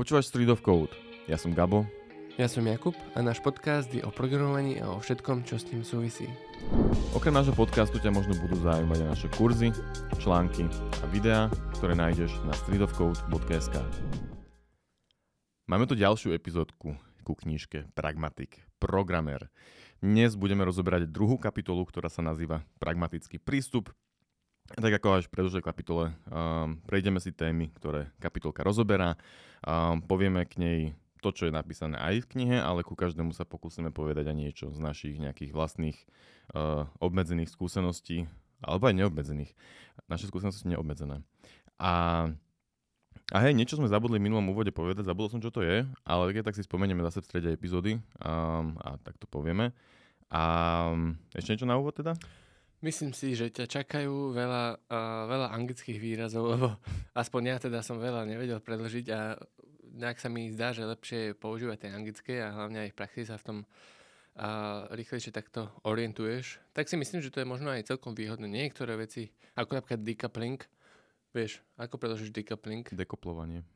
[0.00, 0.96] Počúvaš Street of Code.
[1.28, 1.84] Ja som Gabo.
[2.40, 5.84] Ja som Jakub a náš podcast je o programovaní a o všetkom, čo s tým
[5.84, 6.24] súvisí.
[7.12, 9.68] Okrem nášho podcastu ťa možno budú zaujímať aj naše kurzy,
[10.16, 13.76] články a videá, ktoré nájdeš na streetofcode.sk.
[15.68, 19.52] Máme tu ďalšiu epizódku ku knižke Pragmatik, programer.
[20.00, 23.92] Dnes budeme rozoberať druhú kapitolu, ktorá sa nazýva Pragmatický prístup
[24.78, 29.18] tak ako až v predošlej kapitole, um, prejdeme si témy, ktoré kapitolka rozoberá,
[29.66, 30.80] um, povieme k nej
[31.20, 34.66] to, čo je napísané aj v knihe, ale ku každému sa pokúsime povedať aj niečo
[34.72, 35.98] z našich nejakých vlastných
[36.56, 38.24] uh, obmedzených skúseností,
[38.64, 39.52] alebo aj neobmedzených.
[40.08, 41.20] Naše skúsenosti sú neobmedzené.
[41.76, 42.26] A,
[43.32, 46.22] a hej, niečo sme zabudli v minulom úvode povedať, zabudol som, čo to je, ale
[46.32, 49.76] keď tak si spomenieme zase v strede epizódy um, a tak to povieme.
[50.32, 50.42] A
[50.94, 52.16] um, ešte niečo na úvod teda?
[52.80, 56.68] Myslím si, že ťa čakajú veľa, uh, veľa anglických výrazov, lebo
[57.12, 59.36] aspoň ja teda som veľa nevedel predložiť a
[60.00, 63.22] nejak sa mi zdá, že lepšie je používať tie anglické a hlavne aj v praxi
[63.28, 63.58] sa v tom
[64.40, 68.46] a rýchlejšie takto orientuješ, tak si myslím, že to je možno aj celkom výhodné.
[68.46, 70.60] Niektoré veci, ako napríklad decoupling,
[71.34, 72.86] vieš, ako predložíš decoupling?
[72.94, 73.66] Dekoplovanie.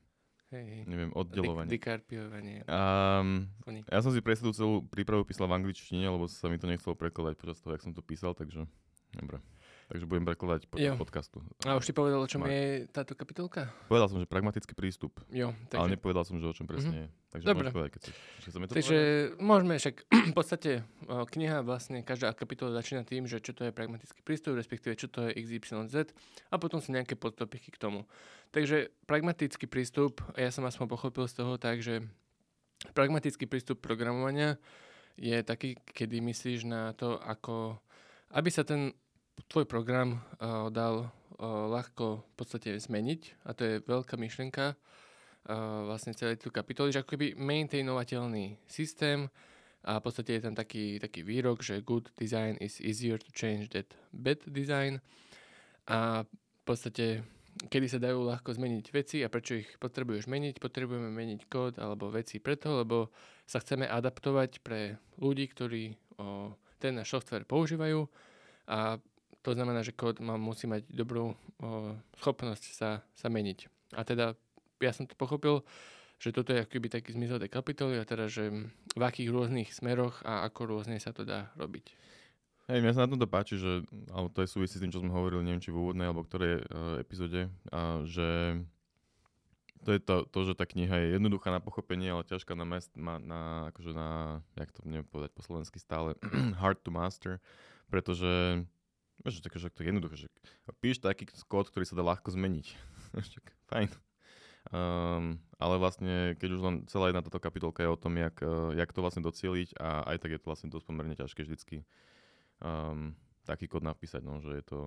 [0.49, 0.87] Hej.
[0.87, 1.69] Neviem, oddelovanie.
[1.69, 2.63] Dik- Dikarpiovanie.
[2.65, 3.51] Um,
[3.91, 7.35] ja som si presvedú celú prípravu písal v angličtine, lebo sa mi to nechcelo prekladať
[7.35, 8.63] počas toho, jak som to písal, takže
[9.17, 9.39] dobre.
[9.85, 10.97] Takže budem prekladať Jo.
[10.97, 11.45] podcastu.
[11.61, 12.49] A už ti povedal, o čom Mark.
[12.49, 13.69] je táto kapitolka?
[13.85, 17.07] Povedal som, že pragmatický prístup, Jo, ale takže, nepovedal som, že o čom presne je.
[17.29, 17.69] Takže Dobre.
[17.69, 18.03] povedať, keď.
[18.41, 19.45] Ešte chceme to takže povedať?
[19.45, 19.95] môžeme však
[20.31, 20.71] v podstate
[21.05, 25.29] kniha vlastne, každá kapitola začína tým, že čo to je pragmatický prístup, respektíve čo to
[25.29, 26.17] je XYZ
[26.49, 28.09] a potom sú nejaké podtopiky k tomu.
[28.57, 32.01] Takže pragmatický prístup, ja som aspoň pochopil z toho tak, že
[32.97, 34.57] pragmatický prístup programovania
[35.13, 37.77] je taký, kedy myslíš na to, ako
[38.33, 38.91] aby sa ten
[39.51, 41.09] tvoj program uh, dal uh,
[41.69, 44.75] ľahko v podstate zmeniť a to je veľká myšlienka uh,
[45.87, 49.27] vlastne celej tú kapitoly, že ako keby maintainovateľný systém
[49.85, 53.69] a v podstate je tam taký, taký výrok, že good design is easier to change
[53.69, 54.97] than bad design
[55.85, 57.21] a v podstate
[57.55, 60.59] kedy sa dajú ľahko zmeniť veci a prečo ich potrebuješ meniť.
[60.59, 63.15] Potrebujeme meniť kód alebo veci preto, lebo
[63.47, 66.51] sa chceme adaptovať pre ľudí, ktorí o,
[66.81, 68.03] ten náš software používajú
[68.67, 68.99] a
[69.45, 71.35] to znamená, že kód má, musí mať dobrú o,
[72.17, 73.69] schopnosť sa, sa meniť.
[73.93, 74.33] A teda
[74.81, 75.61] ja som to pochopil,
[76.17, 78.49] že toto je akoby taký zmysel tej kapitoly a teda, že
[78.97, 81.93] v akých rôznych smeroch a ako rôzne sa to dá robiť.
[82.65, 85.13] Hej, mňa sa na tomto páči, že, alebo to je súvisí s tým, čo sme
[85.13, 88.57] hovorili, neviem, či v úvodnej, alebo ktorej uh, epizóde, a, že
[89.85, 92.89] to je to, to, že tá kniha je jednoduchá na pochopenie, ale ťažká na, mest,
[92.97, 96.17] na, na akože na, jak to neviem povedať po slovensky stále,
[96.61, 97.37] hard to master,
[97.85, 98.65] pretože,
[99.23, 100.27] vieš, že také, že to je jednoduché, že
[100.81, 102.67] píš taký kód, ktorý sa dá ľahko zmeniť.
[103.71, 103.89] Fajn.
[104.73, 108.73] Um, ale vlastne, keď už len celá jedna táto kapitolka je o tom, jak, uh,
[108.73, 111.85] jak to vlastne docieliť a aj tak je to vlastne dosť pomerne ťažké vždycky
[112.65, 113.13] um,
[113.45, 114.79] taký kód napísať, no, že je to,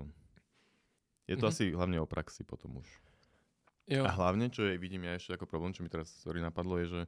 [1.31, 1.51] je to Mhm.
[1.55, 2.89] asi hlavne o praxi potom už.
[3.89, 4.03] Jo.
[4.05, 6.87] A hlavne, čo je, vidím ja ešte ako problém, čo mi teraz sorry, napadlo, je,
[6.93, 7.03] že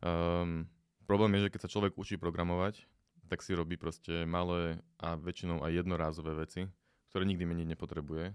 [0.00, 0.64] um,
[1.10, 2.86] problém je, že keď sa človek učí programovať,
[3.26, 6.66] tak si robí proste malé a väčšinou aj jednorázové veci,
[7.10, 8.32] ktoré nikdy meniť nepotrebuje.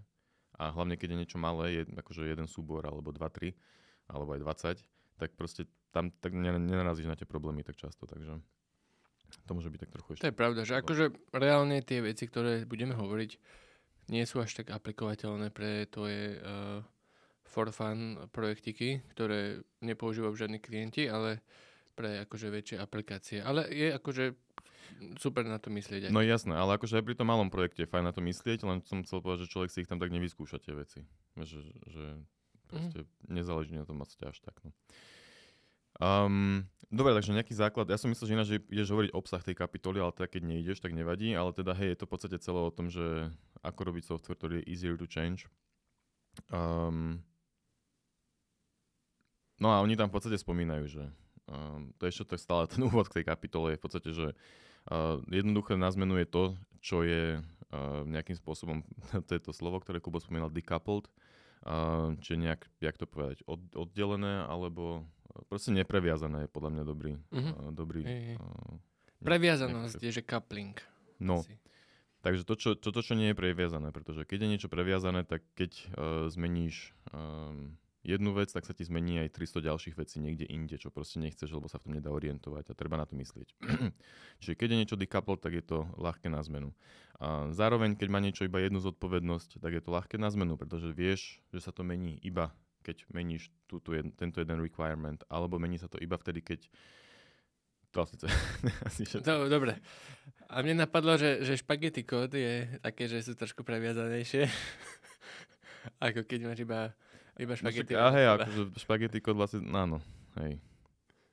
[0.62, 3.56] A hlavne, keď je niečo malé, je, akože jeden súbor, alebo dva, tri,
[4.12, 8.40] alebo aj 20, tak proste tam tak ne- nenarazíš na tie problémy tak často, takže
[9.48, 10.24] to môže byť tak trochu ešte.
[10.28, 13.32] To je pravda, že akože reálne tie veci, ktoré budeme hovoriť,
[14.12, 16.84] nie sú až tak aplikovateľné pre tvoje uh,
[17.48, 21.44] for fun projektiky, ktoré nepoužívajú žiadni klienti, ale
[21.96, 23.40] pre akože väčšie aplikácie.
[23.44, 24.51] Ale je akože
[25.20, 26.08] super na to myslieť.
[26.08, 26.12] aj.
[26.14, 28.80] No jasné, ale akože aj pri tom malom projekte je fajn na to myslieť, len
[28.86, 31.04] som chcel povedať, že človek si ich tam tak nevyskúša tie veci.
[31.36, 31.60] Že,
[31.90, 32.06] že
[32.72, 34.56] proste nezáleží na tom moc až tak.
[34.64, 34.72] No.
[36.00, 37.92] Um, dobre, takže nejaký základ.
[37.92, 40.80] Ja som myslel, že ináč že ideš hovoriť obsah tej kapitoly, ale teda keď neideš,
[40.80, 41.36] tak nevadí.
[41.36, 43.30] Ale teda hej, je to v podstate celé o tom, že
[43.62, 45.46] ako robiť software, ktorý je easier to change.
[46.48, 47.22] Um,
[49.60, 51.04] no a oni tam v podstate spomínajú, že
[51.52, 54.28] um, to je ešte je stále ten úvod k tej kapitole, je v podstate, že
[54.32, 54.40] uh,
[55.30, 56.44] jednoduché na zmenu je to,
[56.82, 57.40] čo je
[57.72, 58.82] uh, nejakým spôsobom,
[59.28, 61.08] to je to slovo, ktoré Kubo spomínal, decoupled,
[61.66, 66.84] uh, čiže nejak, jak to povedať, od, oddelené, alebo uh, proste nepreviazané je podľa mňa
[66.84, 67.14] dobrý.
[67.32, 67.52] Mhm.
[67.54, 68.38] Uh, dobrý Hej, hej.
[68.42, 68.76] uh,
[69.22, 70.74] Previazanosť je, že coupling.
[71.22, 71.54] No, Asi.
[72.26, 75.72] takže to čo, toto, čo nie je previazané, pretože keď je niečo previazané, tak keď
[75.78, 75.86] uh,
[76.34, 80.90] zmeníš um, jednu vec, tak sa ti zmení aj 300 ďalších vecí niekde inde, čo
[80.90, 83.54] proste nechceš, lebo sa v tom nedá orientovať a treba na to myslieť.
[84.42, 86.74] Čiže keď je niečo decoupled, tak je to ľahké na zmenu.
[87.22, 90.90] A zároveň, keď má niečo iba jednu zodpovednosť, tak je to ľahké na zmenu, pretože
[90.90, 92.50] vieš, že sa to mení iba
[92.82, 96.66] keď meníš túto jed, tento jeden requirement, alebo mení sa to iba vtedy, keď
[97.92, 98.08] to
[98.88, 99.78] asi, to, dobre.
[100.48, 104.48] A mne napadlo, že, že špagety kód je také, že sú trošku previazanejšie.
[106.06, 106.96] ako keď máš iba,
[107.42, 107.98] iba špagety.
[107.98, 109.98] No, hej, akože špagety kód vlastne, áno,
[110.38, 110.62] hej.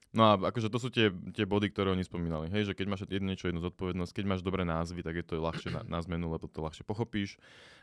[0.08, 2.48] No a akože to sú tie, tie body, ktoré oni spomínali.
[2.48, 5.36] Hej, že keď máš jedno niečo, jednu zodpovednosť, keď máš dobré názvy, tak je to
[5.36, 7.36] ľahšie na, na zmenu, lebo to ľahšie pochopíš.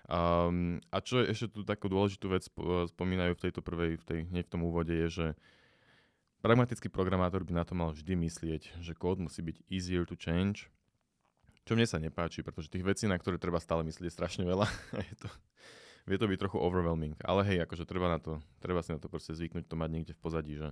[0.10, 2.50] Um, a čo je ešte tu takú dôležitú vec
[2.98, 5.28] spomínajú v tejto prvej, v tej, nie v tom úvode, je, že
[6.42, 10.74] pragmatický programátor by na to mal vždy myslieť, že kód musí byť easier to change,
[11.66, 14.66] čo mne sa nepáči, pretože tých vecí, na ktoré treba stále myslieť, je strašne veľa.
[15.14, 15.30] je to,
[16.06, 17.18] vie to byť trochu overwhelming.
[17.26, 20.14] Ale hej, akože treba na to, treba si na to proste zvyknúť, to mať niekde
[20.14, 20.70] v pozadí, že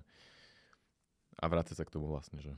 [1.42, 2.54] a vrácať sa k tomu vlastne, že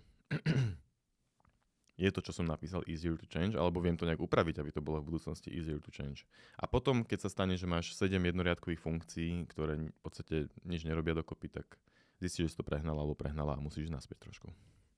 [1.95, 4.83] je to, čo som napísal, easier to change, alebo viem to nejak upraviť, aby to
[4.83, 6.27] bolo v budúcnosti easier to change.
[6.59, 11.15] A potom, keď sa stane, že máš 7 jednoriadkových funkcií, ktoré v podstate nič nerobia
[11.15, 11.79] dokopy, tak
[12.19, 14.51] zistíš, že si to prehnala alebo prehnala a musíš naspäť trošku.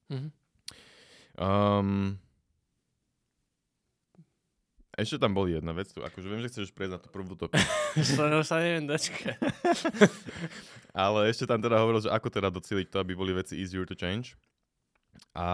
[0.09, 0.31] Mm-hmm.
[1.37, 2.17] Um,
[4.97, 7.61] ešte tam boli jedna vec, tu, akože viem, že chceš prejsť na tú prvú topiku.
[7.93, 9.37] Len sa neviem dočkať.
[11.05, 13.93] Ale ešte tam teda hovoril, že ako teda doceliť to, aby boli veci easier to
[13.93, 14.33] change.
[15.37, 15.49] A,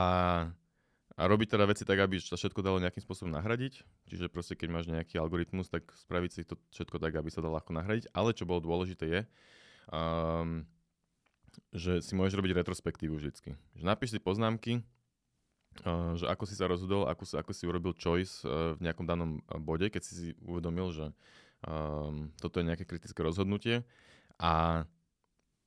[1.19, 3.84] a robiť teda veci tak, aby sa všetko dalo nejakým spôsobom nahradiť.
[4.07, 7.60] Čiže proste keď máš nejaký algoritmus, tak spraviť si to všetko tak, aby sa dalo
[7.60, 8.16] ľahko nahradiť.
[8.16, 9.22] Ale čo bolo dôležité je,
[9.92, 10.63] um,
[11.75, 13.60] že si môžeš robiť retrospektívu vždycky.
[13.75, 14.88] Že napíš si poznámky,
[16.16, 19.58] že ako si sa rozhodol, ako, ako si urobil choice uh, v nejakom danom uh,
[19.58, 21.06] bode, keď si si uvedomil, že
[21.66, 23.81] um, toto je nejaké kritické rozhodnutie
[24.38, 24.86] a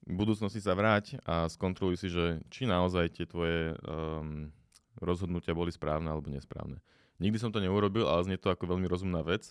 [0.06, 4.54] v budúcnosti sa vráť a skontroluj si, že či naozaj tie tvoje um,
[5.02, 6.78] rozhodnutia boli správne alebo nesprávne.
[7.18, 9.50] Nikdy som to neurobil, ale znie to ako veľmi rozumná vec.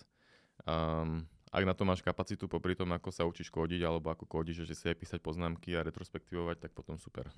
[0.64, 4.64] Um, ak na to máš kapacitu popri tom, ako sa učíš kódiť alebo ako kódiš,
[4.64, 7.28] že si aj písať poznámky a retrospektivovať, tak potom super.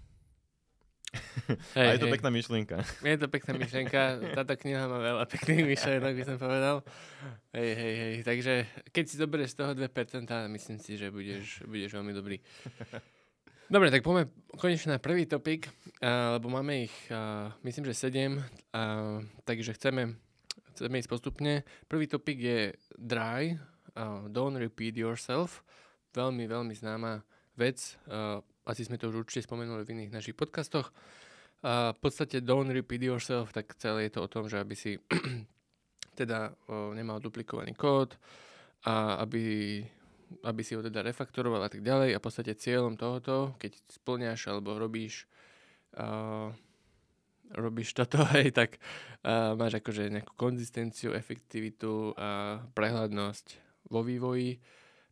[1.73, 2.15] Hej, a je to hej.
[2.21, 2.77] pekná myšlienka.
[3.01, 4.01] Je to pekná myšlienka.
[4.37, 6.77] Táto kniha má veľa pekných myšlienok, by som povedal.
[7.57, 8.15] Hej, hej, hej.
[8.29, 8.53] Takže
[8.93, 12.37] keď si zoberieš z toho 2%, myslím si, že budeš, budeš veľmi dobrý.
[13.69, 15.69] Dobre, tak poďme konečne na prvý topik,
[16.01, 20.17] uh, lebo máme ich, uh, myslím, že 7, uh, takže chceme,
[20.73, 21.69] chceme ísť postupne.
[21.85, 23.61] Prvý topik je dry,
[23.97, 25.61] uh, don't repeat yourself.
[26.17, 27.21] Veľmi, veľmi známa
[27.61, 28.01] vec.
[28.09, 30.93] Uh, asi sme to už určite spomenuli v iných našich podcastoch.
[31.65, 35.01] A v podstate don't repeat yourself, tak celé je to o tom, že aby si
[36.21, 38.15] teda o, nemal duplikovaný kód
[38.87, 39.83] a aby,
[40.47, 42.15] aby si ho teda refaktoroval a tak ďalej.
[42.15, 45.27] A v podstate cieľom tohoto, keď splňaš alebo robíš
[45.99, 46.53] a,
[47.59, 48.79] robíš toto, hej, tak
[49.27, 53.47] a, máš akože nejakú konzistenciu, efektivitu a prehľadnosť
[53.91, 54.63] vo vývoji.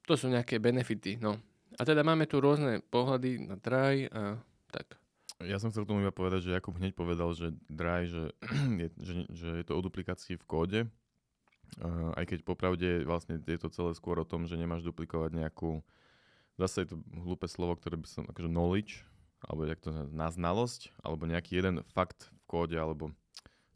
[0.06, 1.55] To sú nejaké benefity, no.
[1.76, 4.40] A teda máme tu rôzne pohľady na dry a
[4.72, 4.96] tak.
[5.44, 8.32] Ja som chcel tomu iba povedať, že Jakub hneď povedal, že dry, že
[8.80, 10.80] je, že, že je to o duplikácii v kóde.
[11.82, 15.84] Uh, aj keď popravde vlastne je to celé skôr o tom, že nemáš duplikovať nejakú,
[16.56, 19.04] zase je to hlúpe slovo, ktoré by som, akože knowledge,
[19.44, 23.12] alebo jak to na znalosť, alebo nejaký jeden fakt v kóde, alebo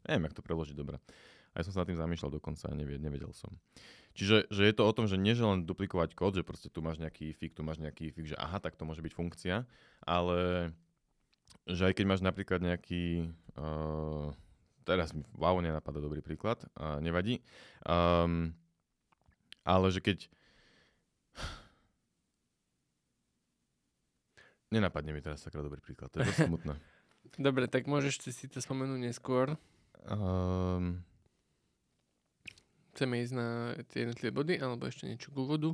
[0.07, 0.97] neviem, jak to preložiť dobre.
[1.51, 3.51] A ja som sa nad tým zamýšľal dokonca a nevedel som.
[4.11, 6.83] Čiže že je to o tom, že nie že len duplikovať kód, že proste tu
[6.83, 9.63] máš nejaký fik, tu máš nejaký fik, že aha, tak to môže byť funkcia,
[10.03, 10.71] ale
[11.67, 14.33] že aj keď máš napríklad nejaký, uh,
[14.83, 17.39] teraz mi wow, nenapadá dobrý príklad, uh, nevadí,
[17.87, 18.51] um,
[19.63, 20.27] ale že keď
[24.71, 26.79] Nenapadne mi teraz taký dobrý príklad, to je dosť smutné.
[27.51, 29.59] Dobre, tak môžeš si to spomenúť neskôr.
[30.07, 31.03] Um,
[32.91, 33.47] Chceme ísť na
[33.87, 35.71] tie jednotlivé body, alebo ešte niečo k úvodu?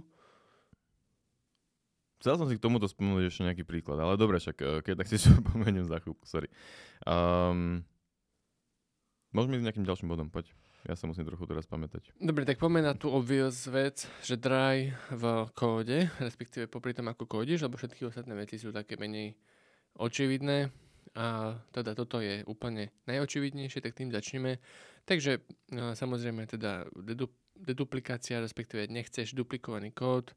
[2.17, 5.07] Chcel som si k tomuto spomenúť ešte nejaký príklad, ale dobre, však eh, keď tak
[5.09, 6.49] si spomeniem za chvíľku, sorry.
[7.05, 7.85] Um,
[9.33, 10.49] môžeme ísť nejakým ďalším bodom, poď.
[10.85, 12.15] Ja sa musím trochu teraz pamätať.
[12.15, 17.27] Dobre, tak poďme na tú obvious vec, že dry v kóde, respektíve popri tom, ako
[17.27, 19.35] kódiš, lebo všetky ostatné veci sú také menej
[19.99, 20.71] očividné.
[21.17, 24.61] A teda toto je úplne najočividnejšie, tak tým začneme.
[25.07, 25.39] Takže
[25.71, 30.35] no, samozrejme teda dedu, deduplikácia, respektíve nechceš duplikovaný kód.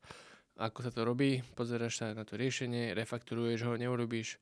[0.55, 1.43] Ako sa to robí?
[1.59, 4.39] Pozeráš sa na to riešenie, refakturuješ ho, neurobíš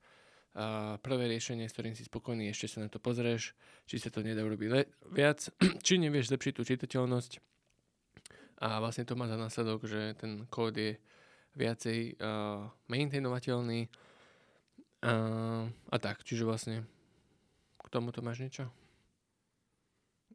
[0.59, 3.55] a prvé riešenie, s ktorým si spokojný, ešte sa na to pozrieš,
[3.87, 5.47] či sa to nedá urobiť le- viac,
[5.87, 7.33] či nevieš zlepšiť tú čitateľnosť.
[8.59, 10.99] A vlastne to má za následok, že ten kód je
[11.55, 13.87] viacej uh, maintainovateľný
[15.07, 15.13] a,
[15.71, 16.83] a tak, čiže vlastne
[17.79, 18.67] k tomuto máš niečo?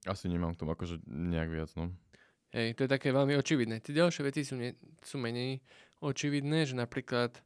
[0.03, 1.91] Asi nemám k tomu akože nejak viac, no.
[2.53, 3.81] Hej, to je také veľmi očividné.
[3.81, 5.57] Tie ďalšie veci sú, ne, sú menej
[6.05, 7.41] očividné, že napríklad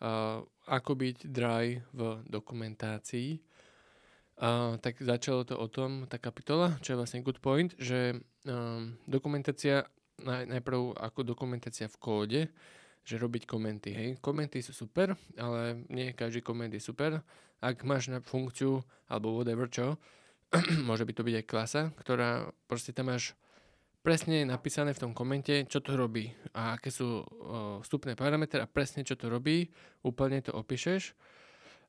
[0.00, 3.36] uh, ako byť dry v dokumentácii,
[4.40, 8.16] uh, tak začalo to o tom, tá kapitola, čo je vlastne good point, že
[8.48, 9.84] um, dokumentácia,
[10.24, 12.42] naj, najprv ako dokumentácia v kóde,
[13.06, 13.94] že robiť komenty.
[13.94, 14.08] Hej.
[14.18, 17.22] Komenty sú super, ale nie každý koment je super.
[17.62, 19.94] Ak máš na funkciu, alebo whatever čo,
[20.88, 23.34] môže by to byť aj klasa, ktorá proste tam máš
[24.06, 27.26] presne napísané v tom komente, čo to robí a aké sú o,
[27.82, 29.66] vstupné parametre a presne čo to robí,
[30.06, 31.18] úplne to opíšeš,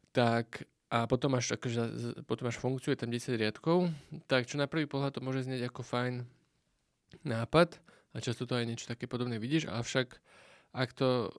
[0.09, 1.83] tak a potom máš, akože,
[2.25, 3.91] potom máš funkciu, je tam 10 riadkov,
[4.25, 6.25] tak čo na prvý pohľad to môže znieť ako fajn
[7.27, 7.77] nápad
[8.15, 10.17] a často to aj niečo také podobné vidíš, avšak
[10.73, 11.29] ak to,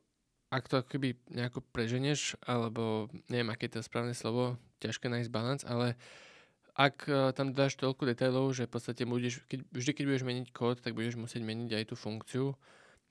[0.53, 5.65] ak to akoby nejako preženeš, alebo neviem, aké je to správne slovo, ťažké nájsť balans,
[5.65, 5.99] ale
[6.79, 10.47] ak uh, tam dáš toľko detailov, že v podstate budeš, keď, vždy keď budeš meniť
[10.55, 12.55] kód, tak budeš musieť meniť aj tú funkciu,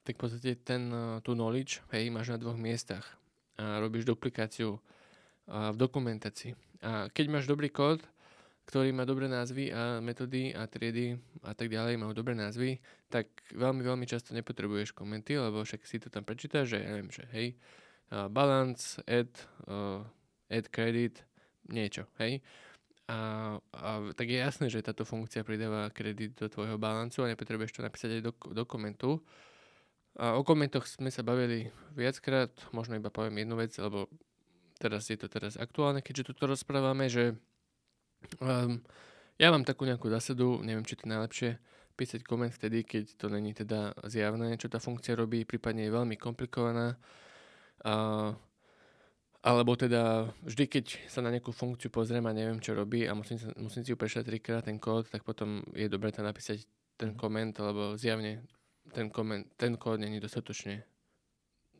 [0.08, 3.04] tak v podstate ten, uh, tú knowledge, hej, máš na dvoch miestach
[3.60, 6.56] a robíš duplikáciu uh, v dokumentácii.
[6.80, 8.00] A keď máš dobrý kód,
[8.72, 12.80] ktorý má dobré názvy a metódy a triedy a tak ďalej majú dobré názvy,
[13.12, 17.08] tak veľmi, veľmi často nepotrebuješ komenty, lebo však si to tam prečítaš, že ja neviem,
[17.08, 17.56] že hej,
[18.12, 19.32] balance, add,
[19.72, 20.04] uh,
[20.52, 21.24] add credit,
[21.72, 22.44] niečo, hej.
[23.08, 23.18] A,
[23.72, 27.86] a tak je jasné, že táto funkcia pridáva kredit do tvojho balancu a nepotrebuješ to
[27.88, 29.24] napísať aj do, do komentu.
[30.20, 34.12] A o komentoch sme sa bavili viackrát, možno iba poviem jednu vec, lebo
[34.76, 37.38] teraz je to teraz aktuálne, keďže tu rozprávame, že
[38.42, 38.82] Um,
[39.38, 41.50] ja mám takú nejakú zásadu, neviem, či to je najlepšie,
[41.98, 46.18] písať koment vtedy, keď to není teda zjavné, čo tá funkcia robí, prípadne je veľmi
[46.18, 46.98] komplikovaná.
[47.86, 48.34] Uh,
[49.41, 53.38] alebo teda vždy, keď sa na nejakú funkciu pozriem a neviem, čo robí a musím,
[53.58, 56.65] musím si ju prešať trikrát ten kód, tak potom je dobré tam napísať
[56.98, 58.44] ten koment, lebo zjavne
[58.91, 60.84] ten, koment, ten kód není dostatočne.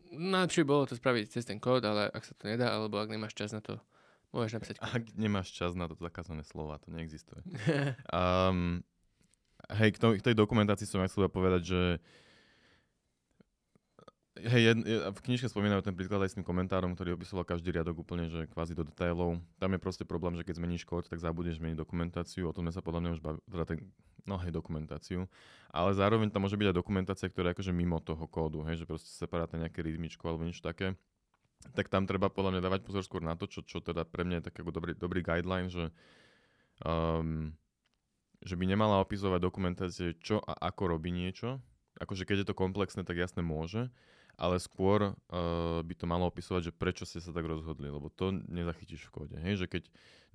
[0.08, 3.36] Najlepšie bolo to spraviť cez ten kód, ale ak sa to nedá, alebo ak nemáš
[3.36, 3.82] čas na to,
[4.36, 4.76] Môžeš napísať.
[4.84, 7.40] Ak nemáš čas na to zakázané slova, to neexistuje.
[8.12, 8.84] um,
[9.72, 11.82] hej, k, to, k tej dokumentácii som aj chcel povedať, že
[14.38, 17.74] Hej, jed, jed, v knižke spomínajú ten príklad aj s tým komentárom, ktorý opisoval každý
[17.74, 19.42] riadok úplne, že kvázi do detailov.
[19.58, 22.50] Tam je proste problém, že keď zmeníš kód, tak zabudneš zmeniť dokumentáciu.
[22.50, 23.78] O tom sme sa podľa mňa už bavili, teda ten,
[24.30, 25.26] no hej, dokumentáciu.
[25.74, 28.86] Ale zároveň tam môže byť aj dokumentácia, ktorá je akože mimo toho kódu, hej, že
[28.86, 30.94] proste separátne nejaké rytmičko alebo niečo také
[31.74, 34.40] tak tam treba podľa mňa dávať pozor skôr na to, čo, čo teda pre mňa
[34.40, 35.90] je taký dobrý, dobrý guideline, že,
[36.86, 37.54] um,
[38.46, 41.60] že by nemala opisovať dokumentácie, čo a ako robí niečo.
[41.98, 43.90] Akože keď je to komplexné, tak jasne môže,
[44.38, 48.32] ale skôr uh, by to malo opisovať, že prečo ste sa tak rozhodli, lebo to
[48.46, 49.36] nezachytíš v kóde.
[49.42, 49.66] Hej?
[49.66, 49.84] Že keď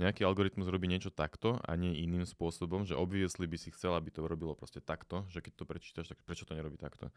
[0.02, 4.10] nejaký algoritmus robí niečo takto a nie iným spôsobom, že obviously by si chcel, aby
[4.10, 7.14] to robilo proste takto, že keď to prečítaš, tak prečo to nerobí takto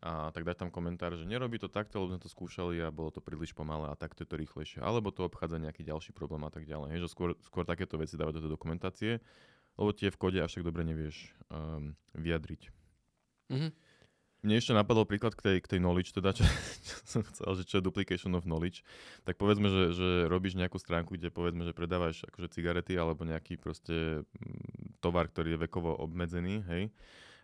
[0.00, 3.12] a tak dať tam komentár, že nerobí to takto, lebo sme to skúšali a bolo
[3.12, 4.80] to príliš pomalé a takto je to rýchlejšie.
[4.80, 6.96] Alebo to obchádza nejaký ďalší problém a tak ďalej.
[6.96, 9.12] Hej, že skôr, skôr takéto veci dávať do tej dokumentácie,
[9.76, 12.62] lebo tie v kode až tak dobre nevieš um, vyjadriť.
[13.52, 13.70] Mm-hmm.
[14.42, 16.42] Mne ešte napadol príklad k tej, k tej knowledge, teda, čo,
[16.86, 18.82] čo som chcel, že čo je duplication of knowledge.
[19.22, 23.54] Tak povedzme, že, že robíš nejakú stránku, kde povedzme, že predávaš akože cigarety alebo nejaký
[23.54, 26.90] proste mm, tovar, ktorý je vekovo obmedzený, hej.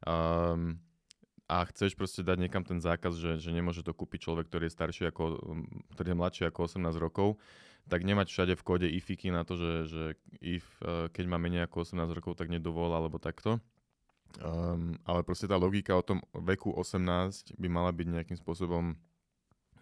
[0.02, 0.82] Um,
[1.48, 4.76] a chceš proste dať niekam ten zákaz, že, že nemôže to kúpiť človek, ktorý je
[4.76, 5.40] starší ako,
[5.96, 7.40] ktorý je mladší ako 18 rokov,
[7.88, 10.04] tak nemať všade v kóde ifiky na to, že, že
[10.44, 13.62] if, uh, keď má menej ako 18 rokov, tak nedovol alebo takto.
[14.38, 18.94] Um, ale proste tá logika o tom veku 18 by mala byť nejakým spôsobom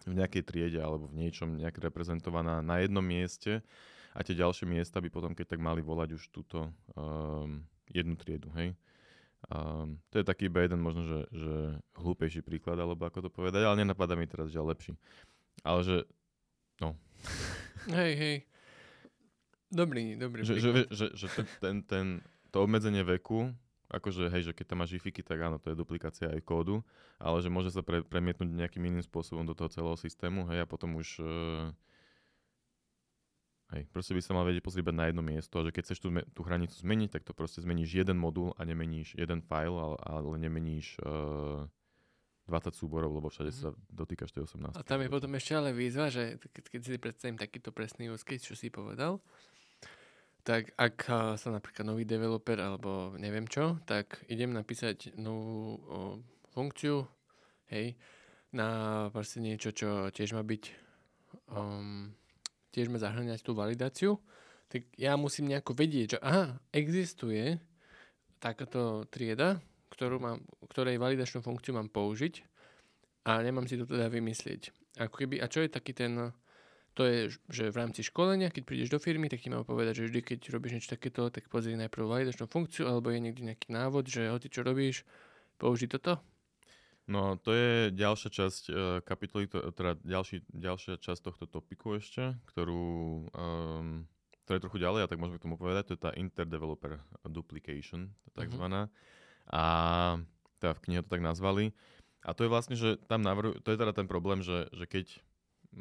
[0.07, 3.59] v nejakej triede alebo v niečom nejak reprezentovaná na jednom mieste
[4.17, 7.61] a tie ďalšie miesta by potom, keď tak mali volať už túto um,
[7.91, 8.73] jednu triedu, hej.
[9.53, 11.55] Um, to je taký iba jeden možno, že, že
[12.01, 14.97] hlúpejší príklad, alebo ako to povedať, ale nenapadá mi teraz že lepší.
[15.61, 15.97] Ale že,
[16.81, 16.97] no.
[17.93, 18.37] Hej, hej.
[19.69, 22.05] Dobrý, dobrý že, že, že, že ten, ten, ten,
[22.49, 23.53] to obmedzenie veku,
[23.87, 26.83] akože hej, že keď tam máš ifiky, tak áno, to je duplikácia aj kódu,
[27.17, 30.67] ale že môže sa pre, premietnúť nejakým iným spôsobom do toho celého systému, hej, a
[30.67, 31.71] potom už uh,
[33.67, 36.07] Hej, proste by sa mal vedieť pozrieť na jedno miesto a že keď chceš tú,
[36.31, 40.39] tú hranicu zmeniť, tak to proste zmeníš jeden modul a nemeníš jeden file, ale, ale
[40.39, 43.59] nemeníš uh, eh, 20 súborov, lebo všade mm.
[43.59, 44.71] sa dotýkaš tej 18.
[44.71, 48.23] A tam je potom ešte ale výzva, že keď, keď si predstavím takýto presný use
[48.23, 49.19] case, čo si povedal,
[50.47, 55.97] tak ak uh, som napríklad nový developer alebo neviem čo, tak idem napísať novú o,
[56.55, 57.03] funkciu,
[57.67, 57.99] hej,
[58.55, 60.63] na proste niečo, čo tiež má byť
[61.51, 62.15] um,
[62.71, 64.23] tiež má zahrňať tú validáciu,
[64.71, 67.59] tak ja musím nejako vedieť, že aha, existuje
[68.39, 69.59] takáto trieda,
[69.91, 70.39] ktorú mám,
[70.71, 72.43] ktorej validačnú funkciu mám použiť
[73.27, 74.71] a nemám si to teda vymyslieť.
[75.03, 76.31] Ako keby, a čo je taký ten,
[76.97, 77.19] to je,
[77.53, 80.39] že v rámci školenia, keď prídeš do firmy, tak ti mám povedať, že vždy, keď
[80.49, 84.49] robíš niečo takéto, tak pozri najprv validačnú funkciu, alebo je niekde nejaký návod, že hoci
[84.49, 85.05] čo robíš,
[85.61, 86.17] použij toto.
[87.05, 88.75] No, to je ďalšia časť uh,
[89.05, 94.09] kapitoly, to, teda ďalší, ďalšia časť tohto topiku ešte, ktorú, um,
[94.49, 96.97] to je trochu ďalej, a tak môžeme k tomu povedať, to je tá interdeveloper
[97.29, 98.89] duplication, takzvaná.
[98.89, 99.53] Uh-huh.
[99.53, 99.63] A
[100.57, 101.71] teda v knihe to tak nazvali.
[102.25, 105.05] A to je vlastne, že tam navrhu, to je teda ten problém, že, že keď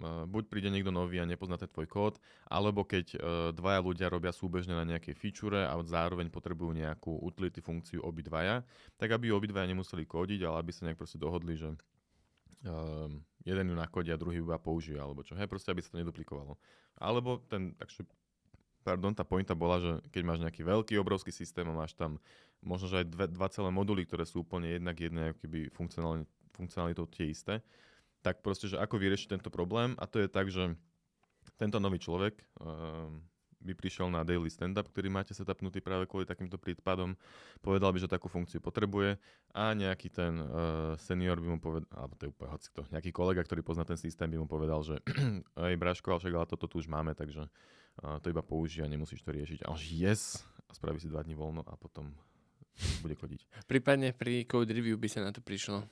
[0.04, 2.14] buď príde niekto nový a nepozná tvoj kód,
[2.46, 3.20] alebo keď uh,
[3.56, 8.62] dvaja ľudia robia súbežne na nejakej feature a zároveň potrebujú nejakú utility funkciu obidvaja,
[9.00, 13.08] tak aby obidvaja nemuseli kódiť, ale aby sa nejak proste dohodli, že uh,
[13.46, 15.32] jeden ju nakodí a druhý iba použije, alebo čo.
[15.38, 16.60] Hej, proste aby sa to neduplikovalo.
[17.00, 18.04] Alebo ten, takže
[18.86, 22.22] pardon, tá pointa bola, že keď máš nejaký veľký, obrovský systém a máš tam
[22.62, 26.22] možno, že aj dve, dva celé moduly, ktoré sú úplne jednak jedné, keby funkcionálne,
[26.54, 27.58] funkcionalitou tie isté,
[28.22, 30.74] tak proste, že ako vyriešiť tento problém a to je tak, že
[31.56, 33.08] tento nový človek uh,
[33.66, 37.18] by prišiel na daily stand-up, ktorý máte setupnutý práve kvôli takýmto prípadom,
[37.58, 39.18] povedal by, že takú funkciu potrebuje
[39.56, 43.10] a nejaký ten uh, senior by mu povedal, alebo to je úplne hoci to, nejaký
[43.10, 45.02] kolega, ktorý pozná ten systém, by mu povedal, že
[45.58, 48.90] aj Braško, ale však ale toto tu už máme, takže uh, to iba použij a
[48.90, 49.66] nemusíš to riešiť.
[49.66, 52.14] A yes, a spraví si dva dní voľno a potom
[53.00, 53.64] bude chodiť.
[53.64, 55.86] Prípadne pri code review by sa na to prišlo.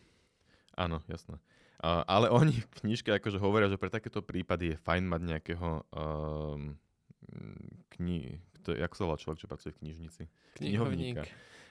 [0.76, 1.40] Áno, jasné.
[1.82, 6.78] Ale oni v knižke akože hovoria, že pre takéto prípady je fajn mať nejakého um,
[7.92, 8.40] kni...
[8.64, 10.22] To je, ako sa volá človek, čo pracuje v knižnici?
[10.56, 11.20] Knihovník.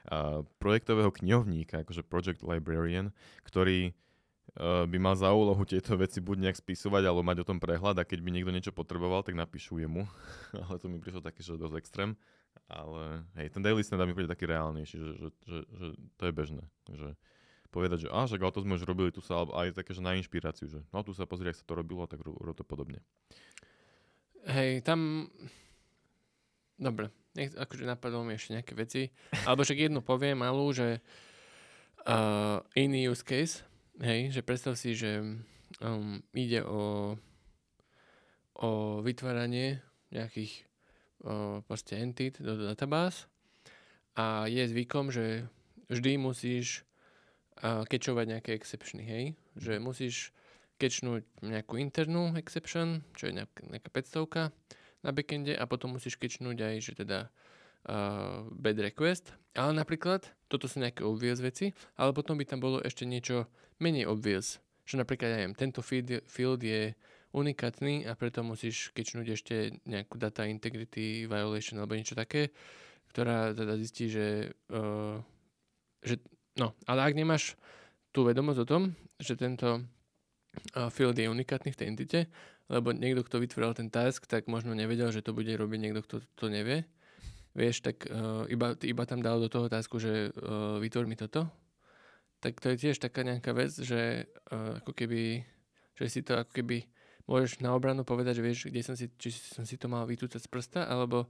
[0.03, 3.15] Uh, projektového knihovníka, akože project librarian,
[3.47, 3.95] ktorý
[4.59, 7.97] uh, by mal za úlohu tieto veci buď nejak spisovať, alebo mať o tom prehľad
[7.97, 10.05] a keď by niekto niečo potreboval, tak napíšu jemu.
[10.69, 12.13] Ale to mi prišlo také, že dosť extrém.
[12.69, 15.87] Ale hej, ten daily stand mi príde taký reálnejší, že, že, že, že
[16.21, 16.63] to je bežné.
[16.91, 17.09] Že
[17.73, 20.69] povedať, že a, že to sme už robili, tu sa aj také, že na inšpiráciu,
[20.69, 23.01] že no tu sa pozri, ak sa to robilo, tak rob to podobne.
[24.45, 25.25] Hej, tam...
[26.77, 29.01] Dobre, nech, akože napadlo mi ešte nejaké veci.
[29.49, 31.01] Alebo však jednu poviem malú, že
[32.05, 33.65] uh, iný use case,
[34.03, 35.21] hej, že predstav si, že
[35.81, 37.15] um, ide o,
[38.57, 38.69] o
[39.01, 40.65] vytváranie nejakých
[41.25, 41.63] uh,
[41.97, 43.25] entit do databáz
[44.13, 45.49] a je zvykom, že
[45.89, 46.85] vždy musíš
[47.61, 49.25] uh, kečovať nejaké exceptiony, hej,
[49.59, 50.33] že musíš
[50.81, 54.51] kečnúť nejakú internú exception, čo je nejaká, nejaká 500
[55.03, 57.19] na backende a potom musíš kečnúť aj, že teda
[57.87, 59.35] uh, bad request.
[59.53, 63.45] Ale napríklad, toto sú nejaké obvious veci, ale potom by tam bolo ešte niečo
[63.77, 64.57] menej obvious.
[64.87, 66.95] Že napríklad, ja neviem, tento field, field je
[67.33, 69.55] unikátny a preto musíš kečnúť ešte
[69.89, 72.53] nejakú data integrity violation alebo niečo také,
[73.09, 75.17] ktorá teda zistí, že, uh,
[76.01, 76.21] že
[76.59, 77.57] no, ale ak nemáš
[78.13, 78.83] tú vedomosť o tom,
[79.17, 79.81] že tento
[80.93, 82.19] field je unikátny v tej entite,
[82.69, 86.15] lebo niekto, kto vytvoril ten task, tak možno nevedel, že to bude robiť niekto, kto
[86.37, 86.85] to nevie.
[87.53, 91.45] Vieš, tak uh, iba, iba tam dal do toho otázku, že uh, vytvor mi toto.
[92.41, 95.45] Tak to je tiež taká nejaká vec, že uh, ako keby,
[95.93, 96.89] že si to ako keby
[97.29, 100.41] môžeš na obranu povedať, že vieš, kde som si, či som si to mal vytúcať
[100.41, 101.29] z prsta, alebo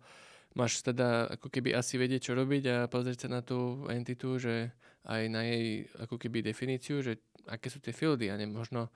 [0.54, 4.74] máš teda ako keby asi vedieť, čo robiť a pozrieť sa na tú entitu, že
[5.06, 8.88] aj na jej ako keby definíciu, že aké sú tie fieldy a nemožno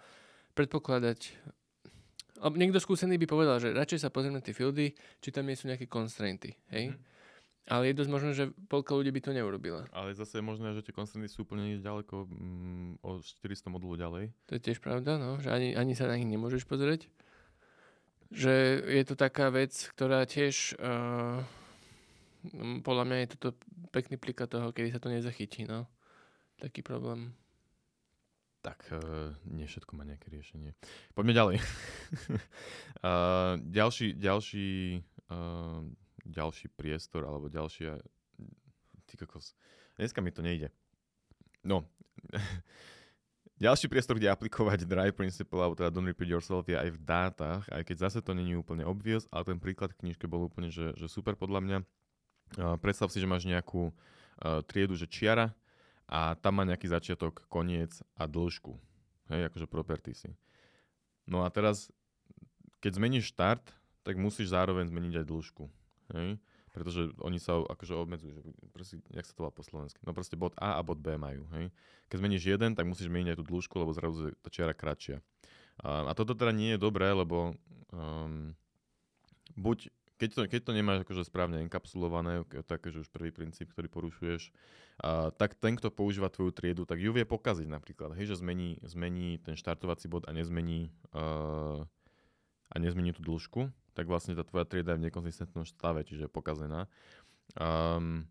[0.56, 1.36] predpokladať
[2.54, 5.66] niekto skúsený by povedal, že radšej sa pozriem na tie fieldy, či tam nie sú
[5.66, 6.94] nejaké constrainty, hej?
[6.94, 6.98] Mm.
[7.68, 9.84] Ale je dosť možné, že polka ľudí by to neurobila.
[9.92, 14.32] Ale zase je možné, že tie constrainty sú úplne ďaleko mm, o 400 modulov ďalej.
[14.48, 17.12] To je tiež pravda, no, že ani, ani sa na nich nemôžeš pozrieť.
[18.28, 21.40] Že je to taká vec, ktorá tiež uh,
[22.84, 23.50] podľa mňa je toto
[23.92, 25.88] pekný plika toho, kedy sa to nezachytí, no.
[26.58, 27.34] Taký problém.
[28.66, 30.74] Tak, uh, nie všetko má nejaké riešenie.
[31.14, 31.56] Poďme ďalej.
[31.62, 34.68] uh, ďalší, ďalší,
[35.32, 35.82] uh,
[36.26, 38.02] ďalší priestor, alebo ďalšia...
[39.08, 39.56] Ty kokos.
[39.96, 40.68] Dneska mi to nejde.
[41.64, 41.88] No.
[43.58, 47.64] ďalší priestor, kde aplikovať Dry Principle, alebo teda Don't Repeat Yourself, je aj v dátach,
[47.70, 50.94] aj keď zase to není úplne obvious, ale ten príklad v knižke bol úplne, že,
[50.98, 51.78] že super podľa mňa.
[52.58, 55.52] Uh, predstav si, že máš nejakú uh, triedu, že čiara,
[56.08, 58.80] a tam má nejaký začiatok, koniec a dĺžku.
[59.28, 60.32] Hej, akože propertiesy.
[61.28, 61.92] No a teraz,
[62.80, 63.68] keď zmeníš štart,
[64.08, 65.68] tak musíš zároveň zmeniť aj dĺžku.
[66.16, 66.40] Hej?
[66.78, 69.98] Pretože oni sa akože obmedzujú, že proste, jak sa to volá po slovensky.
[70.06, 71.50] No proste bod A a bod B majú.
[71.58, 71.74] Hej?
[72.08, 75.26] Keď zmeníš jeden, tak musíš meniť aj tú dĺžku, lebo zrazu tá čiara kratšia.
[75.82, 77.58] A, a toto teda nie je dobré, lebo
[77.90, 78.54] um,
[79.58, 83.86] buď keď to, keď to nemáš akože správne enkapsulované, také, že už prvý princíp, ktorý
[83.86, 88.18] porušuješ, uh, tak ten, kto používa tvoju triedu, tak ju vie pokaziť napríklad.
[88.18, 90.90] Hej, že zmení, zmení ten štartovací bod a nezmení,
[92.72, 96.32] a nezmení tú dĺžku, tak vlastne tá tvoja trieda je v nekonzistentnom stave, čiže je
[96.32, 96.86] pokazená.
[97.58, 98.28] Um,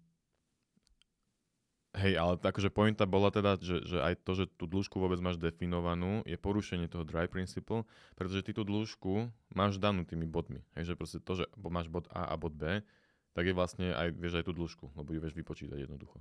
[1.97, 5.41] Hej, ale akože pointa bola teda, že, že aj to, že tú dĺžku vôbec máš
[5.41, 10.61] definovanú, je porušenie toho dry principle, pretože ty tú dĺžku máš danú tými bodmi.
[10.77, 12.85] Hej, že proste to, že máš bod A a bod B,
[13.33, 16.21] tak je vlastne aj, vieš aj tú dĺžku, lebo ju vieš vypočítať jednoducho.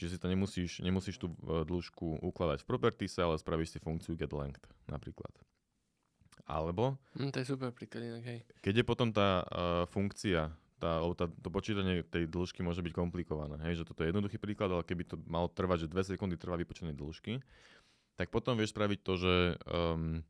[0.00, 4.16] Čiže si to nemusíš, nemusíš tú e, dĺžku ukladať v properties, ale spravíš si funkciu
[4.16, 5.32] get length napríklad.
[6.46, 6.98] Alebo...
[7.14, 8.42] Mm, to je super príklad, hej.
[8.60, 10.50] Keď je potom tá uh, funkcia
[10.82, 13.54] tá, tá, to počítanie tej dĺžky môže byť komplikované.
[13.62, 16.58] Hej, že toto je jednoduchý príklad, ale keby to malo trvať, že 2 sekundy trvá
[16.58, 17.38] vypočítanie dĺžky,
[18.18, 19.34] tak potom vieš spraviť to, že
[19.70, 20.26] um,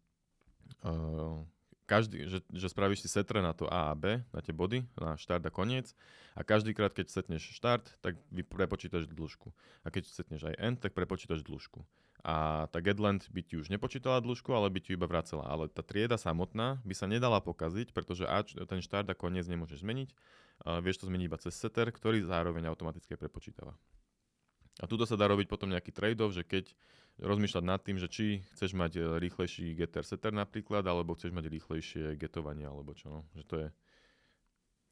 [0.84, 1.40] uh,
[1.88, 5.16] každý, že, že spravíš si setre na to A a B, na tie body, na
[5.16, 5.96] štart a koniec
[6.36, 8.20] a každýkrát, keď setneš štart, tak
[8.52, 9.48] prepočítaš dĺžku.
[9.82, 11.80] A keď setneš aj end, tak prepočítaš dĺžku
[12.22, 15.42] a tá Getland by ti už nepočítala dĺžku, ale by ti iba vracela.
[15.42, 19.82] Ale tá trieda samotná by sa nedala pokaziť, pretože A, ten štart a koniec nemôžeš
[19.82, 20.14] zmeniť.
[20.62, 23.74] Uh, vieš to zmeniť iba cez setter, ktorý zároveň automaticky prepočítava.
[24.78, 26.70] A tuto sa dá robiť potom nejaký trade-off, že keď
[27.20, 31.44] rozmýšľať nad tým, že či chceš mať e, rýchlejší getter setter napríklad, alebo chceš mať
[31.50, 33.20] rýchlejšie getovanie, alebo čo, no.
[33.36, 33.68] Že to je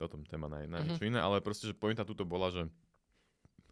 [0.04, 1.06] o tom téma na, na mm-hmm.
[1.06, 2.68] iné, ale proste, že pointa tuto bola, že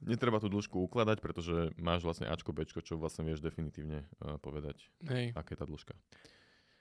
[0.02, 4.90] netreba tú dĺžku ukladať, pretože máš vlastne Ačko, Bčko, čo vlastne vieš definitívne uh, povedať,
[5.06, 5.34] Hej.
[5.34, 5.94] aká je tá dĺžka.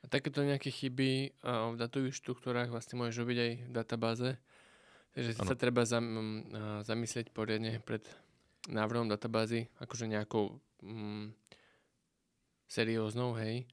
[0.02, 4.30] A takéto nejaké chyby uh, v datových štruktúrách vlastne môžeš robiť aj v databáze.
[5.18, 8.06] Takže si sa treba zam, uh, zamyslieť poriadne pred
[8.70, 11.34] návrhom databázy, akože nejakou um,
[12.70, 13.66] serióznou, hej.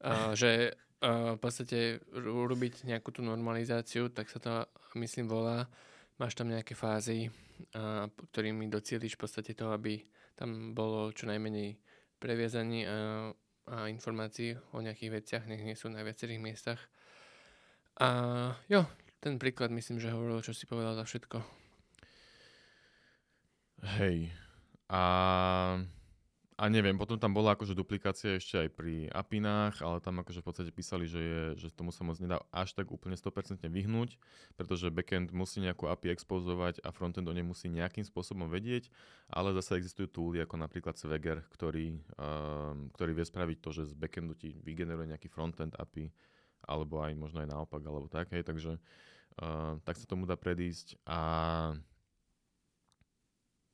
[0.00, 0.72] Uh, že
[1.04, 4.50] uh, v podstate urobiť nejakú tú normalizáciu, tak sa to
[4.96, 5.68] myslím volá.
[6.16, 7.32] Máš tam nejaké fázy,
[8.32, 10.00] ktorými docieliš v podstate to, aby
[10.38, 11.76] tam bolo čo najmenej
[12.20, 13.32] previazaní a,
[13.68, 16.80] a informácií o nejakých veciach, nech nie sú na viacerých miestach.
[18.00, 18.08] A
[18.72, 18.88] jo,
[19.20, 21.44] ten príklad myslím, že hovoril, čo si povedal za všetko.
[24.00, 24.32] Hej.
[24.88, 25.02] A
[26.60, 30.46] a neviem, potom tam bola akože duplikácia ešte aj pri apinách, ale tam akože v
[30.46, 34.20] podstate písali, že, je, že tomu sa moc nedá až tak úplne 100% vyhnúť,
[34.60, 38.92] pretože backend musí nejakú API expozovať a frontend o nej musí nejakým spôsobom vedieť,
[39.32, 43.94] ale zase existujú tooly ako napríklad Swagger, ktorý, um, ktorý vie spraviť to, že z
[43.96, 46.12] backendu ti vygeneruje nejaký frontend API,
[46.68, 48.76] alebo aj možno aj naopak, alebo tak, hej, takže
[49.40, 51.18] uh, tak sa tomu dá predísť a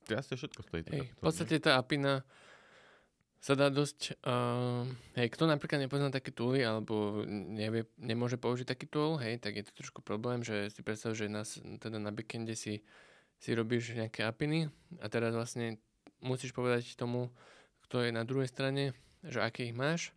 [0.06, 0.90] asi všetko z tejto.
[0.94, 2.22] Hey, v podstate tá apina
[3.46, 4.18] sa dá dosť...
[4.26, 9.54] Uh, hej, kto napríklad nepozná také tooly alebo nevie, nemôže použiť taký tool, hej, tak
[9.54, 12.82] je to trošku problém, že si predstav, že nás, teda na backende si,
[13.38, 14.66] si robíš nejaké apiny
[14.98, 15.78] a teraz vlastne
[16.18, 17.30] musíš povedať tomu,
[17.86, 20.10] kto je na druhej strane, že aké ich máš.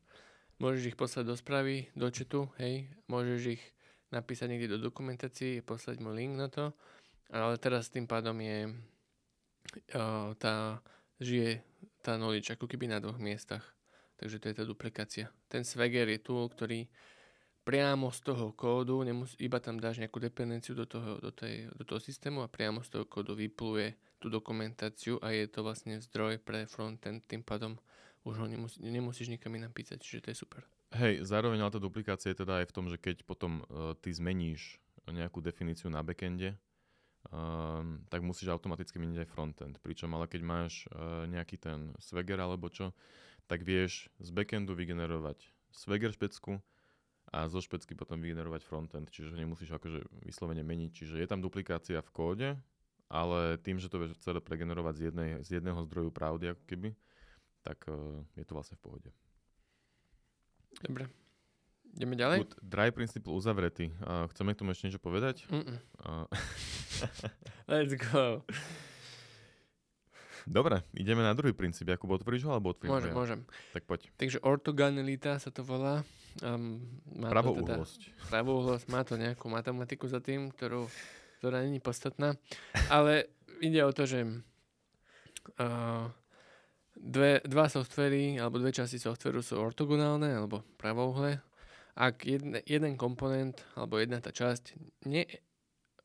[0.57, 3.63] Môžeš ich poslať do správy, do chatu, hej, môžeš ich
[4.09, 6.73] napísať niekde do dokumentácií, poslať mu link na to,
[7.29, 8.73] ale teraz tým pádom je
[9.93, 10.81] uh, tá
[11.21, 11.68] žije
[12.09, 13.61] tá knowledge ako keby na dvoch miestach.
[14.17, 15.29] Takže to je tá duplikácia.
[15.45, 16.89] Ten Swagger je tool, ktorý
[17.61, 21.85] priamo z toho kódu, nemus- iba tam dáš nejakú dependenciu do toho, do, tej, do
[21.85, 26.41] toho systému a priamo z toho kódu vypluje tú dokumentáciu a je to vlastne zdroj
[26.41, 27.77] pre frontend, tým pádom
[28.25, 30.65] už ho nemus- nemusíš nikam inám písať, čiže to je super.
[30.97, 34.09] Hej, zároveň ale tá duplikácia je teda aj v tom, že keď potom uh, ty
[34.09, 36.57] zmeníš nejakú definíciu na backende,
[37.27, 39.75] um, tak musíš automaticky meniť aj frontend.
[39.83, 42.95] Pričom ale keď máš uh, nejaký ten Swagger alebo čo,
[43.49, 46.61] tak vieš z backendu vygenerovať Swagger špecku
[47.29, 50.91] a zo špecky potom vygenerovať frontend, čiže nemusíš akože vyslovene meniť.
[50.93, 52.49] Čiže je tam duplikácia v kóde,
[53.09, 56.89] ale tým, že to vieš celé pregenerovať z, jednej, z jedného zdroju pravdy ako keby,
[57.61, 59.09] tak uh, je to vlastne v pohode.
[60.81, 61.28] Dobre.
[61.97, 62.37] Ideme ďalej?
[62.45, 62.55] Good.
[62.61, 63.89] Dry principle uzavretý.
[64.03, 65.47] Uh, chceme k tomu ešte niečo povedať?
[65.49, 66.29] Uh,
[67.71, 68.45] Let's go.
[70.49, 71.89] Dobre, ideme na druhý princíp.
[71.89, 73.15] Jakub, otvoríš ho alebo otvoríš Môžem, ja?
[73.15, 73.39] môžem.
[73.75, 74.09] Tak poď.
[74.17, 76.01] Takže ortogonalita sa to volá.
[76.41, 76.81] Um,
[77.13, 77.99] má pravouhlosť.
[77.99, 78.85] To teda, pravouhlosť.
[78.89, 80.89] Má to nejakú matematiku za tým, ktorú,
[81.41, 82.33] ktorá není podstatná.
[82.87, 84.25] Ale ide o to, že
[85.59, 86.07] uh,
[86.95, 91.43] dve, dva softvery alebo dve časti softveru sú ortogonálne alebo pravouhle
[91.99, 94.79] ak jedne, jeden komponent alebo jedna tá časť,
[95.11, 95.27] ne,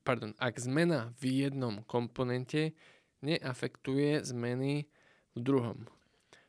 [0.02, 2.74] pardon, ak zmena v jednom komponente
[3.22, 4.90] neafektuje zmeny
[5.32, 5.86] v druhom.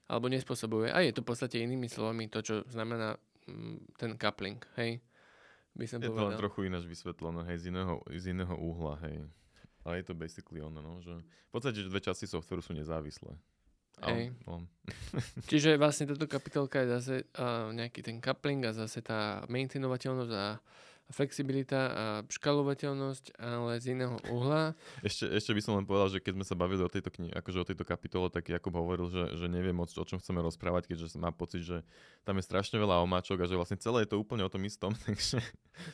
[0.09, 0.89] Alebo nespôsobuje.
[0.89, 4.61] A je to v podstate inými slovami to, čo znamená mm, ten coupling.
[4.77, 5.01] Hej?
[5.75, 6.39] by som Je to len povedal.
[6.39, 9.27] trochu ináč vysvetlené, hej, z iného, z iného uhla, hej.
[9.83, 13.35] Ale je to basically ono, no, že v podstate, že dve časti softveru sú nezávislé.
[14.03, 14.35] Hej.
[15.49, 20.45] Čiže vlastne táto kapitolka je zase uh, nejaký ten coupling a zase tá maintainovateľnosť a
[21.13, 24.73] flexibilita a škalovateľnosť, ale z iného uhla.
[25.05, 27.61] ešte, ešte by som len povedal, že keď sme sa bavili o tejto, kni- akože
[27.61, 31.21] o tejto kapitole, tak Jakub hovoril, že, že nevie moc, o čom chceme rozprávať, keďže
[31.21, 31.85] má pocit, že
[32.25, 34.97] tam je strašne veľa omáčok a že vlastne celé je to úplne o tom istom,
[35.05, 35.45] takže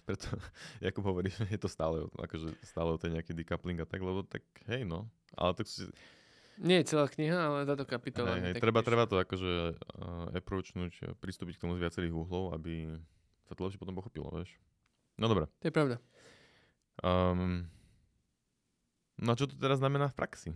[0.08, 0.32] preto
[0.80, 4.24] Jakub hovorí, že je to stále, akože stále o tej nejaký decoupling a tak, lebo
[4.24, 5.92] tak hej no, ale tak si,
[6.62, 8.38] Nie je celá kniha, ale táto kapitola.
[8.38, 12.54] hej, hej, treba, treba to akože uh, approachnúť, uh, pristúpiť k tomu z viacerých uhlov,
[12.54, 13.02] aby
[13.50, 14.54] sa to lepšie potom pochopilo, vieš.
[15.18, 15.50] No dobre.
[15.66, 15.98] To je pravda.
[17.02, 17.66] Um,
[19.18, 20.50] no a čo to teraz znamená v praxi?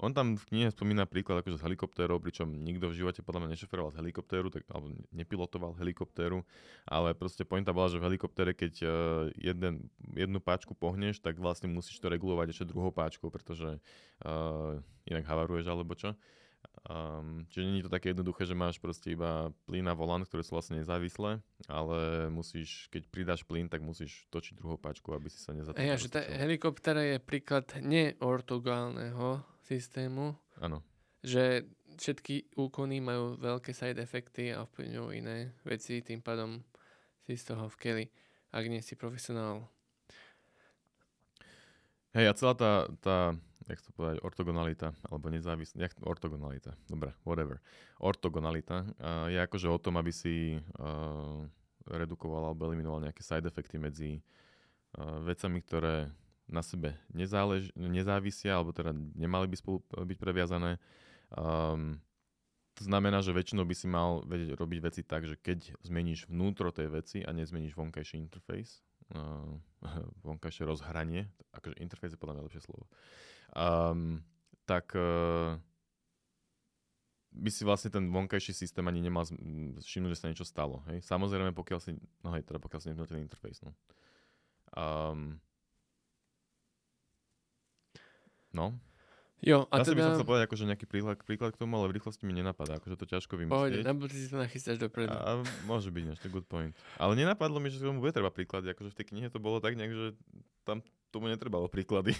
[0.00, 3.52] On tam v knihe spomína príklad akože z helikoptérov, pričom nikto v živote podľa mňa
[3.52, 6.40] nešoferoval z helikoptéru, tak, alebo nepilotoval helikoptéru,
[6.88, 8.90] ale proste pointa bola, že v helikoptére, keď uh,
[9.36, 13.76] jeden, jednu páčku pohneš, tak vlastne musíš to regulovať ešte druhou páčkou, pretože
[14.24, 16.16] uh, inak havaruješ alebo čo.
[16.88, 20.40] Um, čiže nie je to také jednoduché, že máš proste iba plyn a volant, ktoré
[20.40, 25.44] sú vlastne nezávislé, ale musíš, keď pridáš plyn, tak musíš točiť druhou páčku, aby si
[25.44, 25.84] sa nezatýkal.
[25.84, 30.82] Hej, a že tá helikoptera je príklad neortogálneho systému, Áno.
[31.22, 31.62] že
[31.94, 36.58] všetky úkony majú veľké side efekty a ovplyvňujú iné veci, tým pádom
[37.22, 38.10] si z toho vkeli,
[38.50, 39.70] ak nie si profesionál.
[42.10, 43.38] Hej, a celá tá, tá
[43.70, 47.62] jak to povedať, ortogonalita, alebo nezávislá, jak ortogonalita, dobre, whatever.
[48.02, 51.46] Ortogonalita uh, je akože o tom, aby si uh,
[51.86, 54.18] redukoval alebo eliminoval nejaké side efekty medzi
[54.98, 56.10] uh, vecami, ktoré
[56.50, 60.82] na sebe nezálež, nezávisia, alebo teda nemali by spolu byť previazané.
[61.30, 62.02] Um,
[62.74, 66.74] to znamená, že väčšinou by si mal vedieť robiť veci tak, že keď zmeníš vnútro
[66.74, 68.82] tej veci a nezmeníš vonkajší interface,
[69.14, 69.46] uh,
[70.26, 72.90] vonkajšie rozhranie, akože interface je podľa mňa lepšie slovo,
[73.54, 74.18] um,
[74.66, 75.54] tak uh,
[77.30, 79.22] by si vlastne ten vonkajší systém ani nemal
[79.78, 80.82] všimnúť, že sa niečo stalo.
[80.90, 81.06] Hej?
[81.06, 81.94] Samozrejme, pokiaľ si,
[82.26, 83.62] no hej, teda pokiaľ si nepnul ten interface.
[83.62, 83.72] No.
[84.74, 85.38] Um,
[88.52, 88.76] no.
[89.40, 90.16] Jo, a A Asi by som teda...
[90.20, 93.08] chcel povedať akože nejaký príklad, príklad k tomu, ale v rýchlosti mi nenapadá, akože to
[93.08, 93.88] ťažko Pohode, vymyslieť.
[93.88, 95.16] na budúci si to nachystáš dopredu.
[95.16, 95.30] A, a
[95.64, 96.76] môže byť, je good point.
[97.00, 98.68] Ale nenapadlo mi, že k tomu bude treba príklady.
[98.76, 100.06] Akože v tej knihe to bolo tak nejak, že
[100.68, 102.12] tam tomu netrebalo príklady.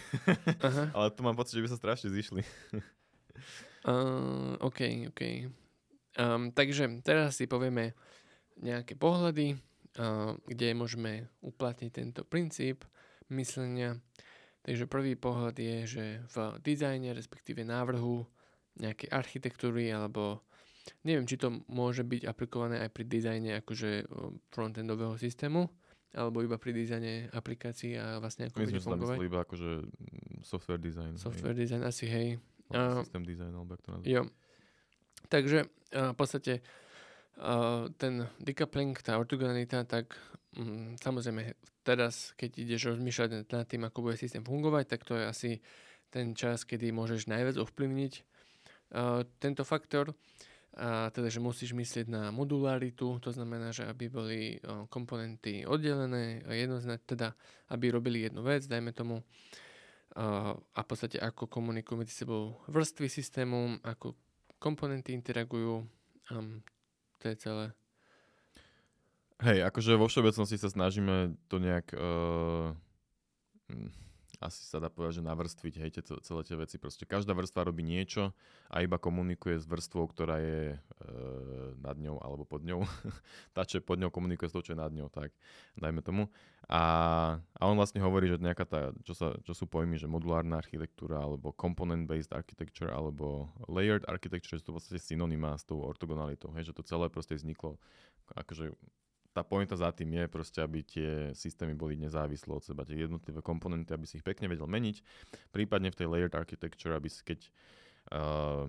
[0.65, 0.89] Aha.
[0.97, 2.41] Ale tu mám pocit, že by sa strašne zišli.
[3.81, 5.49] Uh, OK, OK.
[6.21, 7.97] Um, takže teraz si povieme
[8.61, 9.57] nejaké pohľady,
[9.97, 12.85] uh, kde môžeme uplatniť tento princíp
[13.33, 13.97] myslenia.
[14.61, 18.29] Takže prvý pohľad je, že v dizajne, respektíve návrhu
[18.77, 20.45] nejakej architektúry, alebo
[21.05, 25.65] neviem, či to môže byť aplikované aj pri dizajne akože uh, frontendového systému,
[26.13, 29.17] alebo iba pri dizajne aplikácií a vlastne ako My bude fungovať.
[29.17, 31.13] mysleli iba akože mm, software design.
[31.17, 32.29] Software design asi, hej.
[32.71, 34.07] Hej, a- system design, alebo to nazvať.
[34.07, 34.23] Jo.
[35.31, 36.53] Takže uh, v podstate
[37.41, 40.17] uh, ten decoupling, tá ortogonalita, tak
[40.59, 41.57] um, samozrejme
[41.91, 45.51] teraz, keď ideš rozmýšľať nad- tým, ako bude systém fungovať, tak to je asi
[46.07, 48.13] ten čas, kedy môžeš najviac ovplyvniť
[48.95, 50.15] uh, tento faktor.
[50.79, 56.47] A teda, že musíš myslieť na modularitu, to znamená, že aby boli uh, komponenty oddelené,
[56.47, 57.35] a jednoznačne, teda
[57.75, 59.19] aby robili jednu vec, dajme tomu,
[60.11, 64.19] a v podstate ako komunikujú medzi sebou vrstvy systému, ako
[64.59, 65.87] komponenty interagujú.
[66.35, 66.67] Um,
[67.23, 67.80] to je celé.
[69.41, 71.97] Hej, akože vo všeobecnosti sa snažíme to nejak...
[71.97, 72.77] Uh,
[74.41, 76.77] asi sa dá povedať, že navrstviť, hej, ce- celé tie veci.
[76.81, 78.33] Proste každá vrstva robí niečo
[78.73, 80.77] a iba komunikuje s vrstvou, ktorá je e,
[81.77, 82.81] nad ňou alebo pod ňou.
[83.55, 85.37] Tá, čo je pod ňou, komunikuje s tou, čo je nad ňou, tak
[85.77, 86.33] dajme tomu.
[86.73, 86.83] A,
[87.53, 91.21] a on vlastne hovorí, že nejaká tá, čo, sa, čo sú pojmy, že modulárna architektúra,
[91.21, 96.73] alebo component-based architecture, alebo layered architecture, že to v podstate synonymá s tou ortogonalitou, hej,
[96.73, 97.77] že to celé proste vzniklo
[98.39, 98.71] akože
[99.31, 103.39] tá pointa za tým je proste, aby tie systémy boli nezávislé od seba, tie jednotlivé
[103.41, 104.97] komponenty, aby si ich pekne vedel meniť,
[105.55, 107.41] prípadne v tej layered architecture, aby si keď
[108.11, 108.67] uh,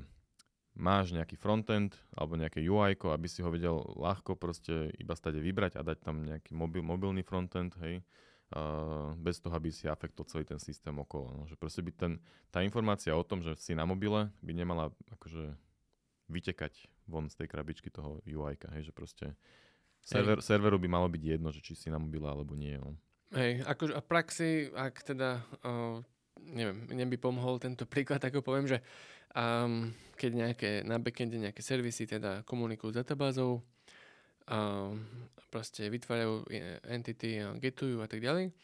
[0.78, 5.76] máš nejaký frontend alebo nejaké UI, aby si ho vedel ľahko proste iba stade vybrať
[5.76, 8.06] a dať tam nejaký mobil, mobilný frontend, hej,
[8.54, 11.34] uh, bez toho, aby si afektol celý ten systém okolo.
[11.34, 12.13] No, že proste by ten,
[12.54, 15.58] tá informácia o tom, že si na mobile, by nemala akože
[16.32, 19.36] vytekať von z tej krabičky toho UI, hej, že proste
[20.03, 22.75] server, serveru by malo byť jedno, že či si na mobile alebo nie.
[22.77, 22.97] No.
[23.31, 26.03] Hej, akože a praxi, ak teda, uh,
[26.43, 28.83] neviem, mne by pomohol tento príklad, ako poviem, že
[29.31, 33.63] um, keď nejaké, na backende nejaké servisy teda komunikujú s databázou,
[34.51, 34.91] uh,
[35.51, 36.47] proste vytvárajú
[36.87, 38.55] entity, getujú a tak ďalej,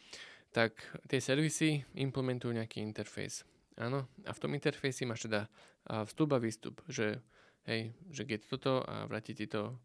[0.52, 3.44] tak tie servisy implementujú nejaký interfejs.
[3.78, 5.46] Áno, a v tom interfejsi máš teda
[5.86, 7.20] vstup a výstup, že
[7.68, 9.76] hej, že get toto a vráti ti to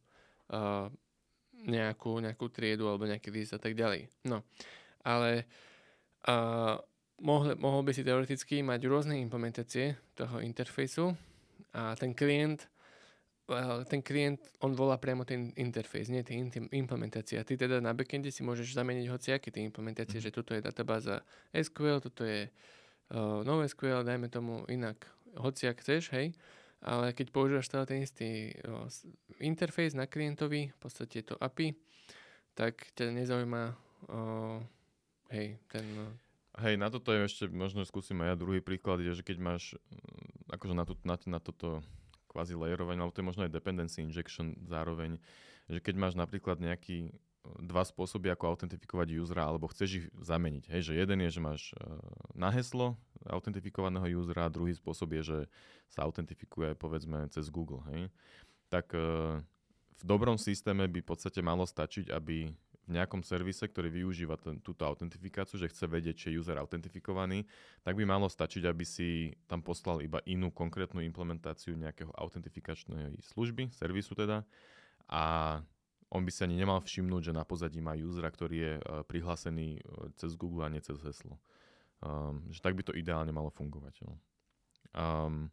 [0.50, 0.88] uh,
[1.64, 4.12] nejakú, nejakú triedu alebo nejaký list a tak ďalej.
[4.28, 4.44] No,
[5.04, 5.48] ale
[6.28, 6.76] uh,
[7.24, 11.16] mohol, mohol by si teoreticky mať rôzne implementácie toho interfejsu
[11.74, 12.68] a ten klient
[13.92, 16.40] ten klient, on volá priamo ten interfejs, nie tie
[16.72, 17.36] implementácie.
[17.36, 20.24] A ty teda na backende si môžeš zameniť hociaké tie implementácie, mm.
[20.24, 25.04] že toto je databáza SQL, toto je uh, NoSQL, dajme tomu inak,
[25.36, 26.32] hociak chceš, hej.
[26.84, 28.52] Ale keď používaš stále ten istý
[29.40, 31.80] interfejs na klientovi, v podstate to API,
[32.54, 33.64] tak ťa nezaujíma
[34.12, 34.60] uh,
[35.32, 35.86] hej, ten...
[36.60, 38.36] Hej, na toto je ešte, možno skúsim aj ja.
[38.38, 41.82] Druhý príklad, je, že keď máš mm, akože na, to, na, na toto
[42.30, 45.18] kvázi layerovanie, alebo to je možno aj dependency injection zároveň,
[45.66, 47.10] že keď máš napríklad nejaký
[47.60, 50.72] dva spôsoby, ako autentifikovať usera, alebo chceš ich zameniť.
[50.72, 52.00] Hej, že jeden je, že máš uh,
[52.34, 52.96] na heslo
[53.28, 55.40] autentifikovaného usera, a druhý spôsob je, že
[55.92, 57.84] sa autentifikuje povedzme cez Google.
[57.92, 58.02] Hej.
[58.72, 59.44] Tak uh,
[60.00, 62.52] v dobrom systéme by v podstate malo stačiť, aby
[62.84, 67.48] v nejakom servise, ktorý využíva ten, túto autentifikáciu, že chce vedieť, či je user autentifikovaný,
[67.80, 73.72] tak by malo stačiť, aby si tam poslal iba inú konkrétnu implementáciu nejakého autentifikačnej služby,
[73.72, 74.44] servisu teda,
[75.08, 75.24] a
[76.14, 79.82] on by si ani nemal všimnúť, že na pozadí má usera, ktorý je uh, prihlásený
[79.82, 81.42] uh, cez Google a nie cez heslo.
[82.06, 84.06] Um, že tak by to ideálne malo fungovať.
[84.06, 84.14] No.
[84.94, 85.50] Um,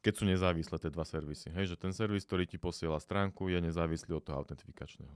[0.00, 1.52] keď sú nezávislé tie dva servisy.
[1.52, 5.12] Hej, že ten servis, ktorý ti posiela stránku, je nezávislý od toho autentifikačného.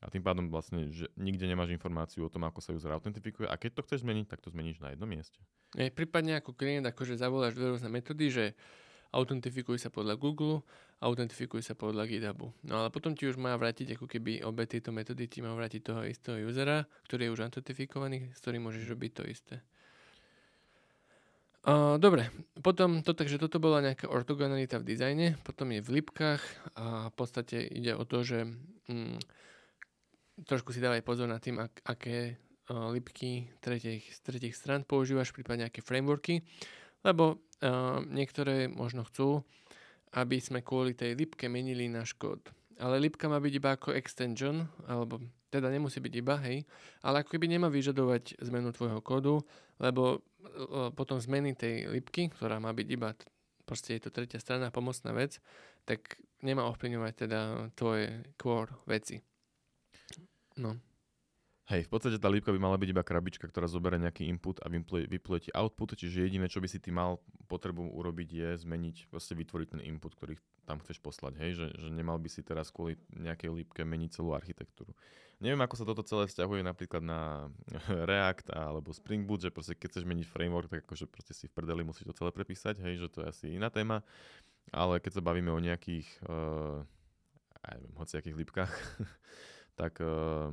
[0.00, 3.44] A tým pádom vlastne, že nikde nemáš informáciu o tom, ako sa user autentifikuje.
[3.44, 5.36] A keď to chceš zmeniť, tak to zmeníš na jednom mieste.
[5.76, 8.44] Je, prípadne ako klient, akože zavoláš dve rôzne metódy, že
[9.12, 10.64] autentifikuj sa podľa Google,
[11.00, 12.52] autentifikuj sa podľa GitHubu.
[12.68, 15.80] No ale potom ti už má vrátiť ako keby obe tieto metódy ti má vrátiť
[15.80, 19.56] toho istého usera, ktorý je už autentifikovaný, s ktorým môžeš robiť to isté.
[21.60, 22.32] Uh, dobre,
[22.64, 26.40] potom to, takže toto bola nejaká ortogonalita v dizajne, potom je v lipkách
[26.72, 28.48] a v podstate ide o to, že
[28.88, 29.20] mm,
[30.48, 32.40] trošku si dávaj pozor na tým, ak, aké
[32.72, 36.40] uh, lipky tretich, z tretich stran používaš, prípadne aké frameworky,
[37.04, 39.44] lebo uh, niektoré možno chcú,
[40.16, 42.42] aby sme kvôli tej lipke menili náš kód.
[42.80, 45.20] Ale lipka má byť iba ako extension, alebo
[45.50, 46.62] teda nemusí byť iba, hej,
[47.02, 49.42] ale ako keby nemá vyžadovať zmenu tvojho kódu,
[49.82, 50.22] lebo
[50.96, 53.12] potom zmeny tej lipky, ktorá má byť iba,
[53.66, 55.42] proste je to tretia strana, pomocná vec,
[55.84, 57.40] tak nemá ovplyvňovať teda
[57.76, 59.20] tvoje core veci.
[60.56, 60.78] No.
[61.70, 64.66] Hej, v podstate tá lípka by mala byť iba krabička, ktorá zoberie nejaký input a
[64.66, 69.38] vypluje ti output, čiže jediné, čo by si ty mal potrebu urobiť je zmeniť, vlastne
[69.38, 70.34] vytvoriť ten input, ktorý
[70.66, 74.34] tam chceš poslať, hej, že, že nemal by si teraz kvôli nejakej lípke meniť celú
[74.34, 74.98] architektúru.
[75.38, 77.54] Neviem, ako sa toto celé vzťahuje napríklad na
[78.10, 81.54] React alebo Spring Boot, že proste keď chceš meniť framework, tak akože proste si v
[81.54, 84.02] prdeli musíš to celé prepísať, hej, že to je asi iná téma,
[84.74, 86.82] ale keď sa bavíme o nejakých, uh,
[87.62, 88.74] ja neviem, hociakých lípkach,
[89.80, 90.50] tak uh,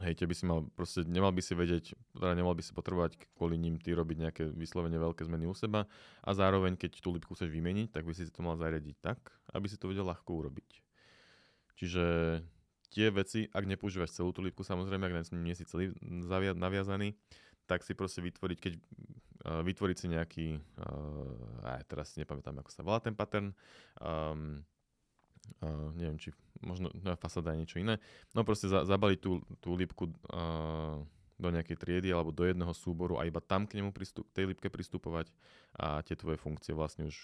[0.00, 3.60] Hej, by si mal, proste nemal by si vedieť, teda nemal by si potrebovať kvôli
[3.60, 5.84] ním ty robiť nejaké vyslovene veľké zmeny u seba
[6.24, 9.20] a zároveň, keď tú lipku chceš vymeniť, tak by si to mal zariadiť tak,
[9.52, 10.80] aby si to vedel ľahko urobiť.
[11.76, 12.04] Čiže
[12.88, 17.12] tie veci, ak nepoužívaš celú tú lipku, samozrejme, ak nie si celý naviazaný,
[17.68, 20.46] tak si proste vytvoriť, keď uh, vytvoriť si nejaký,
[20.80, 23.52] uh, aj teraz si nepamätám, ako sa volá ten pattern,
[24.00, 24.64] um,
[25.60, 27.98] uh, neviem, či možno no, fasáda je niečo iné.
[28.36, 31.00] No proste za, zabaliť tú, tú lípku uh,
[31.40, 34.44] do nejakej triedy alebo do jedného súboru a iba tam k nemu pristup, k tej
[34.52, 35.32] lípke pristupovať
[35.80, 37.16] a tie tvoje funkcie vlastne už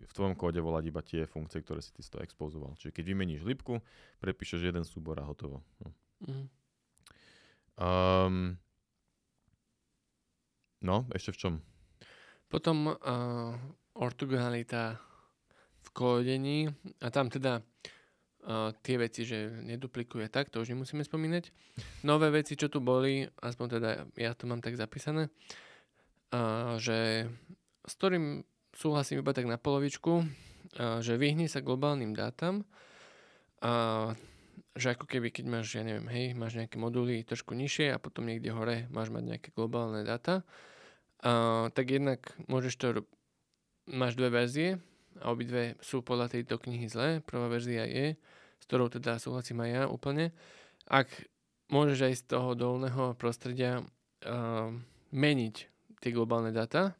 [0.00, 2.72] v tvojom kóde volať iba tie funkcie, ktoré si ty toho expozoval.
[2.80, 3.84] Čiže keď vymeníš lípku,
[4.24, 5.60] prepíšeš jeden súbor a hotovo.
[5.84, 5.88] No.
[6.24, 6.46] Mm.
[7.80, 8.36] Um,
[10.80, 11.54] no, ešte v čom?
[12.48, 13.54] Potom uh,
[13.94, 14.98] ortogonalita
[15.80, 16.58] v kódení
[17.00, 17.62] a tam teda
[18.80, 21.52] tie veci, že neduplikuje tak, to už nemusíme spomínať.
[22.08, 25.28] Nové veci, čo tu boli, aspoň teda ja to mám tak zapísané,
[26.32, 27.28] uh, že
[27.84, 32.64] s ktorým súhlasím iba tak na polovičku, uh, že vyhni sa globálnym dátam,
[33.60, 34.16] uh,
[34.72, 38.24] že ako keby, keď máš, ja neviem, hej, máš nejaké moduly trošku nižšie a potom
[38.24, 40.48] niekde hore máš mať nejaké globálne dáta,
[41.20, 42.86] uh, tak jednak môžeš to,
[43.84, 44.80] máš dve verzie,
[45.20, 47.08] a obidve sú podľa tejto knihy zlé.
[47.22, 48.16] Prvá verzia je,
[48.60, 50.32] s ktorou teda súhlasím aj ja úplne.
[50.88, 51.08] Ak
[51.70, 54.68] môžeš aj z toho dolného prostredia uh,
[55.12, 55.54] meniť
[56.00, 56.98] tie globálne dáta,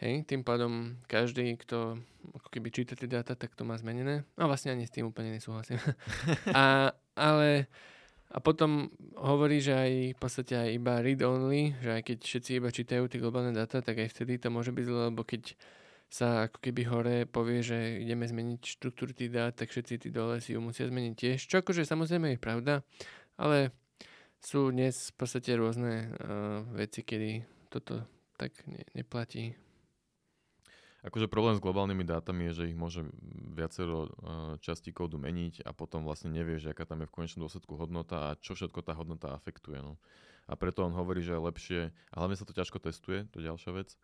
[0.00, 2.00] Hej, tým pádom každý, kto
[2.32, 4.24] ako keby číta tie dáta, tak to má zmenené.
[4.40, 5.76] A vlastne ani s tým úplne nesúhlasím.
[6.56, 7.68] a, ale
[8.32, 12.50] a potom hovorí, že aj v podstate aj iba read only, že aj keď všetci
[12.56, 15.52] iba čítajú tie globálne dáta, tak aj vtedy to môže byť zle, lebo keď
[16.10, 20.42] sa ako keby hore povie, že ideme zmeniť štruktúru tých dát, tak všetci tí dole
[20.42, 21.38] si ju musia zmeniť tiež.
[21.46, 22.82] Čo akože samozrejme je pravda,
[23.38, 23.70] ale
[24.42, 28.02] sú dnes v podstate rôzne uh, veci, kedy toto
[28.34, 29.54] tak ne, neplatí.
[31.00, 33.06] Akože problém s globálnymi dátami je, že ich môže
[33.56, 38.34] viacero uh, kódu meniť a potom vlastne nevieš, aká tam je v konečnom dôsledku hodnota
[38.34, 39.80] a čo všetko tá hodnota afektuje.
[39.80, 39.96] No.
[40.50, 41.80] A preto on hovorí, že je lepšie,
[42.10, 43.94] a hlavne sa to ťažko testuje, to je ďalšia vec.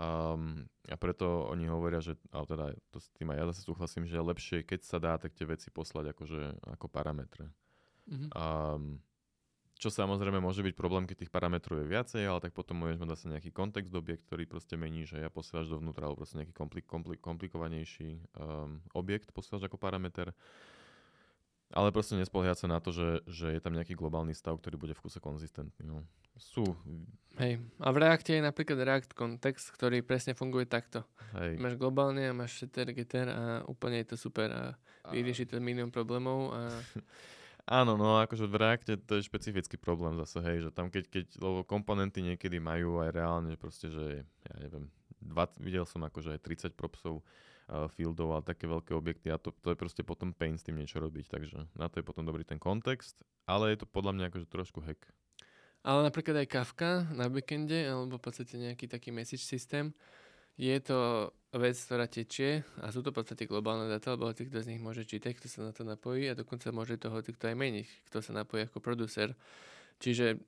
[0.00, 4.08] Um, a preto oni hovoria, že, ale teda to s tým aj ja zase súhlasím,
[4.08, 7.52] že je lepšie, keď sa dá, tak tie veci poslať akože, ako parametre.
[8.08, 8.30] Mm-hmm.
[8.32, 9.04] Um,
[9.82, 13.10] čo samozrejme môže byť problém, keď tých parametrov je viacej, ale tak potom môžeš mať
[13.18, 16.86] zase nejaký kontext objekt, ktorý proste mení, že ja posielaš dovnútra, alebo proste nejaký komplik,
[16.86, 20.30] komplik, komplikovanejší um, objekt posielaš ako parameter.
[21.72, 24.94] Ale proste nespoliehať sa na to, že, že je tam nejaký globálny stav, ktorý bude
[24.94, 25.84] v kuse konzistentný.
[25.84, 26.04] No.
[26.36, 26.64] Sú.
[27.40, 27.60] Hej.
[27.80, 31.04] A v Reacte je napríklad React kontext, ktorý presne funguje takto.
[31.36, 31.56] Hej.
[31.56, 34.62] Máš globálne a máš setter, getter a úplne je to super a
[35.08, 36.60] vyrieši to milión problémov a
[37.62, 41.26] Áno, no akože v Reacte to je špecifický problém zase, hej, že tam keď, keď
[41.38, 44.90] lebo komponenty niekedy majú aj reálne, proste, že ja neviem,
[45.22, 47.22] 20, videl som akože aj 30 propsov
[47.96, 51.00] fieldov a také veľké objekty a to, to je proste potom pain s tým niečo
[51.00, 53.16] robiť, takže na to je potom dobrý ten kontext,
[53.48, 55.00] ale je to podľa mňa akože trošku hack.
[55.82, 59.90] Ale napríklad aj Kafka na backende, alebo v podstate nejaký taký message systém,
[60.54, 64.62] je to vec, ktorá tečie a sú to v podstate globálne dáta, lebo hoci kto
[64.62, 67.50] z nich môže čítať, kto sa na to napojí a dokonca môže to hoci kto
[67.50, 69.32] aj meniť, kto sa napojí ako producer.
[69.98, 70.38] Čiže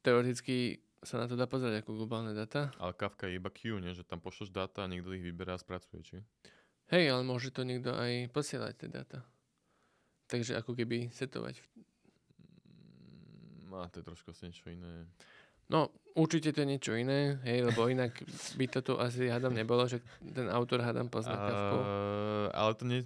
[0.00, 2.74] teoreticky sa na to dá pozrieť ako globálne dáta.
[2.78, 3.94] Ale Kafka je iba queue, nie?
[3.94, 6.16] že tam pošleš dáta a niekto ich vyberá a spracuje, či?
[6.88, 9.20] Hej, ale môže to niekto aj posielať tie dáta.
[10.28, 11.60] Takže ako keby setovať.
[13.68, 15.04] Má mm, to je trošku asi niečo iné.
[15.68, 18.16] No, určite to je niečo iné, hej, lebo inak
[18.56, 23.04] by to tu asi hádam nebolo, že ten autor hádam pozná uh, Ale to nie,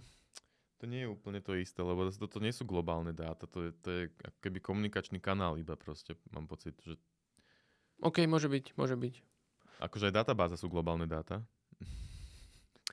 [0.78, 3.70] to nie je úplne to isté, lebo to, to nie sú globálne dáta, to je,
[3.82, 6.94] to je ako keby komunikačný kanál iba proste, mám pocit, že...
[7.98, 9.14] OK, môže byť, môže byť.
[9.82, 11.42] Akože aj databáza sú globálne dáta.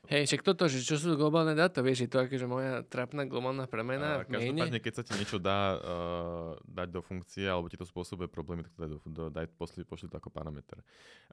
[0.10, 3.70] Hej, však toto, že čo sú globálne dáta, vieš, je to akože moja trapná globálna
[3.70, 4.18] premena.
[4.18, 8.26] A každopádne, keď sa ti niečo dá uh, dať do funkcie, alebo ti to spôsobuje
[8.26, 10.82] problémy, tak to daj, do, do, daj pošli, pošli to ako parameter.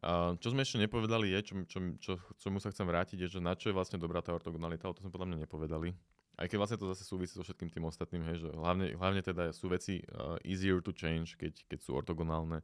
[0.05, 3.41] Uh, čo sme ešte nepovedali je, čo, čo, čo, čomu sa chcem vrátiť, je, že
[3.41, 5.97] na čo je vlastne dobrá tá ortogonalita, ale to sme podľa mňa nepovedali.
[6.37, 9.57] Aj keď vlastne to zase súvisí so všetkým tým ostatným, hej, že hlavne, hlavne teda
[9.57, 12.61] sú veci uh, easier to change, keď, keď sú ortogonálne.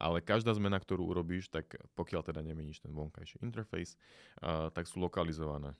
[0.00, 4.00] Ale každá zmena, ktorú urobíš, tak pokiaľ teda nemeníš ten vonkajší interface,
[4.40, 5.76] uh, tak sú lokalizované.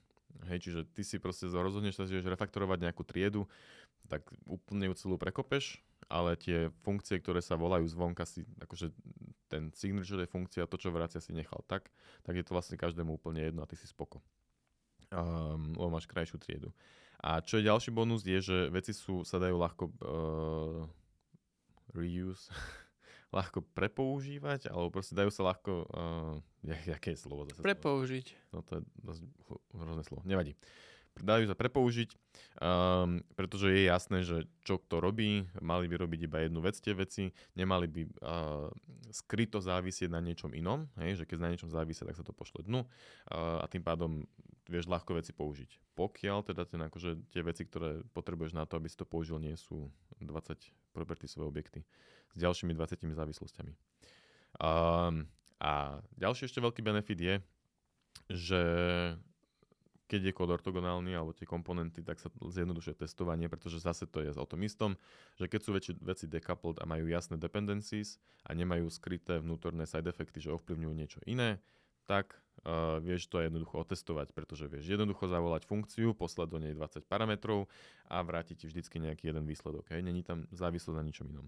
[0.47, 3.49] Hej, čiže ty si proste rozhodneš sa, že refaktorovať nejakú triedu,
[4.07, 8.93] tak úplne ju celú prekopeš, ale tie funkcie, ktoré sa volajú zvonka si, akože
[9.51, 11.91] ten signature funkcia, to, čo vracia si nechal tak,
[12.23, 14.23] tak je to vlastne každému úplne jedno a ty si spoko.
[15.11, 16.71] Um, lebo máš krajšiu triedu.
[17.21, 20.89] A čo je ďalší bonus, je, že veci sú, sa dajú ľahko uh,
[21.93, 22.49] reuse,
[23.37, 27.61] ľahko prepoužívať, alebo proste dajú sa ľahko, uh, jaké je slovo zase?
[27.61, 28.27] Prepoužiť.
[28.57, 29.21] No to je dosť
[29.77, 30.57] hrozné slovo, nevadí.
[31.11, 32.15] Dajú sa prepoužiť,
[32.63, 36.95] um, pretože je jasné, že čo kto robí, mali by robiť iba jednu vec tie
[36.95, 38.71] veci, nemali by uh,
[39.11, 42.63] skryto závisieť na niečom inom, hej, že keď na niečom závisí, tak sa to pošle
[42.63, 44.23] dnu uh, a tým pádom
[44.71, 45.99] vieš ľahko veci použiť.
[45.99, 49.53] Pokiaľ teda ten, akože, tie veci, ktoré potrebuješ na to, aby si to použil, nie
[49.59, 49.91] sú
[50.23, 51.79] 20 property svoje objekty
[52.31, 53.75] s ďalšími 20 závislosťami.
[54.63, 55.27] Um,
[55.59, 57.35] a ďalší ešte veľký benefit je,
[58.31, 58.61] že
[60.11, 64.35] keď je kód ortogonálny alebo tie komponenty, tak sa zjednodušuje testovanie, pretože zase to je
[64.35, 64.99] o tom istom,
[65.39, 70.11] že keď sú väčšie veci decoupled a majú jasné dependencies a nemajú skryté vnútorné side
[70.11, 71.63] effecty, že ovplyvňujú niečo iné,
[72.03, 72.35] tak
[72.65, 77.65] uh, vieš to jednoducho otestovať, pretože vieš jednoducho zavolať funkciu, poslať do nej 20 parametrov
[78.09, 79.89] a vrátiť ti vždycky nejaký jeden výsledok.
[79.93, 80.05] Hej.
[80.05, 81.47] Není tam závislosť na ničom inom.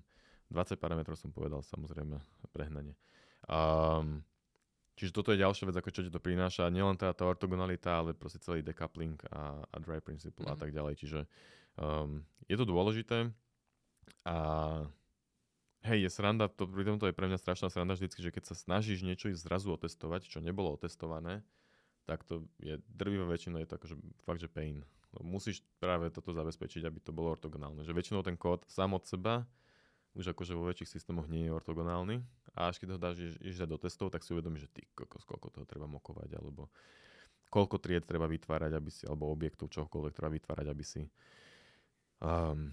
[0.51, 2.17] 20 parametrov som povedal samozrejme
[2.53, 2.93] prehnanie.
[3.49, 4.21] Um,
[4.93, 6.69] čiže toto je ďalšia vec, ako čo ti to prináša.
[6.69, 10.53] Nielen teda tá ortogonalita, ale proste celý decoupling a, a dry principle mm-hmm.
[10.53, 10.61] a mhm.
[10.61, 10.93] tak ďalej.
[11.01, 11.19] Čiže
[11.81, 13.33] um, je to dôležité
[14.27, 14.37] a
[15.83, 18.55] hej, je sranda, to, pri tomto je pre mňa strašná sranda vždycky, že keď sa
[18.55, 21.43] snažíš niečo zrazu otestovať, čo nebolo otestované,
[22.03, 23.95] tak to je drvivá väčšina, je to akože
[24.27, 24.83] fakt, že pain.
[25.21, 27.85] Musíš práve toto zabezpečiť, aby to bolo ortogonálne.
[27.85, 29.45] Že väčšinou ten kód sám od seba
[30.13, 32.21] už akože vo väčších systémoch nie je ortogonálny
[32.53, 35.49] a až keď ho dáš ísť do testov, tak si uvedomíš, že ty kokos, koľko
[35.49, 36.69] toho treba mokovať, alebo
[37.49, 41.01] koľko tried treba vytvárať, aby si, alebo objektov, čokoľvek treba vytvárať, aby si
[42.21, 42.69] um,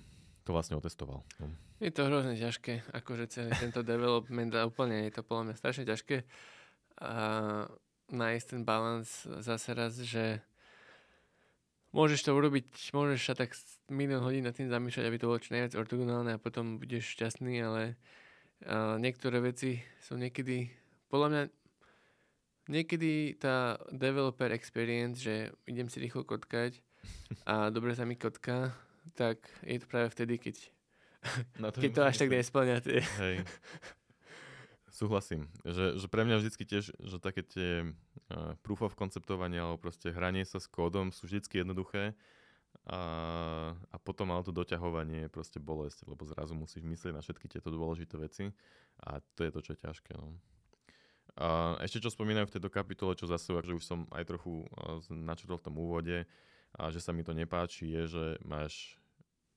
[0.50, 1.22] to vlastne otestoval.
[1.38, 1.46] No.
[1.78, 5.84] Je to hrozne ťažké, akože celý tento development a úplne je to podľa mňa strašne
[5.86, 6.26] ťažké
[6.98, 7.14] a
[8.10, 9.06] nájsť ten balans
[9.46, 10.42] zase raz, že
[11.94, 13.54] môžeš to urobiť, môžeš sa tak
[13.86, 17.54] milión hodín nad tým zamýšľať, aby to bolo čo najviac ortogonálne a potom budeš šťastný,
[17.62, 17.94] ale
[18.66, 20.66] uh, niektoré veci sú niekedy,
[21.06, 21.42] podľa mňa
[22.74, 26.82] niekedy tá developer experience, že idem si rýchlo kotkať
[27.46, 28.74] a dobre sa mi kotká,
[29.14, 30.56] tak je to práve vtedy, keď,
[31.58, 32.96] Na to keď to až tak nesplňate.
[33.20, 33.36] Hej.
[34.90, 39.80] Súhlasím, že, že pre mňa vždycky tiež, že také tie uh, proof of konceptovania alebo
[39.80, 42.12] proste hranie sa s kódom sú vždycky jednoduché
[42.84, 43.00] a,
[43.72, 47.72] a potom ale to doťahovanie je proste bolesť, lebo zrazu musíš myslieť na všetky tieto
[47.72, 48.44] dôležité veci
[49.00, 50.12] a to je to, čo je ťažké.
[50.20, 50.36] No.
[51.38, 55.00] A ešte čo spomínajú v tejto kapitole, čo zase, že už som aj trochu uh,
[55.08, 56.28] načrtol v tom úvode,
[56.76, 58.99] a že sa mi to nepáči, je, že máš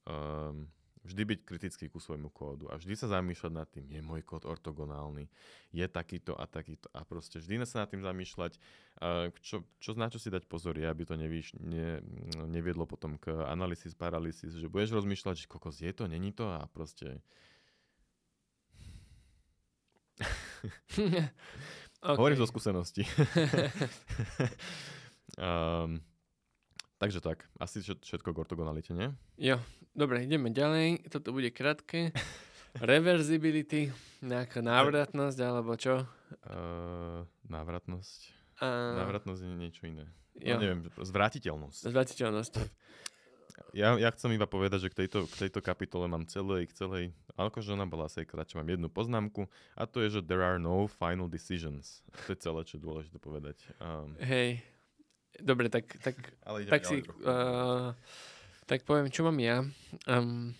[0.08, 0.68] um,
[1.04, 4.48] vždy byť kritický ku svojmu kódu a vždy sa zamýšľať nad tým, je môj kód
[4.48, 5.28] ortogonálny,
[5.76, 8.56] je takýto a takýto a proste vždy sa nad tým zamýšľať,
[9.44, 12.00] čo, čo na čo si dať pozor aby to nevíš, ne,
[12.48, 16.64] neviedlo potom k analysis, paralysis, že budeš rozmýšľať, že kokos je to, není to a
[16.72, 17.20] proste...
[20.96, 22.16] okay.
[22.16, 23.04] Hovorím zo skúsenosti.
[25.36, 26.00] um,
[27.04, 29.12] Takže tak, asi všetko k ortogonalite, nie?
[29.36, 29.60] Jo,
[29.92, 31.12] dobre, ideme ďalej.
[31.12, 32.16] Toto bude krátke.
[32.80, 33.92] Reversibility,
[34.24, 36.08] nejaká návratnosť, alebo čo?
[36.48, 38.20] Uh, návratnosť.
[38.64, 40.08] Uh, návratnosť je niečo iné.
[40.40, 40.56] Jo.
[40.56, 41.92] No, neviem, zvratiteľnosť.
[41.92, 42.54] Zvratiteľnosť.
[43.76, 47.76] Ja, ja chcem iba povedať, že k tejto, k tejto kapitole mám celej, celej, akože
[47.76, 51.28] ona bola asi kratšia, mám jednu poznámku a to je, že there are no final
[51.28, 52.00] decisions.
[52.26, 53.60] To je celé, čo je dôležité povedať.
[53.82, 54.64] Um, Hej,
[55.42, 56.16] Dobre, tak, tak,
[56.46, 57.02] Ale tak si...
[57.26, 57.96] Uh,
[58.70, 59.66] tak poviem, čo mám ja.
[60.06, 60.54] Um,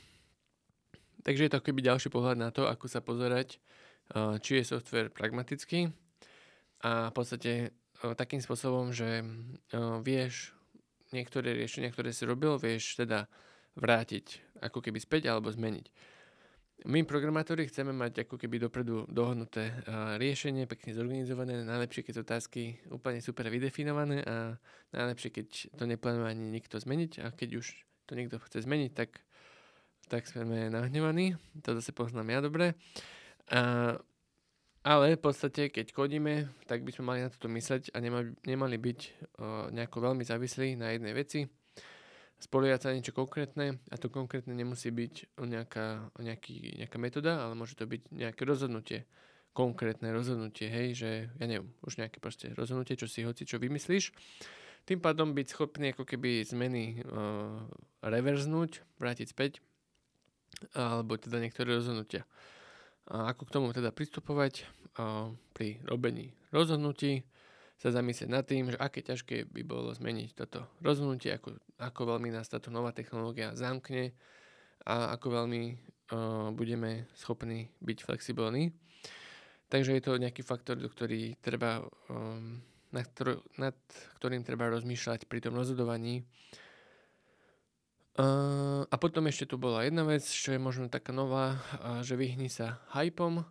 [1.24, 3.62] takže je to akoby ďalší pohľad na to, ako sa pozerať,
[4.18, 5.94] uh, či je software pragmatický
[6.84, 10.52] a v podstate uh, takým spôsobom, že uh, vieš
[11.16, 13.30] niektoré riešenia, ktoré si robil, vieš teda
[13.78, 15.86] vrátiť ako keby späť alebo zmeniť.
[16.84, 22.22] My programátori chceme mať ako keby dopredu dohodnuté uh, riešenie, pekne zorganizované, najlepšie keď sú
[22.28, 22.62] otázky
[22.92, 24.60] úplne super vydefinované a
[24.92, 25.48] najlepšie keď
[25.80, 27.66] to neplánuje ani nikto zmeniť a keď už
[28.04, 29.24] to niekto chce zmeniť, tak,
[30.12, 31.40] tak sme nahnevaní.
[31.64, 32.76] To zase poznám ja dobre.
[33.48, 33.96] Uh,
[34.84, 38.76] ale v podstate, keď kodíme, tak by sme mali na toto mysleť a nemali, nemali
[38.76, 39.00] byť
[39.40, 41.48] uh, nejako veľmi závislí na jednej veci
[42.44, 47.80] spoliehať sa niečo konkrétne a to konkrétne nemusí byť nejaká, nejaký, nejaká metóda, ale môže
[47.80, 49.08] to byť nejaké rozhodnutie.
[49.56, 54.12] Konkrétne rozhodnutie, hej, že ja neviem, už nejaké proste rozhodnutie, čo si hoci čo vymyslíš.
[54.84, 57.64] Tým pádom byť schopný ako keby zmeny uh,
[58.04, 59.64] reverznúť, vrátiť späť,
[60.76, 62.28] alebo teda niektoré rozhodnutia.
[63.08, 64.68] A ako k tomu teda pristupovať
[65.00, 67.24] uh, pri robení rozhodnutí,
[67.78, 72.32] sa zamyslieť nad tým, že aké ťažké by bolo zmeniť toto rozhodnutie, ako, ako veľmi
[72.32, 74.16] nás táto nová technológia zamkne
[74.88, 78.72] a ako veľmi uh, budeme schopní byť flexibilní.
[79.68, 82.62] Takže je to nejaký faktor, do ktorý treba, um,
[82.94, 83.76] nad, ktorý, nad
[84.22, 86.22] ktorým treba rozmýšľať pri tom rozhodovaní.
[88.14, 92.14] Uh, a potom ešte tu bola jedna vec, čo je možno taká nová, uh, že
[92.14, 93.42] vyhni sa hypom,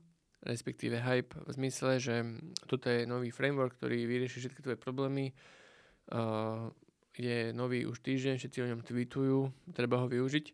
[0.43, 2.15] respektíve hype v zmysle, že
[2.67, 5.31] toto je nový framework, ktorý vyrieši všetky tvoje problémy.
[6.11, 6.71] Uh,
[7.15, 9.39] je nový už týždeň, všetci o ňom tweetujú,
[9.77, 10.47] treba ho využiť.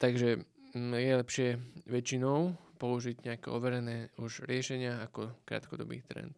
[0.00, 0.28] Takže
[0.74, 1.48] mm, je lepšie
[1.86, 6.34] väčšinou použiť nejaké overené už riešenia ako krátkodobý trend.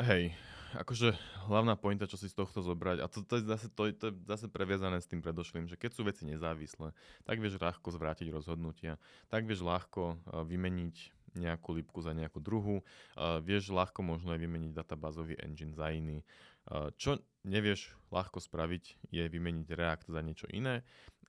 [0.00, 0.32] Hej,
[0.76, 1.16] akože
[1.50, 4.14] hlavná pointa, čo si z tohto zobrať, a to, to, je zase, to, to je
[4.26, 6.94] zase previazané s tým predošlým, že keď sú veci nezávislé,
[7.26, 10.96] tak vieš ľahko zvrátiť rozhodnutia, tak vieš ľahko uh, vymeniť
[11.38, 16.22] nejakú lípku za nejakú druhú, uh, vieš ľahko možno aj vymeniť databázový engine za iný.
[16.66, 20.82] Uh, čo nevieš ľahko spraviť, je vymeniť React za niečo iné,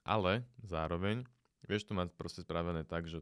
[0.05, 1.25] ale zároveň
[1.69, 3.21] vieš to mať proste spravené tak, že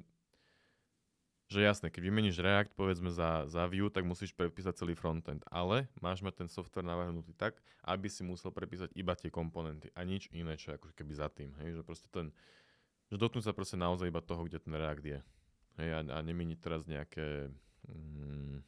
[1.50, 5.90] že jasné, keď vymeníš React povedzme za, za Vue, tak musíš prepísať celý frontend, ale
[5.98, 10.30] máš mať ten software navrhnutý tak, aby si musel prepísať iba tie komponenty a nič
[10.30, 11.50] iné, čo ako keby za tým.
[11.66, 11.82] Hej?
[11.82, 12.30] Že proste ten,
[13.10, 15.20] že dotknúť sa proste naozaj iba toho, kde ten React je.
[15.82, 15.90] Hej?
[15.90, 17.50] A, a nemeniť teraz nejaké...
[17.90, 18.62] Mm,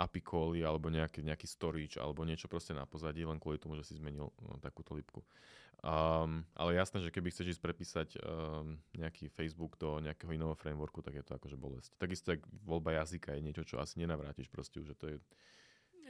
[0.00, 3.84] API cally alebo nejaký, nejaký storage alebo niečo proste na pozadí, len kvôli tomu, že
[3.84, 5.20] si zmenil no, takúto lípku.
[5.80, 11.00] Um, ale jasné, že keby chceš ísť prepísať um, nejaký Facebook do nejakého iného frameworku,
[11.00, 11.96] tak je to akože bolesť.
[11.96, 15.16] Takisto jak voľba jazyka je niečo, čo asi nenavrátiš proste už, že to je...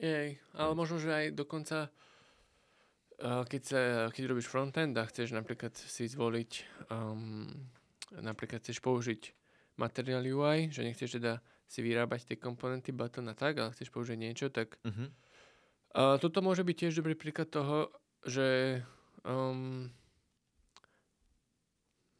[0.00, 0.28] Jej,
[0.58, 1.86] ale možno, že aj dokonca
[3.22, 3.80] uh, keď, sa,
[4.10, 6.50] keď robíš frontend a chceš napríklad si zvoliť
[6.90, 7.46] um,
[8.18, 9.38] napríklad chceš použiť
[9.78, 11.40] Material UI, že nechceš teda
[11.70, 15.06] si vyrábať tie komponenty button a tak, ale chceš použiť niečo, tak uh-huh.
[15.94, 17.94] uh, toto môže byť tiež dobrý príklad toho,
[18.26, 18.82] že
[19.24, 19.92] Um,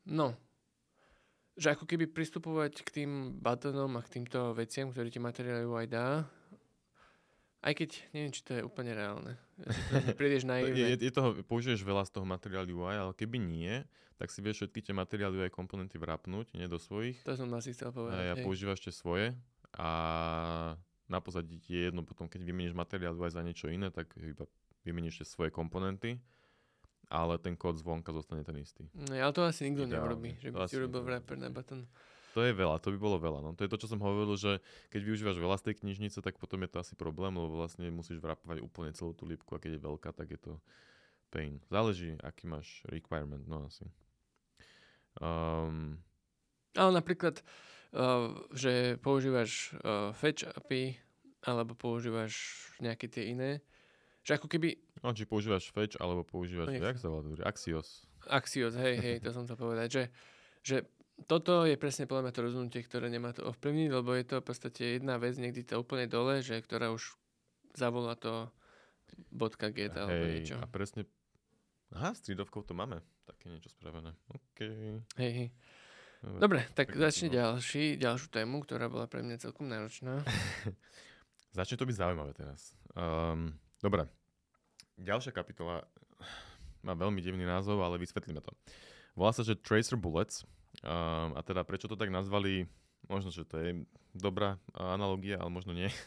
[0.05, 0.36] no,
[1.57, 5.88] že ako keby pristupovať k tým buttonom a k týmto veciam, ktoré ti Material UI
[5.88, 6.28] dá,
[7.61, 9.36] aj keď neviem, či to je úplne reálne.
[10.16, 13.84] Prídeš na je, je toho, použiješ veľa z toho Material UI, ale keby nie,
[14.16, 17.20] tak si vieš všetky tie Material UI komponenty vrapnúť, nie do svojich.
[17.28, 18.16] To som asi chcel povedať.
[18.16, 19.36] A ja používaš tie svoje
[19.76, 19.90] a
[21.11, 24.48] na pozadí ti je jedno potom, keď vymeníš Material UI za niečo iné, tak iba
[24.84, 26.16] vymeníš tie svoje komponenty
[27.11, 28.86] ale ten kód zvonka zostane ten istý.
[28.94, 31.90] No, ale to asi nikto neurobí, že by si urobil wrapper na button.
[32.35, 33.41] To je veľa, to by bolo veľa.
[33.43, 33.51] No.
[33.59, 34.62] To je to, čo som hovoril, že
[34.95, 38.22] keď využívaš veľa z tej knižnice, tak potom je to asi problém, lebo vlastne musíš
[38.22, 40.53] vrapovať úplne celú tú lípku a keď je veľká, tak je to
[41.35, 41.59] pain.
[41.66, 43.87] Záleží, aký máš requirement, no asi.
[45.18, 45.99] Um,
[46.78, 47.43] ale napríklad,
[47.95, 50.95] uh, že používaš uh, fetch API
[51.43, 53.59] alebo používaš nejaké tie iné,
[54.22, 54.76] že ako keby...
[55.01, 58.05] No, či používaš fetch, alebo používaš, no, jak sa volá, Axios.
[58.28, 60.05] Axios, hej, hej, to som to povedať, že,
[60.61, 60.76] že
[61.26, 64.46] toto je presne podľa mňa to rozhodnutie, ktoré nemá to ovplyvniť, lebo je to v
[64.46, 67.16] podstate jedna vec niekde to úplne dole, že ktorá už
[67.76, 68.48] zavolá to
[69.74, 70.56] .get alebo Hej, niečo.
[70.62, 71.02] a presne,
[71.92, 74.14] aha, s tridovkou to máme, také niečo spravené.
[74.30, 74.58] OK.
[75.18, 75.48] Hej, hej.
[76.20, 77.34] Dobre, Dobre tak, tak začne no.
[77.40, 80.20] ďalší, ďalšiu tému, ktorá bola pre mňa celkom náročná.
[81.58, 82.76] začne to byť zaujímavé teraz.
[82.92, 84.04] Um, Dobre.
[85.00, 85.80] Ďalšia kapitola
[86.86, 88.52] má veľmi divný názov, ale vysvetlíme to.
[89.16, 90.44] Volá sa, že Tracer Bullets.
[90.81, 92.64] Um, a teda prečo to tak nazvali,
[93.05, 93.70] možno, že to je
[94.16, 95.89] dobrá analogia, ale možno nie.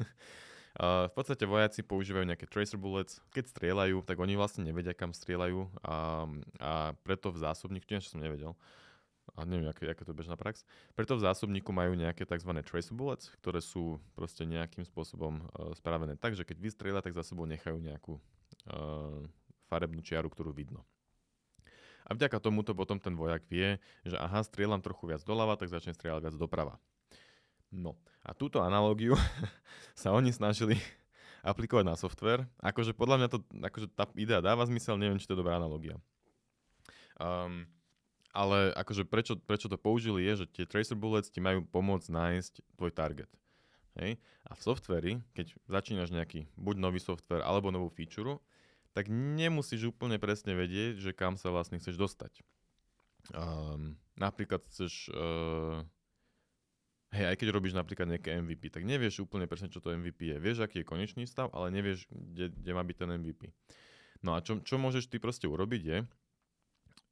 [0.74, 3.22] Uh, v podstate vojaci používajú nejaké tracer bullets.
[3.30, 6.26] Keď strieľajú, tak oni vlastne nevedia, kam strieľajú a,
[6.58, 6.72] a
[7.06, 8.58] preto v zásobníku, čo som nevedel,
[9.38, 10.66] a neviem, aké, aké to je bežná prax.
[10.98, 12.50] Preto v zásobníku majú nejaké tzv.
[12.66, 17.22] trace bullets, ktoré sú proste nejakým spôsobom uh, spravené tak, že keď vystrieľa, tak za
[17.22, 19.22] sebou nechajú nejakú uh,
[19.70, 20.82] farebnú čiaru, ktorú vidno.
[22.04, 25.96] A vďaka tomuto potom ten vojak vie, že aha, strieľam trochu viac doľava, tak začne
[25.96, 26.76] strieľať viac doprava.
[27.74, 29.18] No a túto analogiu
[30.00, 30.78] sa oni snažili
[31.50, 32.46] aplikovať na software.
[32.62, 35.98] Akože podľa mňa to, akože tá idea dáva zmysel, neviem, či to je dobrá analogia.
[37.18, 37.66] Um,
[38.34, 42.54] ale akože prečo, prečo to použili je, že tie tracer bullets ti majú pomôcť nájsť
[42.76, 43.30] tvoj target.
[44.02, 44.18] Hej?
[44.50, 48.42] A v softveri, keď začínaš nejaký buď nový software alebo novú feature,
[48.94, 52.46] tak nemusíš úplne presne vedieť, že kam sa vlastne chceš dostať.
[53.34, 55.10] Um, napríklad chceš...
[55.10, 55.82] Uh,
[57.14, 60.38] hej, aj keď robíš napríklad nejaké MVP, tak nevieš úplne presne, čo to MVP je.
[60.38, 63.50] Vieš, aký je konečný stav, ale nevieš, kde, kde má byť ten MVP.
[64.22, 65.98] No a čo, čo môžeš ty proste urobiť je,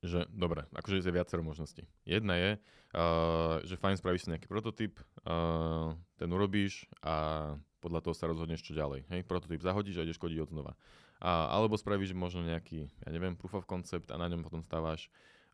[0.02, 1.86] že dobre, akože je viacero možností.
[2.10, 8.14] Jedna je, uh, že fajn spravíš si nejaký prototyp, uh, ten urobíš a podľa toho
[8.18, 9.06] sa rozhodneš čo ďalej.
[9.14, 10.74] Hej, prototyp zahodíš a ideš kodiť od znova.
[11.22, 15.06] A, alebo spravíš možno nejaký, ja neviem, proof of concept a na ňom potom stávaš.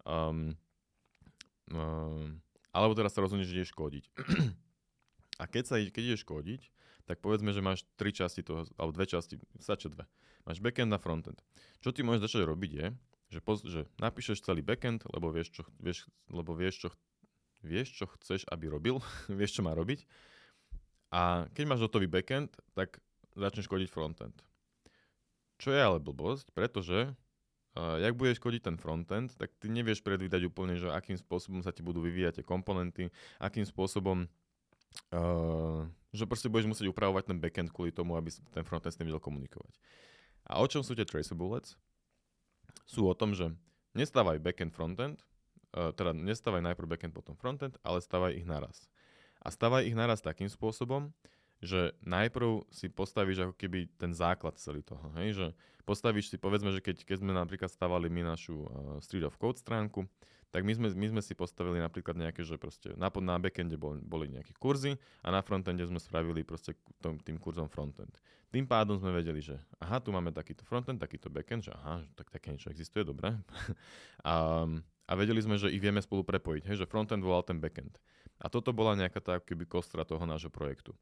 [0.08, 0.56] Um,
[1.68, 2.40] um,
[2.72, 4.08] alebo teraz sa rozhodneš, že ideš kodiť.
[5.42, 6.72] a keď, sa, keď ideš kodiť,
[7.08, 10.08] tak povedzme, že máš tri časti toho, alebo dve časti, stačia dve.
[10.48, 11.40] Máš backend a frontend.
[11.84, 12.88] Čo ty môžeš začať robiť je,
[13.28, 16.90] že, poz, že napíšeš celý backend, lebo vieš, čo, vieš, lebo vieš, čo,
[17.60, 19.04] vieš, čo chceš, aby robil,
[19.40, 20.08] vieš, čo má robiť.
[21.12, 23.00] A keď máš hotový backend, tak
[23.36, 24.36] začneš kodiť frontend.
[25.58, 30.46] Čo je ale blbosť, pretože uh, jak budeš kodiť ten frontend, tak ty nevieš predvídať
[30.50, 33.10] úplne, že akým spôsobom sa ti budú vyvíjať tie komponenty,
[33.42, 34.30] akým spôsobom
[35.14, 35.82] uh,
[36.14, 39.22] že proste budeš musieť upravovať ten backend kvôli tomu, aby ten frontend s tým vedel
[39.22, 39.74] komunikovať.
[40.48, 41.76] A o čom sú tie tracer bullets?
[42.88, 43.52] sú o tom, že
[43.98, 45.20] nestávaj backend frontend,
[45.76, 48.88] uh, teda nestávaj najprv backend potom frontend, ale stávaj ich naraz.
[49.44, 51.12] A stávaj ich naraz takým spôsobom,
[51.62, 55.10] že najprv si postavíš ako keby ten základ celý toho.
[55.18, 55.28] Hej?
[55.34, 55.48] Že
[55.90, 58.68] postavíš si, povedzme, že keď, keď sme napríklad stavali my našu uh,
[59.02, 60.06] Street of Code stránku,
[60.48, 64.00] tak my sme, my sme si postavili napríklad nejaké, že proste na, na backende bol,
[64.00, 66.72] boli nejaké kurzy a na frontende sme spravili proste
[67.04, 68.16] tým, tým kurzom frontend.
[68.48, 72.32] Tým pádom sme vedeli, že aha, tu máme takýto frontend, takýto backend, že aha, tak
[72.32, 73.36] také niečo existuje, dobre.
[74.24, 74.64] a,
[75.04, 78.00] a vedeli sme, že ich vieme spolu prepojiť, hej, že frontend volal ten backend.
[78.40, 80.96] A toto bola nejaká tá keby kostra toho nášho projektu.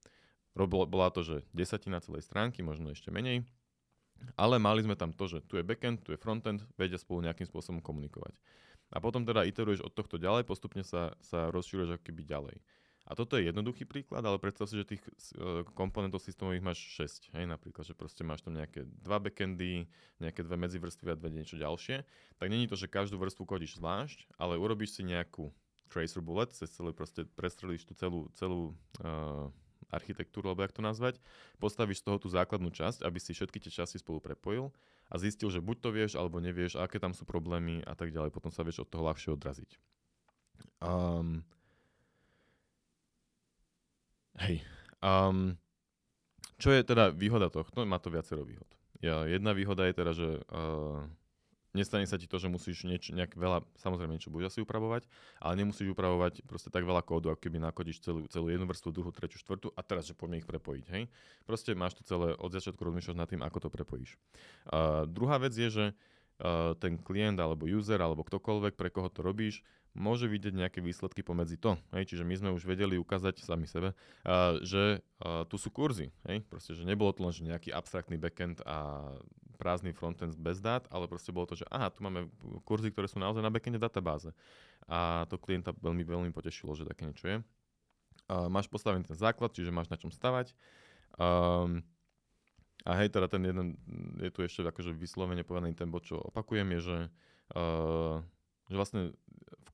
[0.55, 3.43] Robilo, bola to, že desatina celej stránky, možno ešte menej,
[4.39, 7.45] ale mali sme tam to, že tu je backend, tu je frontend, vedia spolu nejakým
[7.45, 8.39] spôsobom komunikovať.
[8.95, 12.57] A potom teda iteruješ od tohto ďalej, postupne sa, sa rozširuješ ako keby ďalej.
[13.05, 15.03] A toto je jednoduchý príklad, ale predstav si, že tých
[15.37, 17.37] uh, komponentov systémových máš 6.
[17.37, 19.85] Hej, napríklad, že proste máš tam nejaké dva backendy,
[20.17, 22.01] nejaké dve medzivrstvy a dve niečo ďalšie.
[22.41, 25.53] Tak není to, že každú vrstvu kodíš zvlášť, ale urobíš si nejakú
[25.85, 28.73] tracer bullet, cez celé proste prestrelíš tú celú, celú
[29.05, 29.53] uh,
[29.93, 31.21] architektúru, alebo jak to nazvať,
[31.57, 34.73] postavíš z toho tú základnú časť, aby si všetky tie časti spolu prepojil
[35.09, 38.33] a zistil, že buď to vieš, alebo nevieš, aké tam sú problémy a tak ďalej.
[38.33, 39.71] Potom sa vieš od toho ľahšie odraziť.
[40.81, 41.45] Um,
[44.35, 44.59] Hej.
[44.99, 45.55] Um,
[46.59, 47.87] čo je teda výhoda tohto?
[47.87, 48.67] Má to viacero výhod.
[49.03, 51.03] Ja, jedna výhoda je teda, že uh,
[51.75, 55.03] nestane sa ti to, že musíš nieč, nejak veľa, samozrejme niečo budeš asi upravovať,
[55.43, 59.11] ale nemusíš upravovať proste tak veľa kódu, ako keby nakodíš celú, celú jednu vrstvu, druhú,
[59.11, 60.85] tretiu, štvrtú a teraz, že poďme ich prepojiť.
[60.95, 61.11] Hej?
[61.43, 64.15] Proste máš to celé od začiatku rozmýšľaš nad tým, ako to prepojíš.
[64.65, 65.85] Uh, druhá vec je, že
[66.83, 69.63] ten klient alebo user alebo ktokoľvek, pre koho to robíš,
[69.95, 71.79] môže vidieť nejaké výsledky pomedzi to.
[71.95, 72.13] Hej?
[72.13, 76.11] Čiže my sme už vedeli ukázať sami sebe, uh, že uh, tu sú kurzy.
[76.27, 76.43] Hej?
[76.51, 79.07] Proste, že nebolo to len že nejaký abstraktný backend a
[79.55, 82.27] prázdny frontend bez dát, ale proste bolo to, že aha, tu máme
[82.67, 84.35] kurzy, ktoré sú naozaj na backende databáze.
[84.91, 87.37] A to klienta veľmi, veľmi potešilo, že také niečo je.
[88.27, 90.51] Uh, máš postavený ten základ, čiže máš na čom stavať.
[91.15, 91.87] Um,
[92.85, 93.67] a hej, teda ten jeden,
[94.21, 96.99] je tu ešte akože vyslovene povedaný ten bod, čo opakujem, je, že,
[97.57, 98.21] uh,
[98.69, 99.01] že vlastne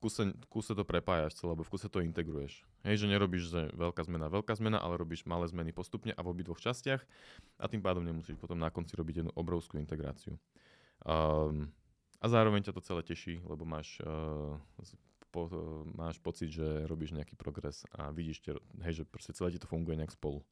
[0.02, 2.66] kuse, v kuse to prepájaš celé, alebo v kuse to integruješ.
[2.82, 6.34] Hej, že nerobíš, že veľká zmena, veľká zmena, ale robíš malé zmeny postupne a v
[6.34, 7.06] obidvoch častiach
[7.62, 10.34] a tým pádom nemusíš potom na konci robiť jednu obrovskú integráciu.
[11.06, 11.70] Um,
[12.18, 14.58] a zároveň ťa to celé teší, lebo máš, uh,
[15.30, 18.50] po, uh, máš pocit, že robíš nejaký progres a vidíš, te,
[18.82, 20.42] hej, že proste celé ti to funguje nejak spolu.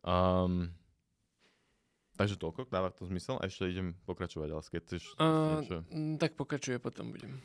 [0.00, 0.72] Um,
[2.14, 5.78] takže toľko, dáva to zmysel a ešte idem pokračovať, ale keď chceš uh, niečo...
[6.18, 7.38] Tak pokračuje, potom budem.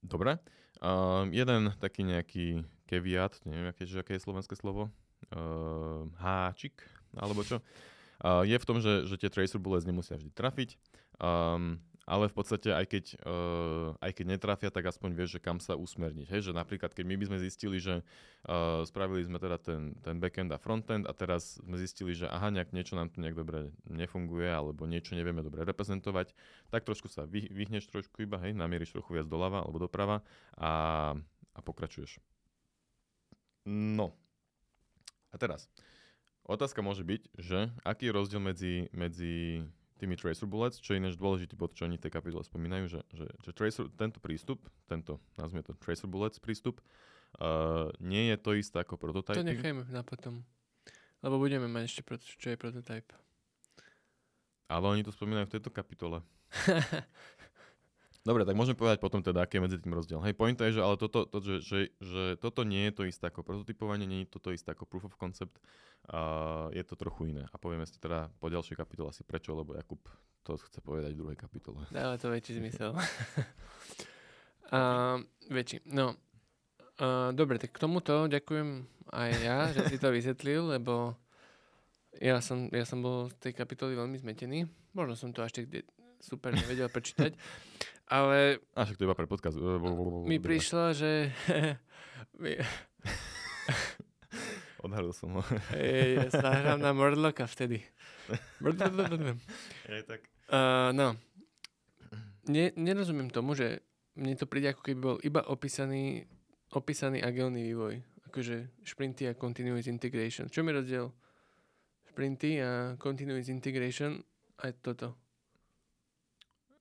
[0.00, 0.40] Dobre.
[0.80, 6.80] Uh, jeden taký nejaký keviat, neviem, aké, aké je slovenské slovo, uh, háčik,
[7.12, 10.80] alebo čo, uh, je v tom, že, že tie tracer bullets nemusia vždy trafiť.
[11.20, 15.62] Um, ale v podstate aj keď, uh, aj keď netrafia, tak aspoň vieš, že kam
[15.62, 16.26] sa usmerniť.
[16.26, 20.18] Hej, že napríklad, keď my by sme zistili, že uh, spravili sme teda ten, ten
[20.18, 23.70] backend a frontend a teraz sme zistili, že aha, nejak niečo nám tu nejak dobre
[23.86, 26.34] nefunguje alebo niečo nevieme dobre reprezentovať,
[26.74, 30.26] tak trošku sa vy, vyhneš trošku iba, hej, namieríš trochu viac doľava alebo doprava
[30.58, 31.14] a,
[31.54, 32.18] a pokračuješ.
[33.70, 34.18] No.
[35.30, 35.70] A teraz,
[36.42, 39.62] otázka môže byť, že aký je rozdiel medzi, medzi
[40.00, 43.00] tými tracer bullets, čo je ináč dôležitý bod, čo oni v tej kapitole spomínajú, že,
[43.12, 46.80] že, že tracer, tento prístup, tento, nazvime to tracer bullets prístup,
[47.38, 49.36] uh, nie je to isté ako prototype.
[49.36, 50.40] To nechajme na potom,
[51.20, 52.00] lebo budeme mať ešte,
[52.40, 53.12] čo je prototype.
[54.70, 56.24] Ale oni to spomínajú v tejto kapitole.
[58.20, 60.20] Dobre, tak môžeme povedať potom teda, aký je medzi tým rozdiel.
[60.20, 63.32] Hej, pointa je, že ale toto, to, že, že, že toto nie je to isté
[63.32, 65.56] ako prototypovanie, nie je to to isté ako proof of concept,
[66.12, 67.48] uh, je to trochu iné.
[67.48, 70.04] A povieme si teda po ďalšej kapitole asi prečo, lebo Jakub
[70.44, 71.88] to chce povedať v druhej kapitole.
[71.88, 72.92] Dáva to väčší zmysel.
[72.92, 73.00] uh,
[75.56, 75.80] väčší.
[75.88, 76.12] No,
[77.00, 78.84] uh, dobre, tak k tomuto ďakujem
[79.16, 81.16] aj ja, že si to vysvetlil, lebo
[82.20, 84.68] ja som, ja som bol z tej kapitoly veľmi zmetený.
[84.92, 85.72] Možno som to až tak
[86.20, 87.32] super nevedel prečítať.
[88.10, 88.58] Ale...
[88.74, 89.54] A však to iba pre podcast.
[90.26, 91.30] Mi prišlo, že...
[94.84, 95.42] Odhalil som ho.
[95.76, 97.84] Ej, ja sa hrám na Mordlocka vtedy.
[99.86, 100.24] Je tak.
[100.50, 101.14] Uh, no.
[102.48, 103.84] Ne, nerozumiem tomu, že
[104.16, 106.26] mne to príde ako keby bol iba opísaný,
[106.72, 108.02] opísaný agilný vývoj.
[108.32, 110.48] Akože sprinty a continuous integration.
[110.48, 111.12] Čo mi rozdiel?
[112.10, 114.18] Sprinty a continuous integration
[114.64, 115.14] aj toto.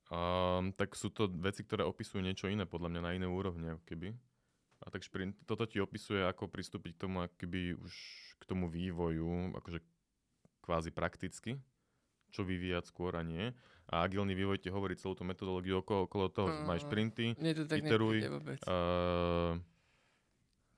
[0.10, 4.18] Um, tak sú to veci, ktoré opisujú niečo iné, podľa mňa na iné úrovne, keby.
[4.82, 7.93] A tak šprint, toto ti opisuje, ako pristúpiť k tomu, keby už
[8.41, 9.86] k tomu vývoju, akože
[10.66, 11.62] kvázi prakticky,
[12.34, 13.53] čo vyvíjať skôr a nie.
[13.89, 17.66] A agilný vývoj ti hovorí celú tú metodológiu okolo, okolo toho, uh, máš sprinty, to
[17.70, 18.22] tak iteruj.
[18.66, 19.57] Uh,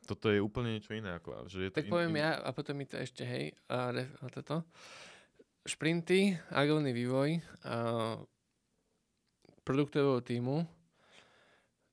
[0.07, 1.19] toto je úplne niečo iné.
[1.19, 2.23] Ako, že je tak to poviem in, in...
[2.23, 4.67] ja a potom mi to ešte, hej, a, a toto.
[5.63, 8.17] Šprinty, agilný vývoj, uh,
[9.63, 10.65] produktového týmu,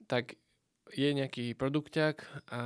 [0.09, 0.37] tak
[0.93, 2.63] je nejaký produkťák a,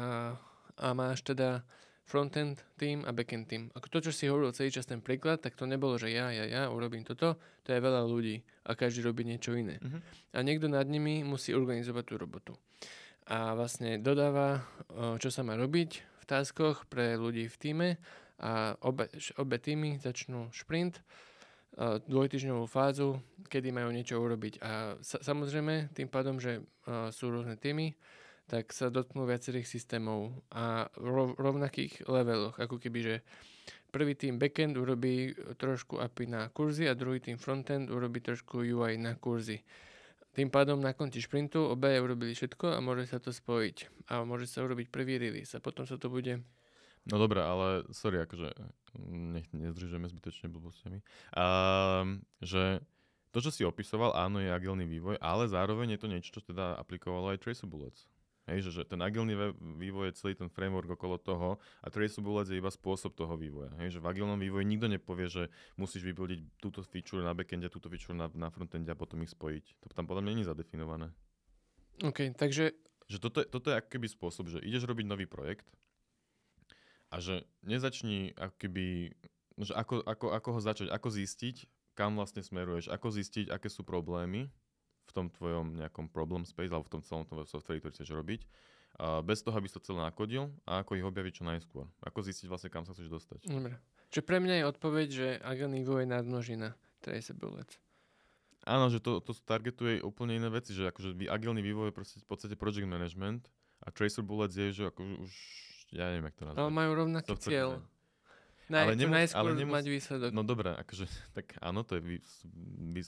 [0.78, 1.66] a máš teda
[2.06, 3.62] frontend tým a backend tým.
[3.72, 6.44] Ako to, čo si hovoril celý čas ten príklad, tak to nebolo, že ja, ja,
[6.44, 9.78] ja urobím toto, to je veľa ľudí a každý robí niečo iné.
[9.80, 9.98] Uh-huh.
[10.36, 12.52] A niekto nad nimi musí organizovať tú robotu.
[13.30, 14.66] A vlastne dodáva,
[15.22, 17.88] čo sa má robiť v taskoch pre ľudí v týme
[18.42, 19.06] a obe,
[19.38, 20.98] obe týmy začnú šprint,
[21.80, 23.16] dvojtyžňovú fázu,
[23.48, 24.60] kedy majú niečo urobiť.
[24.60, 27.96] A sa, samozrejme, tým pádom, že uh, sú rôzne týmy,
[28.44, 33.14] tak sa dotknú viacerých systémov a rov, rovnakých leveloch, ako keby, že
[33.88, 39.00] prvý tým backend urobí trošku API na kurzy a druhý tým frontend urobí trošku UI
[39.00, 39.64] na kurzy.
[40.32, 44.08] Tým pádom na konci šprintu obaja urobili všetko a môže sa to spojiť.
[44.08, 46.40] A môže sa urobiť prvý release a potom sa to bude
[47.10, 48.54] No dobré, ale sorry, akože
[49.10, 51.02] nech nezdržujeme zbytočne blbostiami.
[51.34, 52.78] Um, že
[53.34, 56.78] to, čo si opisoval, áno, je agilný vývoj, ale zároveň je to niečo, čo teda
[56.78, 58.06] aplikovalo aj Traceabullets.
[58.50, 62.58] Hej, že, že ten agilný vývoj je celý ten framework okolo toho a Traceabullets je
[62.58, 63.70] iba spôsob toho vývoja.
[63.78, 65.46] Hej, že v agilnom vývoji nikto nepovie, že
[65.78, 69.86] musíš vybudiť túto feature na backende, túto feature na, na frontende a potom ich spojiť.
[69.86, 71.08] To tam podľa mňa nie je zadefinované.
[72.02, 72.74] OK, takže...
[73.06, 75.70] Že toto, toto je aký spôsob, že ideš robiť nový projekt,
[77.12, 78.86] a že nezačni ako keby,
[79.60, 81.56] že ako, ako, ako ho začať, ako zistiť,
[81.92, 84.48] kam vlastne smeruješ, ako zistiť, aké sú problémy
[85.04, 88.40] v tom tvojom nejakom problem space alebo v tom celom tom softveri, ktorý chceš robiť,
[88.96, 91.84] a bez toho, aby si to celé nakodil a ako ich objaviť čo najskôr.
[92.04, 93.48] Ako zistiť vlastne, kam sa chceš dostať.
[93.48, 93.76] Dobre.
[94.12, 96.68] Čiže pre mňa je odpoveď, že agilný vývoj je nadmnožina
[97.00, 97.80] traceability.
[98.68, 102.54] Áno, že to, to targetuje úplne iné veci, že akože agilný vývoj je v podstate
[102.54, 103.48] project management
[103.82, 105.32] a tracer bullets je, že ako už
[105.92, 106.60] ja neviem, jak to nazvať.
[106.60, 107.68] Ale majú rovnaký to cieľ.
[108.72, 110.30] Naj, ale nemus- najskôr ale nemus- mať výsledok.
[110.32, 111.04] No dobré, akože,
[111.36, 112.16] tak áno, to je vý,
[112.96, 113.02] vý,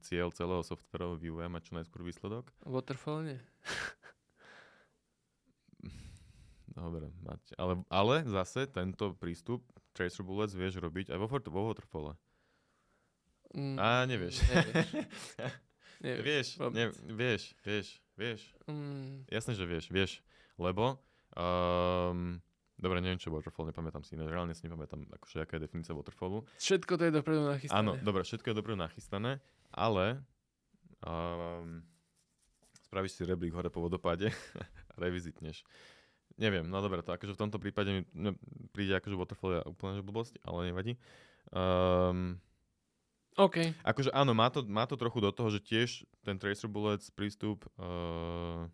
[0.00, 2.48] cieľ celého softverového vývoja mať čo najskôr výsledok.
[2.64, 3.38] Waterfall nie.
[6.70, 7.42] Dobre, mať.
[7.60, 9.60] Ale, ale zase tento prístup
[9.92, 12.14] Tracer Bullets vieš robiť aj vo, vo Waterfalle.
[13.50, 14.38] Mm, A nevieš.
[14.46, 14.88] Nevieš.
[16.06, 16.22] nevieš.
[16.22, 18.40] Vieš, ne, vieš, vieš, vieš.
[18.70, 19.26] Mm.
[19.26, 20.22] Jasné, že vieš, vieš.
[20.54, 21.02] Lebo
[21.36, 22.42] Um,
[22.74, 24.18] dobre, neviem, čo Waterfall, nepamätám si.
[24.18, 26.42] Reálne si nepamätám, akože, aká je definícia Waterfallu.
[26.58, 27.78] Všetko to je dopredu nachystané.
[27.78, 29.38] Áno, dobre, všetko je dopredu nachystané,
[29.70, 30.18] ale
[31.06, 31.84] um,
[32.90, 34.34] spravíš si rebrík hore po vodopáde
[34.90, 35.62] a revizitneš.
[36.40, 38.32] Neviem, no dobre, to akože v tomto prípade mi no,
[38.72, 40.96] príde akože Waterfall je úplne že blbosť, ale nevadí.
[41.52, 42.40] Um,
[43.38, 43.76] OK.
[43.86, 47.68] Akože áno, má to, má to trochu do toho, že tiež ten Tracer Bullets prístup
[47.78, 48.66] uh,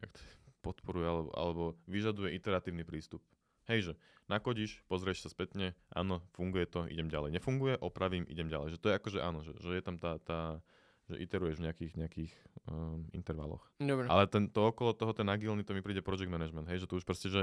[0.00, 0.20] jak to,
[0.64, 3.20] podporuje alebo, alebo vyžaduje iteratívny prístup.
[3.68, 3.92] Hej, že
[4.28, 7.36] nakodíš, pozrieš sa spätne, áno, funguje to, idem ďalej.
[7.36, 8.76] Nefunguje, opravím, idem ďalej.
[8.76, 10.64] Že to je ako, že áno, že, že je tam tá, tá
[11.04, 12.32] že iteruješ v nejakých, nejakých
[12.64, 13.60] um, intervaloch.
[13.76, 14.08] Dobre.
[14.08, 16.64] Ale ten, to okolo toho, ten agilný, to mi príde project management.
[16.72, 17.42] Hej, že tu už proste, že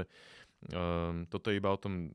[0.74, 2.10] um, toto je iba o tom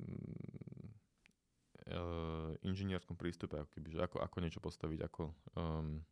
[1.88, 6.03] uh, inžinierskom prístupe, ako, keby, že ako, ako niečo postaviť, ako um,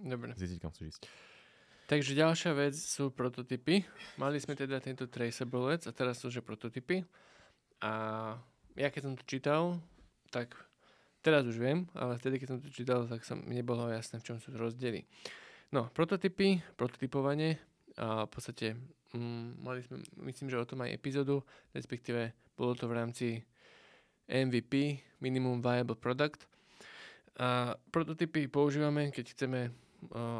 [0.00, 0.32] Dobre.
[0.40, 1.02] zistiť, kam chceš ísť.
[1.90, 3.82] Takže ďalšia vec sú prototypy.
[4.14, 7.02] Mali sme teda tento traceable a teraz sú že prototypy.
[7.82, 7.92] A
[8.78, 9.82] ja keď som to čítal,
[10.30, 10.54] tak
[11.18, 14.38] teraz už viem, ale vtedy, keď som to čítal, tak som, nebolo jasné, v čom
[14.38, 15.02] sú rozdiely.
[15.74, 17.58] No, prototypy, prototypovanie,
[17.98, 18.78] a v podstate
[19.10, 19.98] mm, mali sme,
[20.30, 21.42] myslím, že o tom aj epizódu,
[21.74, 23.26] respektíve bolo to v rámci
[24.30, 26.46] MVP, Minimum Viable Product.
[27.42, 29.74] A prototypy používame, keď chceme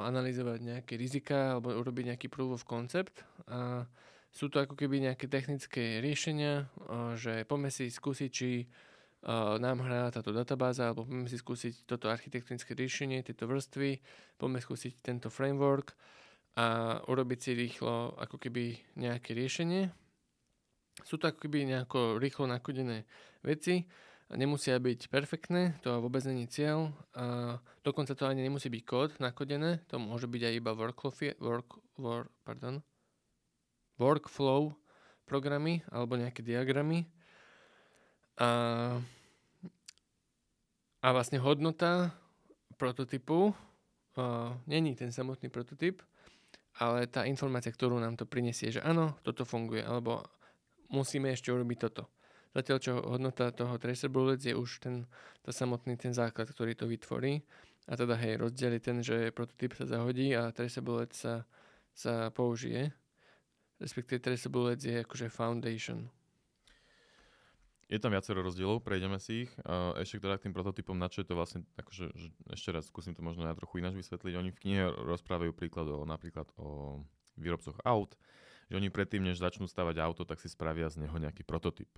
[0.07, 3.23] analyzovať nejaké rizika alebo urobiť nejaký proof of concept.
[3.47, 3.85] A
[4.31, 6.71] sú to ako keby nejaké technické riešenia,
[7.19, 8.65] že poďme si skúsiť, či
[9.61, 14.01] nám hrá táto databáza, alebo poďme si skúsiť toto architektonické riešenie, tieto vrstvy,
[14.41, 15.93] poďme skúsiť tento framework
[16.57, 19.93] a urobiť si rýchlo ako keby nejaké riešenie.
[21.05, 23.05] Sú to ako keby nejako rýchlo nakodené
[23.45, 23.85] veci,
[24.35, 26.95] nemusia byť perfektné, to vôbec není cieľ.
[27.19, 31.71] A dokonca to ani nemusí byť kód nakodené, to môže byť aj iba workflow, work,
[31.99, 32.83] work, pardon,
[33.99, 34.75] workflow
[35.27, 37.07] programy alebo nejaké diagramy.
[38.41, 38.49] A,
[41.05, 42.15] a vlastne hodnota
[42.81, 46.01] prototypu uh, není ten samotný prototyp,
[46.81, 50.25] ale tá informácia, ktorú nám to prinesie, že áno, toto funguje, alebo
[50.89, 52.09] musíme ešte urobiť toto.
[52.51, 54.11] Zatiaľ, čo hodnota toho tracer
[54.43, 55.07] je už ten,
[55.47, 57.47] to samotný ten základ, ktorý to vytvorí.
[57.87, 60.83] A teda hej, rozdiel je ten, že prototyp sa zahodí a tracer
[61.15, 61.47] sa,
[61.95, 62.91] sa použije.
[63.79, 64.51] Respektíve tracer
[64.83, 66.11] je akože foundation.
[67.91, 69.51] Je tam viacero rozdielov, prejdeme si ich.
[69.99, 73.19] Ešte teda k tým prototypom, na čo je to vlastne, akože, že ešte raz skúsim
[73.19, 74.39] to možno ja trochu ináč vysvetliť.
[74.39, 77.03] Oni v knihe rozprávajú príkladov napríklad o
[77.35, 78.15] výrobcoch aut,
[78.71, 81.91] že oni predtým, než začnú stavať auto, tak si spravia z neho nejaký prototyp.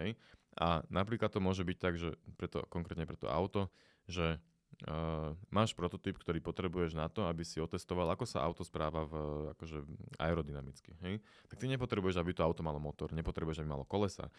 [0.00, 0.18] Hej?
[0.54, 3.70] A napríklad to môže byť tak, že preto, konkrétne pre to auto,
[4.06, 4.38] že
[4.86, 9.14] uh, máš prototyp, ktorý potrebuješ na to, aby si otestoval, ako sa auto správa v,
[9.58, 9.82] akože
[10.22, 10.94] aerodynamicky.
[11.02, 11.18] Hej?
[11.50, 14.30] Tak ty nepotrebuješ, aby to auto malo motor, nepotrebuješ, aby malo kolesa,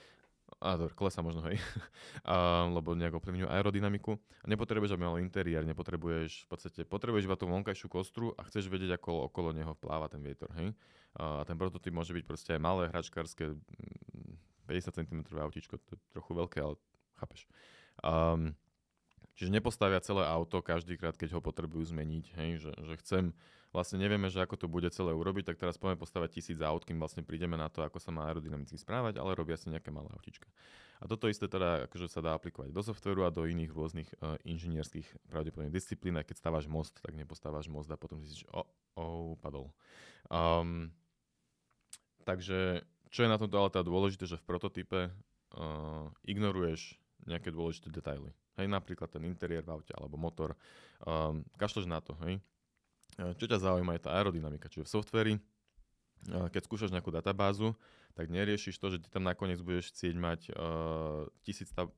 [0.61, 1.57] a kolesa možno, hej,
[2.23, 4.15] a, lebo nejak ovplyvňujú aerodynamiku.
[4.15, 8.69] A nepotrebuješ, aby malo interiér, nepotrebuješ, v podstate, potrebuješ iba tú vonkajšiu kostru a chceš
[8.69, 10.71] vedieť, ako okolo neho vpláva ten vietor, hej.
[11.15, 13.55] A ten prototyp môže byť proste aj malé, hračkárske,
[14.65, 16.75] 50 cm autíčko, to je trochu veľké, ale
[17.21, 17.47] chápeš.
[18.03, 18.57] Um,
[19.37, 23.23] čiže nepostavia celé auto každý krát, keď ho potrebujú zmeniť, hej, že, že chcem
[23.75, 26.95] vlastne nevieme, že ako to bude celé urobiť, tak teraz poďme postavať tisíc aut, kým
[26.95, 30.47] vlastne prídeme na to, ako sa má aerodynamicky správať, ale robia si nejaké malé autička.
[31.03, 34.39] A toto isté teda akože sa dá aplikovať do softveru a do iných rôznych uh,
[34.47, 36.15] inžinierských pravdepodobne disciplín.
[36.15, 38.63] Aj keď stávaš most, tak nepostávaš most a potom si o,
[38.95, 39.75] oh, padol.
[40.31, 40.95] Um,
[42.23, 47.89] takže čo je na tomto ale teda dôležité, že v prototype uh, ignoruješ nejaké dôležité
[47.89, 48.31] detaily.
[48.55, 50.55] Hej, napríklad ten interiér v aute alebo motor.
[51.03, 52.39] Um, kašleš na to, hej.
[53.15, 55.33] Čo ťa zaujíma je tá aerodynamika, čiže v softveri,
[56.27, 57.71] keď skúšaš nejakú databázu,
[58.11, 61.95] tak neriešiš to, že ty tam nakoniec budeš chcieť mať uh, tisíc tab-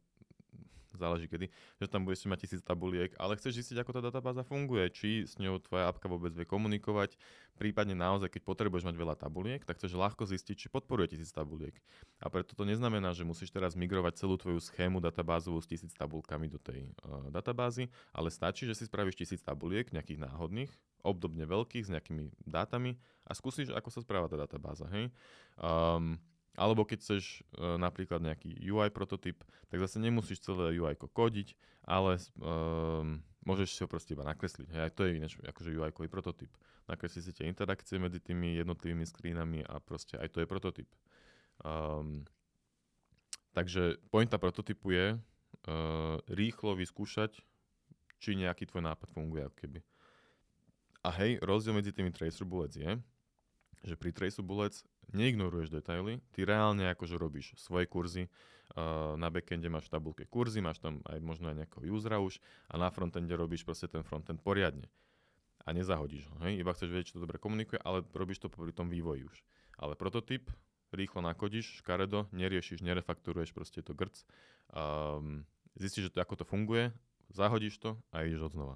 [0.98, 1.48] záleží kedy,
[1.80, 5.38] že tam budeš mať tisíc tabuliek, ale chceš zistiť, ako tá databáza funguje, či s
[5.38, 7.16] ňou tvoja apka vôbec vie komunikovať,
[7.58, 11.74] prípadne naozaj, keď potrebuješ mať veľa tabuliek, tak chceš ľahko zistiť, či podporuje tisíc tabuliek.
[12.22, 16.50] A preto to neznamená, že musíš teraz migrovať celú tvoju schému databázovú s tisíc tabulkami
[16.50, 20.72] do tej uh, databázy, ale stačí, že si spravíš tisíc tabuliek, nejakých náhodných,
[21.06, 24.89] obdobne veľkých, s nejakými dátami a skúsiš, ako sa správa tá databáza.
[24.91, 25.14] Hej?
[25.58, 26.20] Um,
[26.58, 31.53] alebo keď chceš uh, napríklad nejaký UI prototyp, tak zase nemusíš celé UI kodiť,
[31.86, 34.68] ale um, môžeš si ho proste iba nakresliť.
[34.74, 36.49] Hej, to je iné, akože UI prototyp.
[36.89, 40.89] Nakreslí si tie interakcie medzi tými jednotlivými screenami a proste aj to je prototyp.
[41.62, 42.26] Um,
[43.53, 47.38] takže pointa prototypu je uh, rýchlo vyskúšať,
[48.18, 49.80] či nejaký tvoj nápad funguje ako keby.
[51.05, 52.97] A hej, rozdiel medzi tými tracer bullets je,
[53.86, 54.82] že pri tracer bullets
[55.14, 60.60] neignoruješ detaily, ty reálne akože robíš svoje kurzy, uh, na backende máš v tabulke kurzy,
[60.60, 64.43] máš tam aj možno aj nejakého usera už a na frontende robíš proste ten frontend
[64.43, 64.91] poriadne.
[65.68, 66.64] A nezahodíš ho, hej?
[66.64, 69.38] Iba chceš vedieť, či to dobre komunikuje, ale robíš to pri tom vývoji už.
[69.76, 70.47] Ale prototyp
[70.95, 74.24] rýchlo nakodíš, škaredo, neriešiš, nerefakturuješ, proste to grc.
[74.72, 75.43] Um,
[75.76, 76.95] zistíš, že to, ako to funguje,
[77.36, 78.76] zahodíš to a ideš od znova.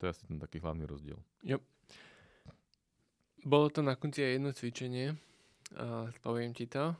[0.00, 1.20] To je asi ten taký hlavný rozdiel.
[1.44, 1.60] Yep.
[3.46, 6.96] Bolo to na konci aj jedno cvičenie, uh, poviem ti to.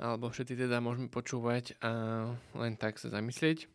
[0.00, 1.90] Alebo všetci teda môžeme počúvať a
[2.56, 3.70] len tak sa zamyslieť.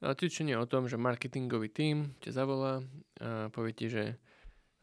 [0.00, 2.80] Uh, cvičenie o tom, že marketingový tím ťa zavolá
[3.20, 4.04] a povie ti, že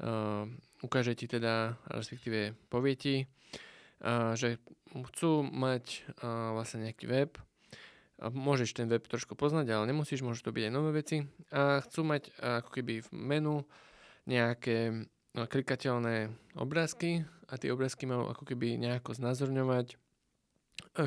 [0.03, 0.45] uh,
[0.85, 3.15] ukáže ti teda, respektíve povie ti,
[4.05, 4.61] uh, že
[4.91, 7.41] chcú mať uh, vlastne nejaký web,
[8.21, 11.25] a môžeš ten web trošku poznať, ale nemusíš, môžu to byť aj nové veci.
[11.49, 13.65] A chcú mať ako keby v menu
[14.29, 19.95] nejaké klikateľné obrázky a tie obrázky majú ako keby nejako znázorňovať,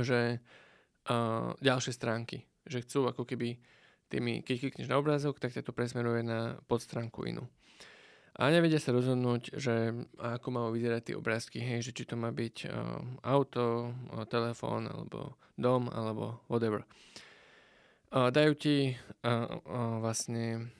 [0.00, 3.60] že uh, ďalšie stránky, že chcú ako keby
[4.08, 7.44] tými, keď klikneš na obrázok, tak ťa to presmeruje na podstránku inú.
[8.34, 12.34] A nevedia sa rozhodnúť, že ako majú vyzerať tie obrázky, hej, že či to má
[12.34, 16.82] byť uh, auto, uh, telefón, alebo dom, alebo whatever.
[18.10, 20.74] Uh, dajú ti uh, uh, vlastne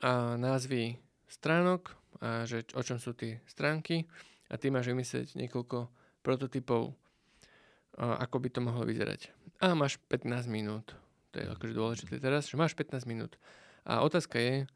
[0.00, 0.96] uh, názvy
[1.28, 1.92] stránok,
[2.22, 4.06] a že o čom sú tie stránky
[4.50, 5.88] a ty máš vymyslieť niekoľko
[6.22, 6.94] prototypov,
[7.98, 9.30] ako by to mohlo vyzerať.
[9.62, 10.94] A máš 15 minút.
[11.34, 13.38] To je akože dôležité teraz, že máš 15 minút.
[13.82, 14.66] A otázka je,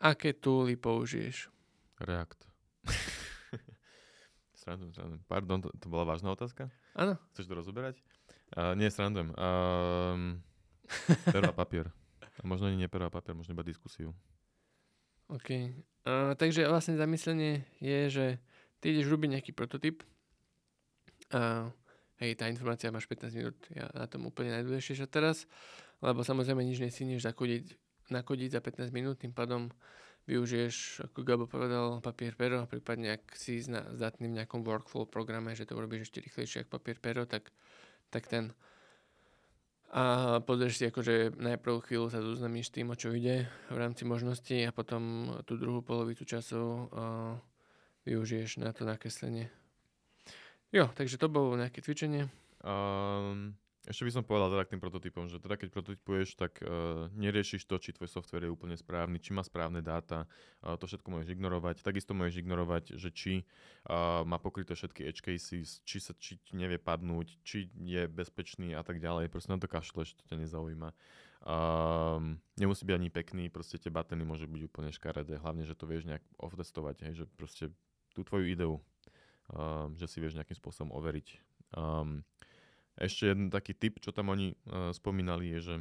[0.00, 1.52] aké tooly použiješ?
[2.00, 2.48] React.
[4.60, 5.22] srandujem, srandujem.
[5.28, 6.72] Pardon, to, to bola vážna otázka?
[6.96, 7.20] Áno.
[7.34, 8.00] Chceš to rozoberať?
[8.56, 9.36] Uh, nie, srandujem.
[9.36, 10.40] Um,
[11.28, 11.92] pero a papier.
[12.40, 14.16] A možno ani nie pero a papier, možno iba diskusiu.
[15.28, 15.48] OK.
[16.08, 18.26] Uh, takže vlastne zamyslenie je, že
[18.80, 20.00] ty ideš robiť nejaký prototyp
[21.28, 21.68] a
[22.24, 25.44] hej, tá informácia máš 15 minút, ja na tom úplne najdôležitejšia teraz,
[26.00, 27.76] lebo samozrejme nič nesinieš zakodiť,
[28.08, 29.68] nakodiť za 15 minút, tým pádom
[30.28, 35.64] využiješ, ako Gabo povedal, papier pero, prípadne ak si zdatný v nejakom workflow programe, že
[35.64, 37.48] to urobíš ešte rýchlejšie ako papier pero, tak,
[38.12, 38.52] tak ten
[39.88, 44.04] a pozrieš si akože najprv chvíľu sa zoznámiš s tým, o čo ide v rámci
[44.04, 47.32] možností a potom tú druhú polovicu času uh,
[48.04, 49.48] využiješ na to nakreslenie.
[50.68, 52.28] Jo, takže to bolo nejaké cvičenie.
[52.60, 53.56] Um,
[53.88, 57.64] ešte by som povedal teda k tým prototypom, že teda keď prototypuješ, tak uh, neriešiš
[57.64, 60.28] to, či tvoj software je úplne správny, či má správne dáta,
[60.60, 61.80] uh, to všetko môžeš ignorovať.
[61.80, 63.32] Takisto môžeš ignorovať, že či
[63.88, 68.84] uh, má pokryté všetky edge cases, či sa či nevie padnúť, či je bezpečný a
[68.84, 69.32] tak ďalej.
[69.32, 70.92] Proste na to kašleš, to ťa nezaujíma.
[71.38, 75.88] Um, nemusí byť ani pekný, proste tie bateny môžu byť úplne škaredé, hlavne, že to
[75.88, 77.70] vieš nejak otestovať, hej, že proste
[78.12, 78.82] tú tvoju ideu,
[79.54, 81.38] um, že si vieš nejakým spôsobom overiť.
[81.78, 82.26] Um,
[82.98, 85.74] ešte jeden taký tip, čo tam oni uh, spomínali, je, že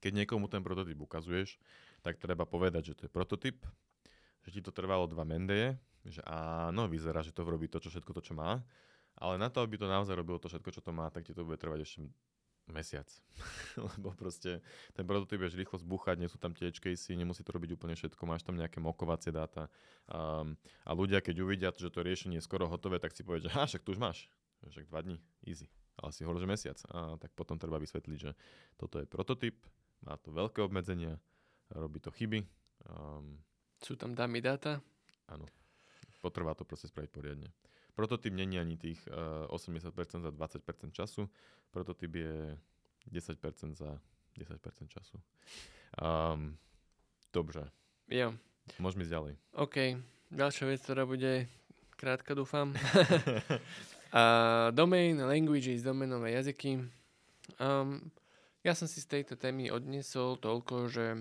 [0.00, 1.58] keď niekomu ten prototyp ukazuješ,
[2.00, 3.60] tak treba povedať, že to je prototyp,
[4.46, 5.76] že ti to trvalo dva mendeje,
[6.06, 8.64] že áno, vyzerá, že to robí to, čo všetko to, čo má,
[9.20, 11.44] ale na to, aby to naozaj robilo to všetko, čo to má, tak ti to
[11.44, 12.08] bude trvať ešte
[12.72, 13.04] mesiac.
[13.98, 14.64] Lebo proste
[14.96, 17.98] ten prototyp vieš rýchlo zbuchať, nie sú tam tie edge casey, nemusí to robiť úplne
[17.98, 19.68] všetko, máš tam nejaké mokovacie dáta.
[20.08, 20.56] Um,
[20.86, 23.84] a ľudia, keď uvidia, že to riešenie je skoro hotové, tak si povedia, že však
[23.84, 24.30] tu už máš.
[24.64, 25.68] Však dva dní, easy.
[26.00, 26.78] Ale si hovoril, že mesiac.
[26.90, 28.32] A tak potom treba vysvetliť, že
[28.80, 29.60] toto je prototyp,
[30.00, 31.20] má to veľké obmedzenia,
[31.76, 32.40] robí to chyby.
[32.88, 33.36] Um,
[33.80, 34.80] sú tam dámy dáta?
[35.28, 35.44] Áno.
[36.20, 37.48] Potrvá to proste spraviť poriadne.
[37.96, 41.28] Prototyp není ani tých uh, eh, 80% za 20% času.
[41.72, 42.56] Prototyp je
[43.08, 43.90] 10% za
[44.36, 45.16] 10% času.
[46.00, 46.56] Um,
[47.32, 47.68] dobre.
[48.08, 48.36] Jo.
[48.78, 49.32] Môžeme ísť ďalej.
[49.56, 49.76] OK.
[50.30, 51.48] Ďalšia vec, ktorá bude
[51.96, 52.72] krátka, dúfam.
[54.14, 56.84] uh, domain, languages, domenové jazyky.
[57.58, 58.12] Um,
[58.62, 61.16] ja som si z tejto témy odnesol toľko, že...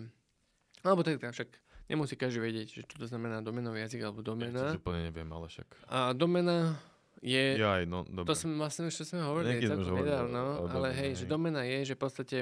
[0.84, 1.50] Alebo tak, však
[1.90, 4.78] Nemusí každý vedieť, že čo to znamená domenový jazyk alebo domena.
[4.78, 5.68] Ja úplne neviem, ale však.
[5.90, 6.78] A domena
[7.18, 7.58] je...
[7.58, 8.30] Ja aj, no, dobre.
[8.30, 11.90] To sme vlastne ešte sme hovorili aj celkom nedávno, ale hej, hej, že domena je,
[11.90, 12.38] že v podstate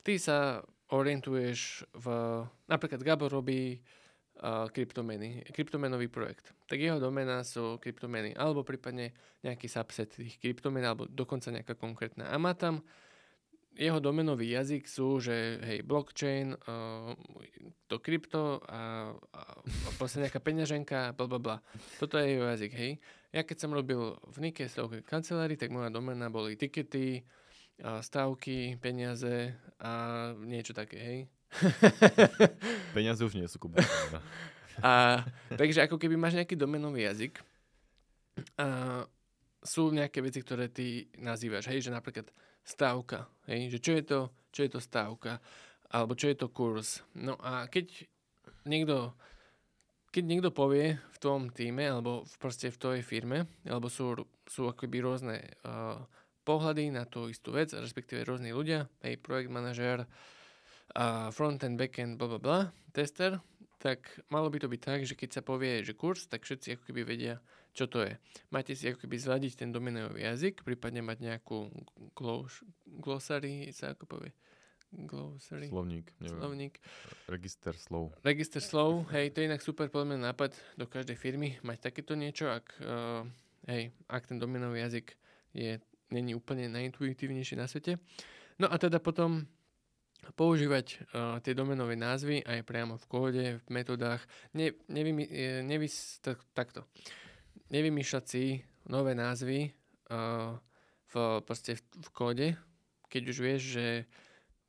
[0.00, 2.06] ty sa orientuješ v...
[2.64, 3.84] Napríklad Gabor robí
[4.40, 6.50] uh, kryptomeny, kryptomenový projekt.
[6.66, 9.14] Tak jeho domena sú kryptomeny, alebo prípadne
[9.44, 12.32] nejaký subset tých kryptomen, alebo dokonca nejaká konkrétna.
[12.32, 12.82] A má tam
[13.74, 17.10] jeho domenový jazyk sú, že hej, blockchain, uh,
[17.90, 21.56] to krypto a, a, a proste nejaká peňaženka, bla bla bla.
[21.98, 22.92] Toto je jeho jazyk, hej.
[23.34, 27.26] Ja keď som robil v Nike stavkovej kancelárii, tak moja domena boli tikety,
[27.82, 29.50] a stavky, peniaze
[29.82, 31.18] a niečo také, hej.
[32.96, 33.82] Peniaze už nie sú kuba.
[34.82, 35.22] a,
[35.54, 37.38] takže ako keby máš nejaký domenový jazyk,
[38.58, 39.06] a
[39.64, 42.28] sú nejaké veci, ktoré ty nazývaš, hej, že napríklad
[42.66, 43.30] stávka.
[43.48, 43.76] Hej?
[43.76, 44.20] Že čo je, to,
[44.52, 45.40] čo je to stávka?
[45.88, 47.00] Alebo čo je to kurz?
[47.16, 48.04] No a keď
[48.68, 49.14] niekto,
[50.12, 54.12] keď niekto povie v tom týme, alebo v, proste v tvojej firme, alebo sú,
[54.44, 56.02] sú akoby rôzne uh,
[56.44, 60.08] pohľady na tú istú vec, respektíve rôzni ľudia, hej, projekt manažer, uh,
[61.34, 62.58] front-end, back-end, bla bla bla,
[62.94, 63.42] tester,
[63.82, 66.82] tak malo by to byť tak, že keď sa povie, že kurz, tak všetci ako
[66.88, 67.42] keby vedia,
[67.76, 68.16] čo to je.
[68.48, 71.68] Máte si ako keby zladiť ten domenový jazyk, prípadne mať nejakú
[72.16, 74.32] gloss, glossary, sa ako povie?
[74.94, 75.68] Glossary.
[75.68, 76.14] Slovník.
[76.22, 76.38] Neviem.
[76.38, 76.74] Slovník.
[77.26, 78.14] Register slov.
[78.22, 82.46] Register slov, hej, to je inak super podľa nápad do každej firmy, mať takéto niečo,
[82.48, 83.26] ak, uh,
[83.66, 85.18] hej, ak ten domenový jazyk
[85.50, 85.82] je,
[86.14, 87.98] není úplne najintuitívnejší na svete.
[88.62, 89.50] No a teda potom
[90.32, 94.24] používať uh, tie domenové názvy aj priamo v kóde, v metodách.
[94.56, 96.88] Ne, nevymy, e, nevys, tak, takto.
[97.68, 99.68] Nevymýšľať si nové názvy
[100.08, 100.56] uh,
[101.12, 102.46] v, proste v, v kóde,
[103.12, 103.86] keď už vieš, že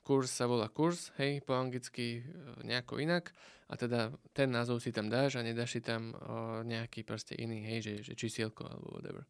[0.04, 3.32] kurz sa volá kurz, hej, po anglicky uh, nejako inak
[3.66, 7.66] a teda ten názov si tam dáš a nedáš si tam uh, nejaký proste iný,
[7.66, 9.26] hej, že, že čísielko alebo whatever.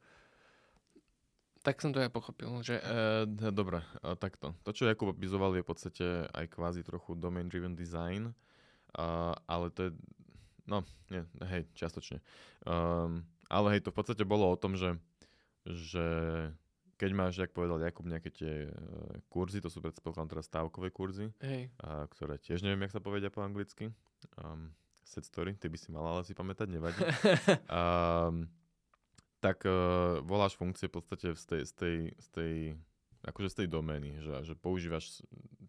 [1.66, 2.46] Tak som to ja pochopil.
[2.62, 2.78] Že...
[2.78, 4.54] E, dobre, e, takto.
[4.62, 8.30] To, čo Jakub opisoval, je v podstate aj kvázi trochu domain-driven design,
[8.94, 9.90] uh, ale to je,
[10.70, 12.22] no, nie, hej, čiastočne.
[12.62, 14.94] Um, ale hej, to v podstate bolo o tom, že,
[15.66, 16.06] že
[17.02, 21.34] keď máš, jak povedal Jakub, nejaké tie uh, kurzy, to sú predpokladám teraz stávkové kurzy,
[21.42, 21.66] hej.
[21.82, 23.90] Uh, ktoré tiež neviem, jak sa povedia po anglicky.
[24.38, 24.70] Um,
[25.02, 27.02] set story, ty by si mal ale si pamätať, nevadí.
[27.66, 28.46] um,
[29.40, 32.52] tak uh, voláš funkcie v podstate z tej, z tej, z tej
[33.26, 35.20] akože z tej domény, že, že používaš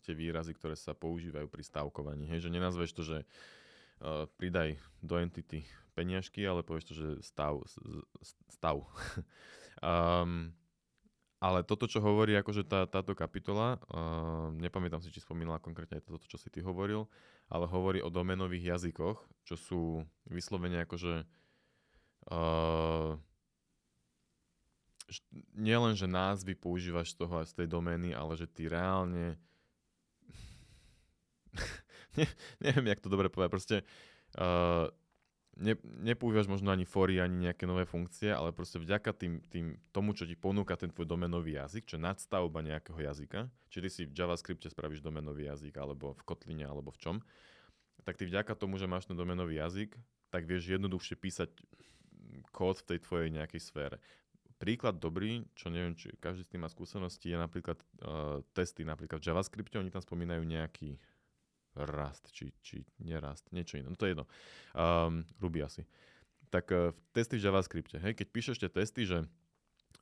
[0.06, 2.30] tie výrazy, ktoré sa používajú pri stavkovaní.
[2.30, 5.66] Hej, že nenazveš to, že uh, pridaj do entity
[5.98, 7.66] peniažky, ale povieš to, že stav.
[8.54, 8.86] stav.
[9.82, 10.54] um,
[11.38, 16.06] ale toto, čo hovorí akože tá, táto kapitola, uh, nepamätám si, či spomínala konkrétne aj
[16.06, 17.10] toto, čo si ty hovoril,
[17.50, 19.82] ale hovorí o domenových jazykoch, čo sú
[20.30, 21.26] vyslovene akože
[22.34, 23.18] uh,
[25.56, 29.40] nielen, že názvy používaš z toho z tej domény, ale že ty reálne
[32.20, 32.28] ne,
[32.60, 33.76] neviem, jak to dobre povedať, proste
[34.38, 34.92] uh,
[35.58, 40.14] ne, nepoužívaš možno ani fory, ani nejaké nové funkcie, ale proste vďaka tým, tým, tomu,
[40.14, 44.02] čo ti ponúka ten tvoj domenový jazyk, čo je nadstavba nejakého jazyka, či ty si
[44.06, 47.16] v JavaScripte spravíš domenový jazyk, alebo v Kotline, alebo v čom,
[48.06, 49.98] tak ty vďaka tomu, že máš ten domenový jazyk,
[50.30, 51.50] tak vieš jednoduchšie písať
[52.52, 53.98] kód v tej tvojej nejakej sfére
[54.58, 59.22] príklad dobrý, čo neviem, či každý s tým má skúsenosti, je napríklad uh, testy napríklad
[59.22, 60.98] v JavaScripte, oni tam spomínajú nejaký
[61.78, 64.26] Rust, či, či nerast, niečo iné, no to je jedno.
[64.74, 65.86] Um, Ruby asi.
[66.50, 69.22] Tak uh, testy v JavaScripte, hej, keď píšeš tie testy, že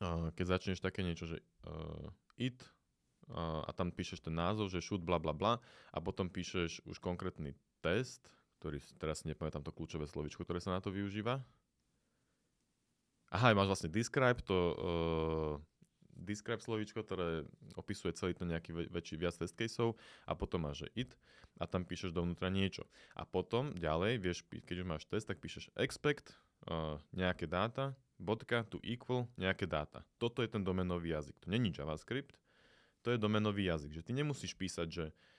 [0.00, 2.08] uh, keď začneš také niečo, že uh,
[2.40, 2.56] it
[3.28, 5.60] uh, a tam píšeš ten názov, že shoot bla bla bla
[5.92, 7.52] a potom píšeš už konkrétny
[7.84, 8.24] test,
[8.58, 11.44] ktorý teraz nepamätám to kľúčové slovičko, ktoré sa na to využíva.
[13.34, 15.54] Aha, máš vlastne describe, to uh,
[16.14, 17.42] describe slovíčko, ktoré
[17.74, 21.10] opisuje celý ten nejaký väčší viac test caseov a potom máš že it
[21.58, 22.86] a tam píšeš dovnútra niečo.
[23.18, 26.38] A potom ďalej, vieš, keď už máš test, tak píšeš expect
[26.70, 30.06] uh, nejaké dáta, bodka to equal nejaké dáta.
[30.16, 31.36] Toto je ten domenový jazyk.
[31.42, 32.38] To není JavaScript,
[33.02, 34.00] to je domenový jazyk.
[34.00, 35.35] Že ty nemusíš písať, že uh,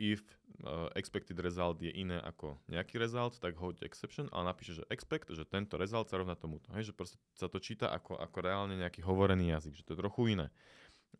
[0.00, 0.24] if
[0.64, 5.28] uh, expected result je iné ako nejaký result, tak hoď exception, ale napíše, že expect,
[5.28, 6.72] že tento result sa rovná tomuto.
[6.72, 10.02] Hej, že proste sa to číta ako, ako reálne nejaký hovorený jazyk, že to je
[10.02, 10.46] trochu iné.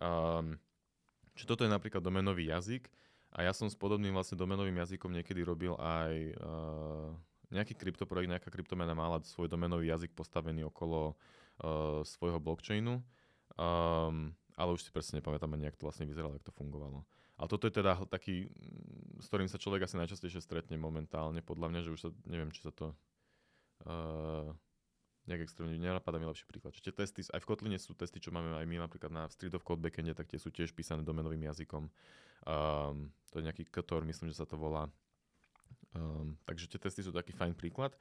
[0.00, 0.56] Um,
[1.36, 2.88] čiže toto je napríklad domenový jazyk
[3.36, 7.12] a ja som s podobným vlastne domenovým jazykom niekedy robil aj uh,
[7.52, 14.70] nejaký kryptoprojekt, nejaká kryptomena mala svoj domenový jazyk postavený okolo uh, svojho blockchainu, um, ale
[14.72, 17.04] už si presne nepamätám ani, jak to vlastne vyzeralo, jak to fungovalo.
[17.38, 18.50] Ale toto je teda taký,
[19.22, 22.66] s ktorým sa človek asi najčastejšie stretne momentálne, podľa mňa, že už sa, neviem, či
[22.66, 22.90] sa to
[23.86, 24.50] uh,
[25.30, 26.74] nejak extrémne, nenapadá mi lepší príklad.
[26.74, 29.62] Čiže testy, aj v Kotline sú testy, čo máme aj my napríklad na Street of
[29.62, 31.86] Code backende, tak tie sú tiež písané domenovým jazykom.
[32.48, 34.90] Um, to je nejaký Kotor, myslím, že sa to volá.
[35.94, 37.92] Um, takže tie testy sú taký fajn príklad.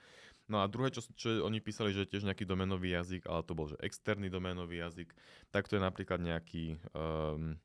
[0.48, 3.68] No a druhé, čo, čo oni písali, že tiež nejaký domenový jazyk, ale to bol,
[3.68, 5.12] že externý domenový jazyk,
[5.52, 7.60] tak to je napríklad nejaký um,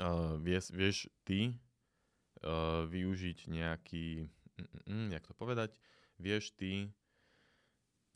[0.00, 1.54] uh, vieš, vieš ty
[2.42, 4.26] uh, využiť nejaký,
[4.88, 5.76] mm, jak to povedať,
[6.18, 6.90] vieš ty,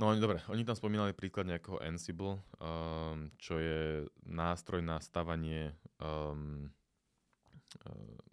[0.01, 6.73] no dobre, oni tam spomínali príklad nejakého Ansible, um, čo je nástroj na stavanie um,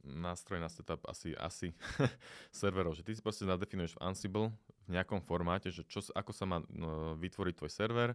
[0.02, 1.74] nástroj na setup asi, asi
[2.50, 4.48] serverov, že ty si proste nadefinuješ v Ansible
[4.88, 8.10] v nejakom formáte, že čo, ako sa má no, vytvoriť tvoj server,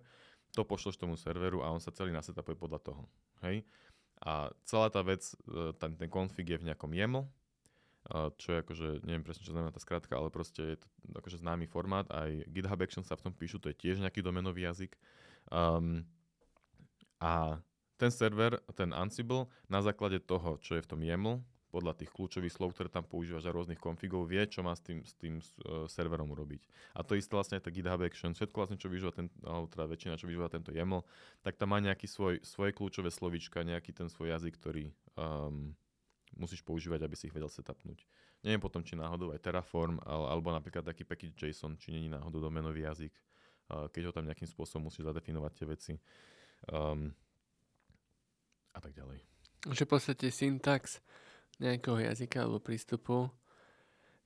[0.53, 3.03] to pošleš tomu serveru a on sa celý nasetupuje podľa toho.
[3.45, 3.65] Hej?
[4.23, 7.27] A celá tá vec, e, ten, ten config je v nejakom YAML,
[8.11, 11.71] čo je akože, neviem presne, čo znamená tá skratka, ale proste je to akože známy
[11.71, 14.99] formát, aj GitHub Actions sa v tom píšu, to je tiež nejaký domenový jazyk.
[15.55, 16.03] Um,
[17.23, 17.63] a
[17.95, 21.39] ten server, ten Ansible, na základe toho, čo je v tom YAML,
[21.73, 25.01] podľa tých kľúčových slov, ktoré tam používaš a rôznych konfigov, vie, čo má s tým,
[25.01, 26.69] s tým uh, serverom urobiť.
[26.93, 29.89] A to isté vlastne aj tá GitHub Action, všetko vlastne, čo využíva ten, alebo teda
[29.89, 31.01] väčšina, čo využíva tento YAML,
[31.41, 35.73] tak tam má nejaký svoj, svoje kľúčové slovička, nejaký ten svoj jazyk, ktorý um,
[36.37, 38.05] musíš používať, aby si ich vedel setupnúť.
[38.45, 42.45] Neviem potom, či náhodou aj Terraform, ale, alebo napríklad taký package JSON, či není náhodou
[42.45, 45.93] domenový jazyk, uh, keď ho tam nejakým spôsobom musíš zadefinovať tie veci.
[46.69, 47.17] Um,
[48.73, 49.21] a tak ďalej.
[49.73, 50.99] Že v podstate syntax
[51.63, 53.31] nejakého jazyka alebo prístupu,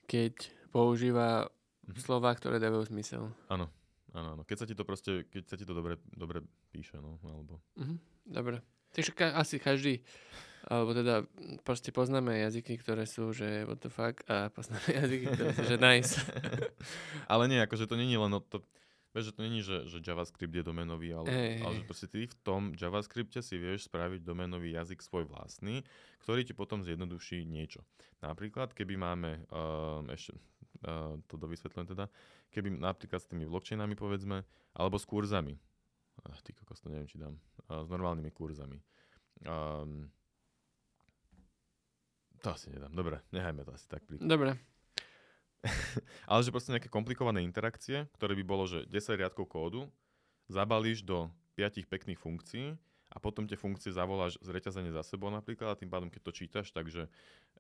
[0.09, 2.01] keď používa mm-hmm.
[2.01, 3.29] slova, ktoré dávajú zmysel.
[3.53, 3.69] Áno,
[4.17, 4.43] áno, áno.
[4.49, 6.41] Keď sa ti to proste, keď sa ti to dobre, dobre
[6.73, 7.61] píše, no, alebo...
[7.77, 7.99] Mm-hmm.
[8.33, 8.57] Dobre.
[8.97, 10.01] Takže ka- asi každý,
[10.67, 11.23] alebo teda
[11.63, 15.77] proste poznáme jazyky, ktoré sú, že what the fuck, a poznáme jazyky, ktoré sú, že
[15.77, 16.17] nice.
[17.33, 18.65] Ale nie, akože to není len o to,
[19.17, 22.37] Vieš, že to není, že, že JavaScript je domenový, ale, ale že proste ty v
[22.45, 25.81] tom JavaScripte si vieš spraviť domenový jazyk svoj vlastný,
[26.21, 27.81] ktorý ti potom zjednoduší niečo.
[28.21, 30.37] Napríklad, keby máme, uh, ešte
[30.85, 32.13] uh, to dovysvetľujem teda,
[32.53, 34.45] keby napríklad s tými blockchainami povedzme,
[34.77, 35.57] alebo s kurzami.
[36.21, 37.41] Uh, ty kokos, to neviem, či dám.
[37.73, 38.85] Uh, s normálnymi kurzami.
[39.49, 40.13] Um,
[42.45, 42.93] to asi nedám.
[42.93, 44.05] Dobre, nechajme to asi tak.
[44.05, 44.29] Príklad.
[44.29, 44.76] Dobre.
[46.31, 49.89] ale že proste nejaké komplikované interakcie, ktoré by bolo, že 10 riadkov kódu,
[50.51, 52.77] zabalíš do 5 pekných funkcií
[53.11, 56.67] a potom tie funkcie zavoláš zreťazenie za sebou napríklad a tým pádom, keď to čítaš,
[56.75, 57.09] takže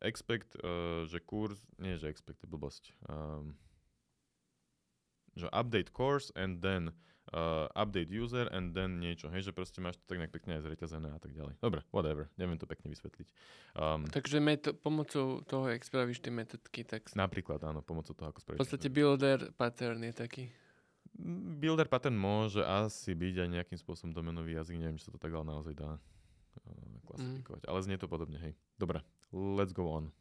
[0.02, 3.55] expect, uh, že kurz, nie že expect, je blbosť, um,
[5.39, 6.93] že update course and then
[7.32, 10.62] uh, update user and then niečo, hej, že proste máš to tak nejak pekne aj
[10.66, 11.59] zreťazené a tak ďalej.
[11.59, 13.28] Dobre, whatever, neviem to pekne vysvetliť.
[13.74, 17.11] Um, Takže meto- pomocou toho, jak spravíš tie metodky, tak...
[17.19, 18.59] Napríklad, áno, pomocou toho, ako spravíš.
[18.59, 20.44] V podstate builder pattern je taký.
[21.19, 25.19] Mm, builder pattern môže asi byť aj nejakým spôsobom domenový jazyk, neviem, či sa to
[25.19, 27.69] tak ale naozaj dá uh, klasifikovať, mm.
[27.73, 28.53] ale znie to podobne, hej.
[28.78, 29.03] Dobre,
[29.35, 30.15] let's go on.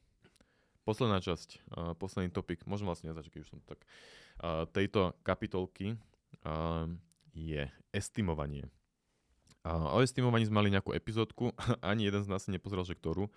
[0.86, 3.82] Posledná časť, uh, posledný topik, môžem vlastne začať, keď už som tak,
[4.42, 5.98] uh, tejto kapitolky
[7.34, 8.70] je estimovanie.
[9.66, 11.50] O estimovaní sme mali nejakú epizódku,
[11.82, 13.28] ani jeden z nás si nepozeral, že ktorú.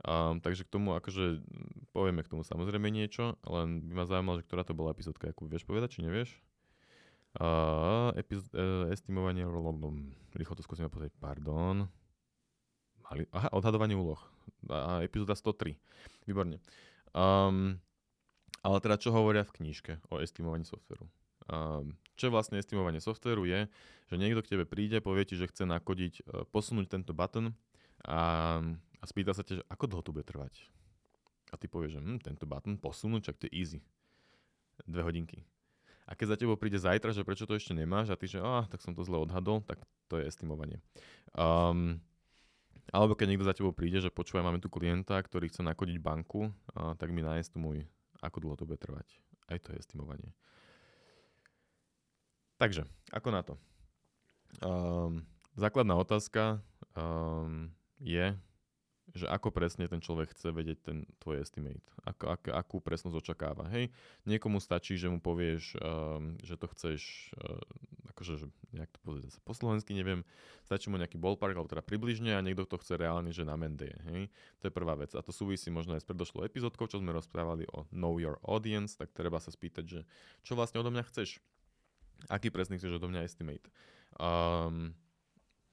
[0.00, 1.44] Um, takže k tomu akože
[1.92, 5.44] povieme k tomu samozrejme niečo, len by ma zaujímalo, že ktorá to bola epizódka, ako
[5.44, 6.40] vieš povedať, či nevieš?
[7.36, 9.44] Uh, epiz- uh, estimovanie,
[10.32, 11.84] rýchlo to skúsime pozrieť, pardon.
[13.04, 14.18] Mali, aha, odhadovanie úloh.
[14.72, 15.76] A, epizóda 103.
[16.24, 16.64] Výborne.
[17.12, 17.76] Um,
[18.64, 21.10] ale teda čo hovoria v knižke o estimovaní softveru?
[21.50, 23.66] Um, čo vlastne estimovanie softveru je,
[24.06, 27.50] že niekto k tebe príde, povie ti, že chce nakodiť, uh, posunúť tento button
[28.06, 28.62] a,
[29.02, 30.70] a spýta sa ťa, že ako dlho to bude trvať.
[31.50, 33.80] A ty povieš, že hm, tento button posunúť, čak to je easy.
[34.86, 35.42] Dve hodinky.
[36.06, 38.66] A keď za tebou príde zajtra, že prečo to ešte nemáš a ty, že ah,
[38.66, 40.82] tak som to zle odhadol, tak to je estimovanie.
[41.34, 42.02] Um,
[42.90, 46.50] alebo keď niekto za tebou príde, že počúvaj, máme tu klienta, ktorý chce nakodiť banku,
[46.50, 47.78] uh, tak mi nájsť tu môj,
[48.22, 49.06] ako dlho to bude trvať.
[49.46, 50.34] Aj to je estimovanie.
[52.60, 53.56] Takže, ako na to?
[54.60, 55.24] Um,
[55.56, 56.60] základná otázka
[56.92, 58.36] um, je,
[59.16, 63.64] že ako presne ten človek chce vedieť ten tvoj estimate, ako, ak, akú presnosť očakáva.
[63.72, 63.88] Hej,
[64.28, 67.64] niekomu stačí, že mu povieš, um, že to chceš, uh,
[68.12, 68.46] akože, že
[68.76, 70.20] nejak to povedať zase po slovensky, neviem,
[70.68, 73.96] stačí mu nejaký ballpark, alebo teda približne a niekto to chce reálne, že na Mendeje.
[74.04, 74.28] Hej,
[74.60, 75.16] to je prvá vec.
[75.16, 79.00] A to súvisí možno aj s predošlou epizódkou, čo sme rozprávali o Know Your Audience,
[79.00, 80.00] tak treba sa spýtať, že
[80.44, 81.40] čo vlastne odo mňa chceš?
[82.28, 83.70] Aký presný chceš odo mňa estimate?
[84.18, 84.92] Um,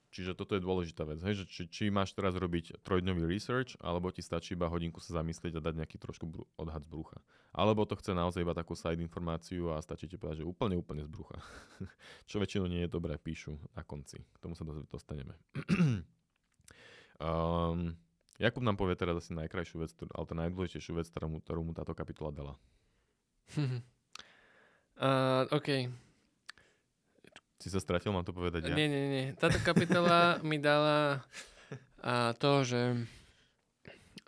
[0.08, 4.08] Čiže toto je dôležitá vec, hej, že či, či máš teraz robiť trojdňový research, alebo
[4.08, 7.20] ti stačí iba hodinku sa zamyslieť a dať nejaký trošku bru- odhad z brucha.
[7.52, 11.04] Alebo to chce naozaj iba takú side informáciu a stačí ti povedať, že úplne, úplne
[11.04, 11.36] z brucha.
[12.28, 14.24] Čo väčšinou nie je dobré, píšu na konci.
[14.24, 15.36] K tomu sa dostaneme.
[17.20, 17.92] um,
[18.42, 21.72] Jakub nám povie teraz asi najkrajšiu vec, ale to najdôležitejšiu vec, ktorú mu, ktorú mu
[21.76, 22.54] táto kapitola dala.
[25.04, 26.07] uh, OK.
[27.58, 28.74] Si sa stratil, mám to povedať ja?
[28.78, 29.26] Nie, nie, nie.
[29.34, 31.26] Táto kapitola mi dala
[31.98, 32.94] a, to, že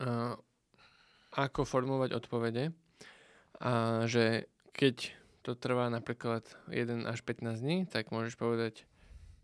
[0.02, 0.35] a,
[1.39, 2.74] ako formulovať odpovede
[3.62, 5.15] a že keď
[5.47, 6.43] to trvá napríklad
[6.74, 8.85] 1 až 15 dní, tak môžeš povedať,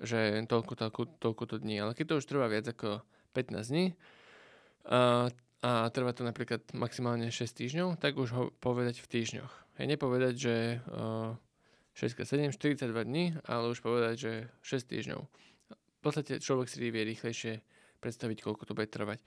[0.02, 1.78] že toľko, toľko, toľko to dní.
[1.80, 3.06] Ale keď to už trvá viac ako
[3.38, 3.86] 15 dní
[4.90, 5.30] a,
[5.62, 9.52] a trvá to napríklad maximálne 6 týždňov, tak už ho povedať v týždňoch.
[9.78, 10.54] Hej, nepovedať, že
[10.88, 11.36] uh,
[11.97, 15.20] 6x7, 42 dní, ale už povedať, že 6 týždňov.
[15.73, 17.64] V podstate človek si vie rýchlejšie
[18.05, 19.18] predstaviť, koľko to bude trvať.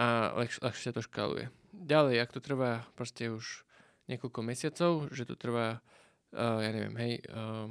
[0.00, 1.52] A ľahšie, ľahšie sa to škáluje.
[1.76, 3.68] Ďalej, ak to trvá proste už
[4.08, 5.84] niekoľko mesiacov, že to trvá,
[6.34, 7.68] uh, ja neviem, hej, uh,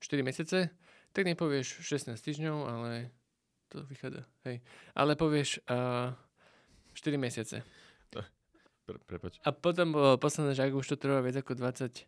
[0.00, 0.72] 4 mesiace,
[1.12, 3.12] tak nepovieš 16 týždňov, ale
[3.68, 4.64] to vychádza, hej.
[4.96, 6.16] Ale povieš uh,
[6.96, 7.62] 4 mesiace.
[8.82, 9.38] Pre, prepač.
[9.46, 12.02] A potom bolo posledné, že ak už to trvá viac ako 20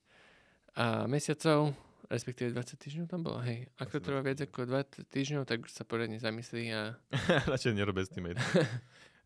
[0.75, 1.71] a mesiacov,
[2.11, 3.71] respektíve 20 týždňov tam bolo, hej.
[3.79, 6.99] Ak to trvá viac ako 20 týždňov, tak sa poriadne zamyslí a...
[7.53, 8.43] Radšej nerob estimate.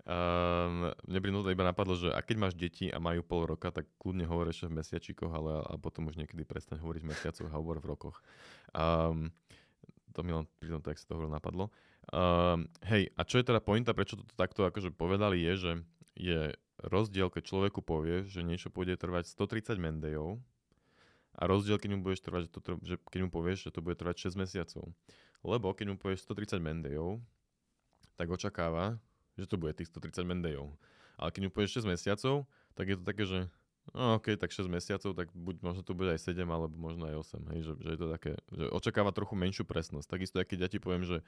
[0.05, 3.89] um, mne by iba napadlo, že a keď máš deti a majú pol roka, tak
[3.97, 7.57] kľudne hovor ešte v mesiačikoch, ale a potom už niekedy prestaň hovoriť v mesiacoch a
[7.57, 8.17] hovor v rokoch.
[8.77, 9.33] Um,
[10.13, 11.73] to mi len pri tom tak sa to hovoril napadlo.
[12.09, 15.73] Um, hej, a čo je teda pointa, prečo to takto akože povedali, je, že
[16.19, 16.41] je
[16.89, 20.41] rozdiel, keď človeku povie, že niečo pôjde trvať 130 mendejov,
[21.39, 23.95] a rozdiel, keď mu budeš trvať, že, to, že keď mu povieš, že to bude
[23.95, 24.91] trvať 6 mesiacov.
[25.47, 27.23] Lebo keď mu povieš 130 mendejov,
[28.19, 28.99] tak očakáva,
[29.39, 30.75] že to bude tých 130 mendejov.
[31.15, 33.47] Ale keď mu povieš 6 mesiacov, tak je to také, že
[33.95, 37.39] no, OK, tak 6 mesiacov, tak buď možno to bude aj 7, alebo možno aj
[37.39, 37.55] 8.
[37.55, 40.11] Hej, že, že je to také, že očakáva trochu menšiu presnosť.
[40.11, 41.23] Takisto, keď ja ti poviem, že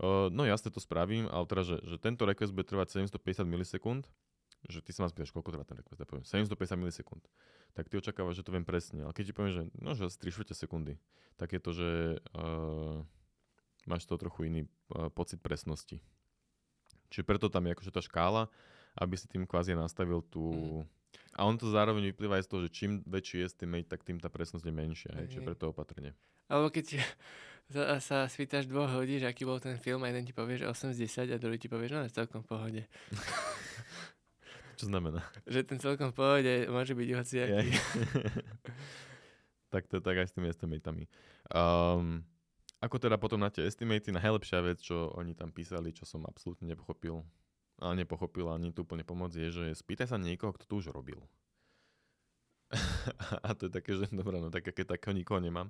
[0.00, 4.08] uh, no jasne to spravím, ale teda, že, že tento request bude trvať 750 milisekúnd,
[4.68, 7.24] že ty sa ma spýtaš, koľko trvá ten request, ja poviem 750 milisekúnd,
[7.72, 9.08] tak ty očakávaš, že to viem presne.
[9.08, 11.00] Ale keď ti poviem, že no, že asi 3 sekundy,
[11.40, 11.88] tak je to, že
[12.36, 13.00] uh,
[13.88, 14.60] máš to trochu iný
[14.92, 16.04] uh, pocit presnosti.
[17.08, 18.52] Čiže preto tam je akože tá škála,
[19.00, 20.52] aby si tým kvázi nastavil tú...
[20.52, 20.84] Mm.
[21.34, 24.30] A on to zároveň vyplýva aj z toho, že čím väčší estimate, tak tým tá
[24.30, 25.10] presnosť je menšia.
[25.18, 26.14] Hej, čiže preto opatrne.
[26.46, 27.02] Alebo keď
[27.74, 30.70] sa, sa spýtaš dvoch hodí, že aký bol ten film a jeden ti povie, že
[30.70, 32.82] 8 z 10 a druhý ti povie, že no, je celkom v pohode.
[34.80, 35.20] Čo znamená?
[35.44, 37.68] Že ten celkom v pohode môže byť hociaký.
[39.76, 41.04] tak to je tak aj s tými estimatami.
[41.52, 42.24] Um,
[42.80, 46.64] ako teda potom na tie estimaty, najlepšia vec, čo oni tam písali, čo som absolútne
[46.72, 47.20] nepochopil,
[47.76, 51.20] ale nepochopil ani tu úplne pomoc, je, že spýtaj sa niekoho, kto to už robil.
[53.44, 55.68] a to je také, že dobré, no tak keď takého nikoho nemám.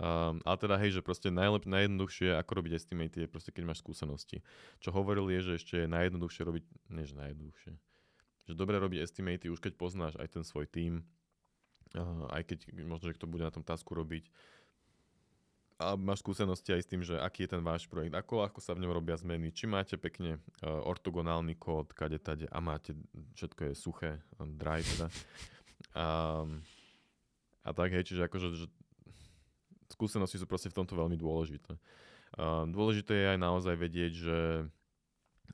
[0.00, 3.84] Um, ale teda hej, že proste najlep, najjednoduchšie, ako robiť estimaty, je proste keď máš
[3.84, 4.40] skúsenosti.
[4.80, 7.76] Čo hovoril je, že ešte je najjednoduchšie robiť, než najjednoduchšie
[8.48, 11.04] že dobre robiť estimaty už keď poznáš aj ten svoj tím,
[12.32, 12.58] aj keď
[12.88, 14.32] možno, že kto bude na tom tasku robiť,
[15.78, 18.74] a máš skúsenosti aj s tým, že aký je ten váš projekt, ako ľahko sa
[18.74, 22.98] v ňom robia zmeny, či máte pekne uh, ortogonálny kód, kade tade a máte,
[23.38, 24.18] všetko je suché,
[24.58, 25.06] dry teda.
[25.94, 26.66] Um,
[27.62, 28.66] a tak hej, čiže akože že
[29.94, 31.78] skúsenosti sú proste v tomto veľmi dôležité.
[32.68, 34.38] Dôležité je aj naozaj vedieť, že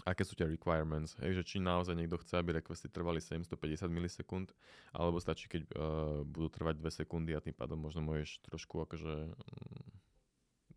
[0.03, 4.51] aké sú tie requirements, hej, že či naozaj niekto chce, aby requesty trvali 750 milisekúnd,
[4.91, 9.31] alebo stačí, keď uh, budú trvať 2 sekundy a tým pádom možno môžeš trošku akože
[9.31, 9.87] um,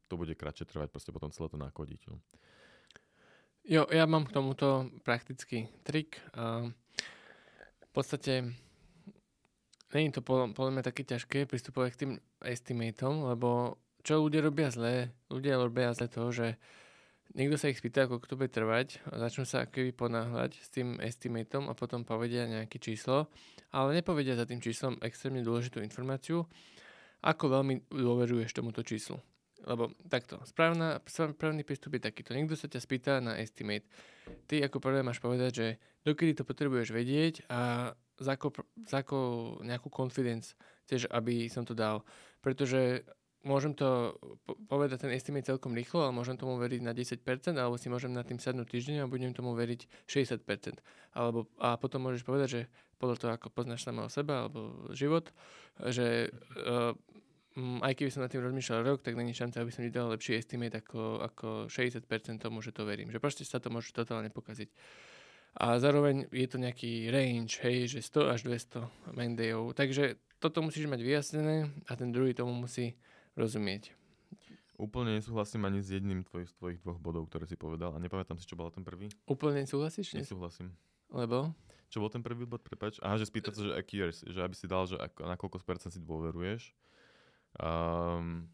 [0.08, 2.02] to bude kratšie trvať, proste potom celé to nakodiť.
[2.08, 2.22] No.
[3.68, 6.22] Jo, ja mám k tomuto praktický trik.
[6.32, 6.72] Uh,
[7.84, 8.54] v podstate
[9.92, 12.12] není to podľa mňa také ťažké pristupovať k tým
[12.46, 15.12] estimatom, lebo čo ľudia robia zle?
[15.28, 16.56] Ľudia robia zle to, že
[17.36, 21.02] niekto sa ich spýta, ako to bude trvať a začnú sa keby ponáhľať s tým
[21.02, 23.28] estimatom a potom povedia nejaké číslo,
[23.74, 26.48] ale nepovedia za tým číslom extrémne dôležitú informáciu,
[27.26, 29.18] ako veľmi dôveruješ tomuto číslu.
[29.66, 32.38] Lebo takto, správna, správny prístup je takýto.
[32.38, 33.90] Niekto sa ťa spýta na estimate.
[34.46, 35.68] Ty ako prvé máš povedať, že
[36.06, 38.54] dokedy to potrebuješ vedieť a za ako,
[38.86, 39.18] za ako
[39.66, 40.54] nejakú confidence
[40.86, 42.06] chceš, aby som to dal.
[42.40, 43.02] Pretože
[43.46, 44.18] môžem to
[44.70, 47.22] povedať ten estimate celkom rýchlo, ale môžem tomu veriť na 10%,
[47.58, 50.42] alebo si môžem na tým sadnúť týždeň a budem tomu veriť 60%.
[51.14, 52.62] Alebo, a potom môžeš povedať, že
[52.98, 55.30] podľa toho, ako poznáš samého seba alebo život,
[55.78, 56.98] že uh,
[57.58, 60.38] aj keby som nad tým rozmýšľal rok, tak není šanca, aby som ti dal lepší
[60.38, 62.06] estimate ako, ako 60%
[62.38, 63.10] tomu, že to verím.
[63.10, 64.70] Že proste sa to môže totálne pokaziť.
[65.58, 69.74] A zároveň je to nejaký range, hej, že 100 až 200 mendejov.
[69.74, 72.94] Takže toto musíš mať vyjasnené a ten druhý tomu musí
[73.38, 73.94] rozumieť.
[74.78, 78.38] Úplne nesúhlasím ani s jedným tvoj, z tvojich dvoch bodov, ktoré si povedal a nepamätám
[78.38, 79.10] si, čo bol ten prvý.
[79.26, 80.14] Úplne nesúhlasíš?
[80.14, 80.74] Nesúhlasím.
[81.10, 81.54] Lebo?
[81.90, 83.00] Čo bol ten prvý bod, prepač?
[83.02, 85.94] Aha, že spýtať sa, že accuracy, že aby si dal, že ako, na koľko percent
[85.96, 86.76] si dôveruješ
[87.58, 88.46] Um,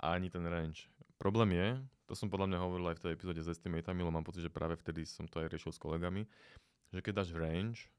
[0.00, 0.88] a ani ten range.
[1.20, 1.68] Problém je,
[2.08, 4.52] to som podľa mňa hovoril aj v tej epizóde s estimatami, lebo mám pocit, že
[4.52, 6.24] práve vtedy som to aj riešil s kolegami,
[6.90, 7.92] že keď dáš range,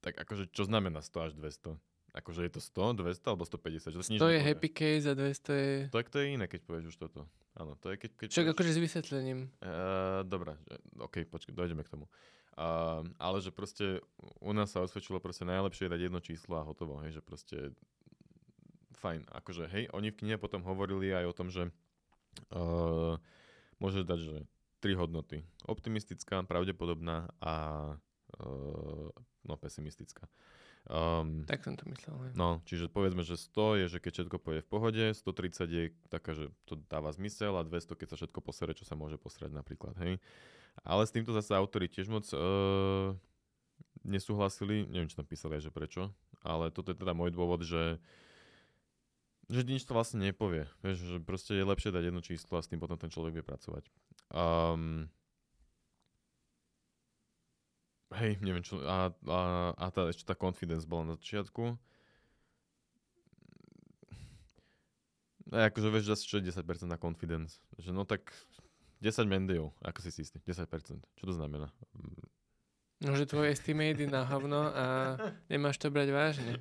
[0.00, 1.76] tak akože čo znamená 100 až 200?
[2.10, 3.94] Akože je to 100, 200 alebo 150?
[3.94, 5.74] Že to, to je happy case a 200 je...
[5.94, 7.30] Tak to je iné, keď povieš už toto.
[7.54, 8.10] Áno, to je keď...
[8.18, 8.54] keď Však povieš...
[8.58, 9.38] akože s vysvetlením.
[9.62, 10.58] Uh, Dobre,
[10.98, 12.10] ok, počkaj, dojdeme k tomu.
[12.58, 14.02] Uh, ale že proste
[14.42, 17.70] u nás sa osvedčilo proste najlepšie dať jedno číslo a hotovo, hej, že proste
[18.98, 19.30] fajn.
[19.30, 21.70] Akože hej, oni v knihe potom hovorili aj o tom, že
[22.50, 23.14] uh,
[23.78, 24.36] môžeš dať, že
[24.82, 25.46] tri hodnoty.
[25.68, 27.54] Optimistická, pravdepodobná a
[28.42, 29.08] uh,
[29.46, 30.28] no, pesimistická.
[30.90, 32.18] Um, tak som to myslel.
[32.18, 32.30] Ne?
[32.34, 36.34] No, čiže povedzme, že 100 je, že keď všetko pôjde v pohode, 130 je taká,
[36.34, 39.94] že to dáva zmysel a 200, keď sa všetko posere, čo sa môže posrať napríklad,
[40.02, 40.18] hej.
[40.82, 43.14] Ale s týmto zase autory tiež moc uh,
[44.02, 46.10] nesúhlasili, neviem, či tam písali že prečo,
[46.42, 48.02] ale toto je teda môj dôvod, že
[49.50, 50.70] že nič to vlastne nepovie.
[50.86, 53.44] Vieš, že proste je lepšie dať jedno číslo a s tým potom ten človek vie
[53.44, 53.82] pracovať.
[54.30, 55.10] Um,
[58.18, 59.40] hej, neviem čo, a, a,
[59.74, 61.78] a tá, ešte tá confidence bola na začiatku.
[65.50, 67.58] A no, akože vieš, že čo je 10% na confidence?
[67.78, 68.30] Že no tak
[69.02, 70.62] 10 mendejov, ako si si istý, 10%.
[71.18, 71.74] Čo to znamená?
[73.00, 74.84] No, že tvoj estimate je na hovno a
[75.50, 76.60] nemáš to brať vážne.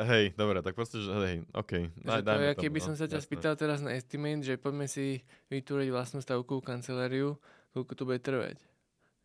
[0.00, 1.92] Hej, dobre, tak proste, že hej, OK.
[2.00, 3.28] Daj, to je, keby no, som sa ťa jasné.
[3.28, 5.20] spýtal teraz na estimate, že poďme si
[5.52, 7.36] vytvoriť vlastnú stavku kanceláriu,
[7.76, 8.56] koľko to bude trvať.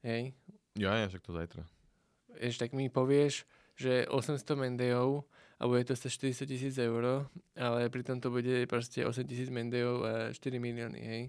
[0.03, 0.35] Hej?
[0.75, 1.63] Ja, ja, však to zajtra.
[2.35, 3.47] Ešte tak mi povieš,
[3.79, 5.23] že 800 mendejov
[5.55, 9.95] a bude to sa 40 tisíc eur, ale pritom to bude proste 8 tisíc mendejov
[10.03, 11.23] a 4 milióny, hej?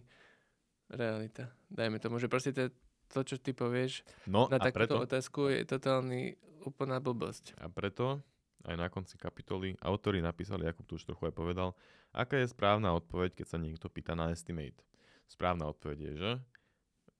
[0.90, 1.54] Realita.
[1.70, 2.70] Dajme tomu, že proste to,
[3.10, 5.06] to čo ty povieš no, na takúto preto?
[5.06, 6.34] otázku je totálny
[6.66, 7.54] úplná blbosť.
[7.62, 8.18] A preto
[8.66, 11.78] aj na konci kapitoly, autori napísali, ako tu už trochu aj povedal,
[12.10, 14.82] aká je správna odpoveď, keď sa niekto pýta na estimate.
[15.30, 16.30] Správna odpoveď je, že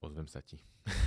[0.02, 0.58] ozvem sa ti.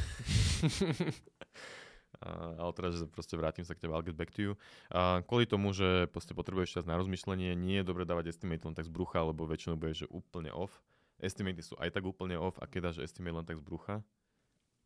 [2.60, 4.54] ale teraz, proste vrátim sa k tebe, I'll get back to you.
[4.92, 8.76] A kvôli tomu, že proste potrebuješ čas na rozmýšľanie, nie je dobre dávať estimate len
[8.76, 10.84] tak z brucha, lebo väčšinou bude, že úplne off.
[11.20, 14.04] Estimaty sú aj tak úplne off a keď dáš estimate len tak z brucha,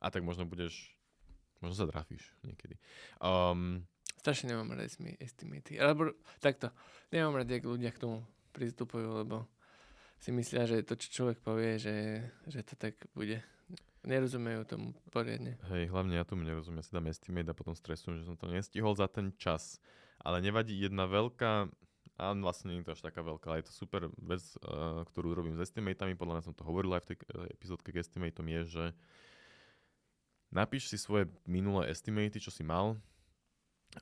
[0.04, 0.91] a tak možno budeš,
[1.64, 2.76] možno sa trafíš niekedy.
[3.24, 3.88] Um,
[4.20, 5.80] Strašne nemám rád estimaty.
[5.80, 6.12] Alebo
[6.44, 6.72] takto,
[7.12, 8.20] nemám rád, jak ľudia k tomu
[8.52, 9.48] pristupujú, lebo
[10.20, 13.44] si myslia, že to, čo človek povie, že, že to tak bude.
[14.04, 15.56] Nerozumejú tomu poriadne.
[15.72, 16.84] Hej, hlavne ja tomu nerozumiem.
[16.84, 19.80] Ja si dám estimate a potom stresujem, že som to nestihol za ten čas.
[20.20, 21.72] Ale nevadí jedna veľká,
[22.20, 25.34] a vlastne nie je to až taká veľká, ale je to super vec, uh, ktorú
[25.34, 28.46] robím s estimatami, podľa mňa som to hovoril aj v tej uh, epizódke k estimatom,
[28.46, 28.84] je, že
[30.54, 33.00] napíš si svoje minulé estimaty, čo si mal,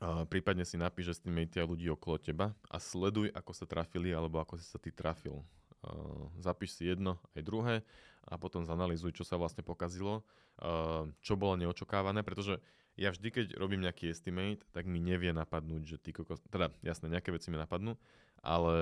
[0.00, 4.40] Uh, prípadne si napíš estimaty a ľudí okolo teba a sleduj, ako sa trafili alebo
[4.40, 5.44] ako si sa ty trafil.
[5.84, 7.74] Uh, zapíš si jedno aj druhé
[8.26, 10.22] a potom zanalýzuj, čo sa vlastne pokazilo,
[10.62, 12.62] uh, čo bolo neočakávané, pretože
[13.00, 16.44] ja vždy, keď robím nejaký estimate, tak mi nevie napadnúť, že ty kokos...
[16.52, 17.96] Teda, jasné, nejaké veci mi napadnú,
[18.44, 18.74] ale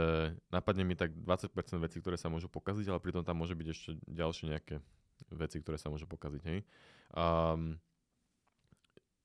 [0.51, 3.91] napadne mi tak 20% vecí, ktoré sa môžu pokaziť, ale pritom tam môže byť ešte
[4.11, 4.83] ďalšie nejaké
[5.31, 6.67] veci, ktoré sa môžu pokaziť, hej.
[7.15, 7.79] Um,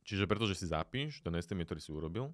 [0.05, 2.29] čiže pretože si zapíš ten estimate, ktorý si urobil,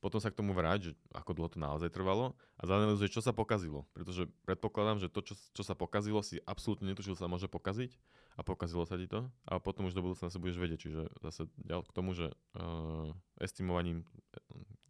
[0.00, 3.32] potom sa k tomu vráť, že ako dlho to naozaj trvalo a zanalizuje, čo sa
[3.32, 3.88] pokazilo.
[3.96, 7.96] Pretože predpokladám, že to, čo, čo sa pokazilo, si absolútne netušil, sa môže pokaziť
[8.36, 10.80] a pokazilo sa ti to a potom už do budúcna sa budeš vedieť.
[10.84, 13.10] Čiže zase ďal k tomu, že uh,
[13.40, 14.04] estimovaním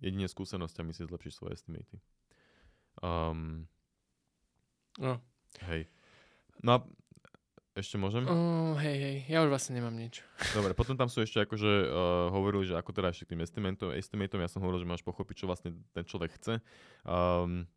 [0.03, 1.97] jedine skúsenosťami si zlepšíš svoje estimaty.
[3.01, 3.71] Um,
[4.99, 5.23] no.
[5.65, 5.89] Hej.
[6.61, 6.79] No a
[7.77, 8.25] ešte môžem?
[8.25, 10.25] Uh, hej, hej, ja už vlastne nemám nič.
[10.57, 13.93] Dobre, potom tam sú ešte akože uh, hovorili, že ako teda ešte k tým estimatom,
[13.93, 16.65] estimatom, ja som hovoril, že máš pochopiť, čo vlastne ten človek chce.
[17.05, 17.69] Um,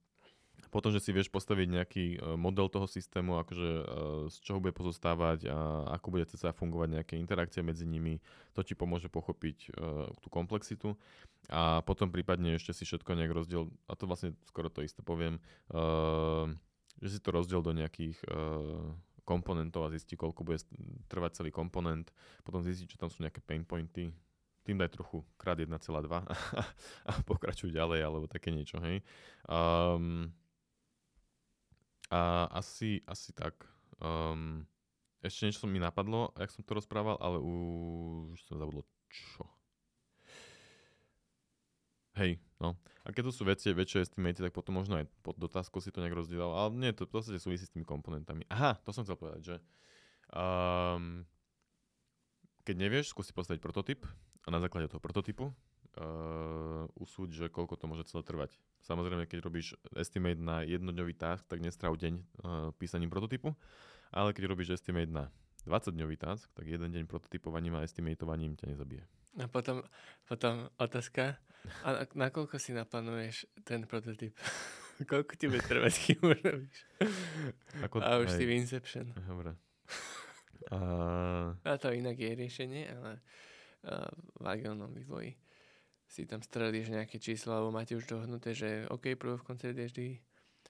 [0.72, 3.84] potom, že si vieš postaviť nejaký uh, model toho systému, akože uh,
[4.32, 8.24] z čoho bude pozostávať a ako bude cca fungovať nejaké interakcie medzi nimi,
[8.56, 10.96] to ti pomôže pochopiť uh, tú komplexitu.
[11.52, 15.42] A potom prípadne ešte si všetko nejak rozdiel, a to vlastne skoro to isté poviem,
[17.02, 18.22] že si to rozdiel do nejakých
[19.30, 20.58] komponentov a zistí, koľko bude
[21.06, 22.10] trvať celý komponent,
[22.42, 24.10] potom zistí, čo tam sú nejaké pain pointy,
[24.66, 25.70] tým daj trochu krát 1,2
[27.10, 29.06] a pokračuj ďalej, alebo také niečo, hej.
[29.46, 30.34] Um,
[32.10, 33.70] a asi, asi tak.
[34.02, 34.66] Um,
[35.22, 38.82] ešte niečo mi napadlo, jak som to rozprával, ale už som zabudol
[39.14, 39.46] čo.
[42.20, 42.76] Hej, no.
[43.08, 46.04] A keď to sú väčšie, väčšie estimaty, tak potom možno aj pod dotázkou si to
[46.04, 46.52] nejak rozdielal.
[46.52, 48.44] Ale nie, to v podstate súvisí s tými komponentami.
[48.52, 49.56] Aha, to som chcel povedať, že
[50.36, 51.24] um,
[52.68, 54.04] keď nevieš, skúsi postaviť prototyp
[54.44, 58.52] a na základe toho prototypu uh, usúď, že koľko to môže celé trvať.
[58.84, 62.24] Samozrejme, keď robíš estimate na jednodňový task, tak nestrav deň uh,
[62.76, 63.56] písaním prototypu,
[64.12, 65.32] ale keď robíš estimate na
[65.64, 69.19] 20-dňový task, tak jeden deň prototypovaním a estimatovaním ťa nezabije.
[69.38, 69.86] A potom,
[70.26, 71.38] potom otázka,
[71.86, 74.34] a nakoľko si naplánuješ ten prototyp?
[75.12, 76.78] Koľko ti bude trvať, kým urobíš?
[77.88, 78.38] Ako, a už hej.
[78.40, 79.08] si v Inception.
[79.16, 79.56] Dobre.
[80.76, 81.56] A...
[81.56, 83.24] a to inak je riešenie, ale
[83.88, 85.40] uh, v agilnom vývoji
[86.04, 89.88] si tam strelíš nejaké číslo, alebo máte už dohodnuté, že OK, proof of concept je
[89.88, 90.08] vždy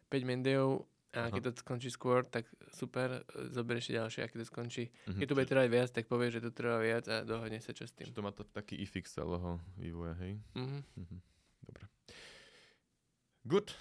[0.07, 1.33] 5 mendejov a Aha.
[1.33, 4.83] keď to skončí skôr, tak super, zoberieš si ďalšie, a keď to skončí.
[4.93, 5.17] Mm-hmm.
[5.17, 7.89] Keď to bude trvať viac, tak povieš, že to trvá viac a dohodne sa čo
[7.89, 8.05] s tým.
[8.05, 10.37] Čiže to má to taký ifix celého vývoja, hej?
[10.53, 10.81] Mm-hmm.
[10.85, 11.19] Mm-hmm.
[11.65, 11.83] Dobre.
[13.49, 13.73] Good.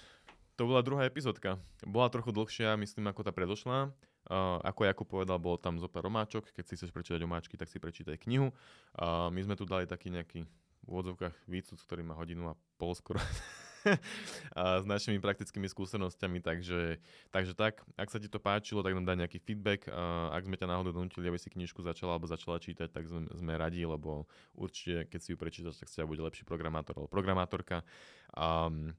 [0.57, 1.61] To bola druhá epizódka.
[1.85, 3.93] Bola trochu dlhšia, myslím, ako tá predošlá.
[4.27, 6.49] Uh, ako Jakub povedal, bolo tam zo pár romáčok.
[6.51, 8.49] Keď si chceš prečítať omáčky, tak si prečítaj knihu.
[8.97, 10.49] Uh, my sme tu dali taký nejaký
[10.83, 13.21] v úvodzovkách výcud, ktorý má hodinu a pol skoro.
[14.83, 16.99] s našimi praktickými skúsenosťami, takže,
[17.31, 19.87] takže tak, ak sa ti to páčilo, tak nám daj nejaký feedback,
[20.33, 23.53] ak sme ťa náhodou donútili, aby si knižku začala alebo začala čítať, tak sme, sme
[23.55, 27.87] radi, lebo určite, keď si ju prečítaš, tak sa bude lepší programátor alebo programátorka.
[28.35, 28.93] Um,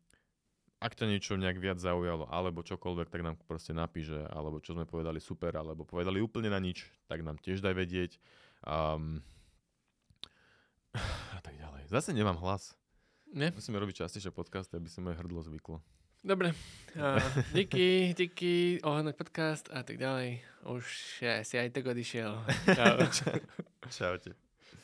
[0.81, 4.89] ak ťa niečo nejak viac zaujalo, alebo čokoľvek, tak nám proste napíše, alebo čo sme
[4.89, 8.17] povedali super, alebo povedali úplne na nič, tak nám tiež daj vedieť.
[8.65, 9.21] Um,
[11.37, 11.85] a tak ďalej.
[11.93, 12.80] Zase nemám hlas.
[13.31, 13.55] Nie?
[13.55, 15.79] Musíme robiť častejšie podcasty, aby sa moje hrdlo zvyklo.
[16.21, 16.53] Dobre.
[16.99, 17.17] Uh,
[17.57, 20.43] díky, díky, ohodnoť podcast a tak ďalej.
[20.69, 20.85] Už
[21.25, 22.43] ja, si aj tak odišiel.
[22.77, 22.97] Čau.
[23.89, 24.50] Čaute.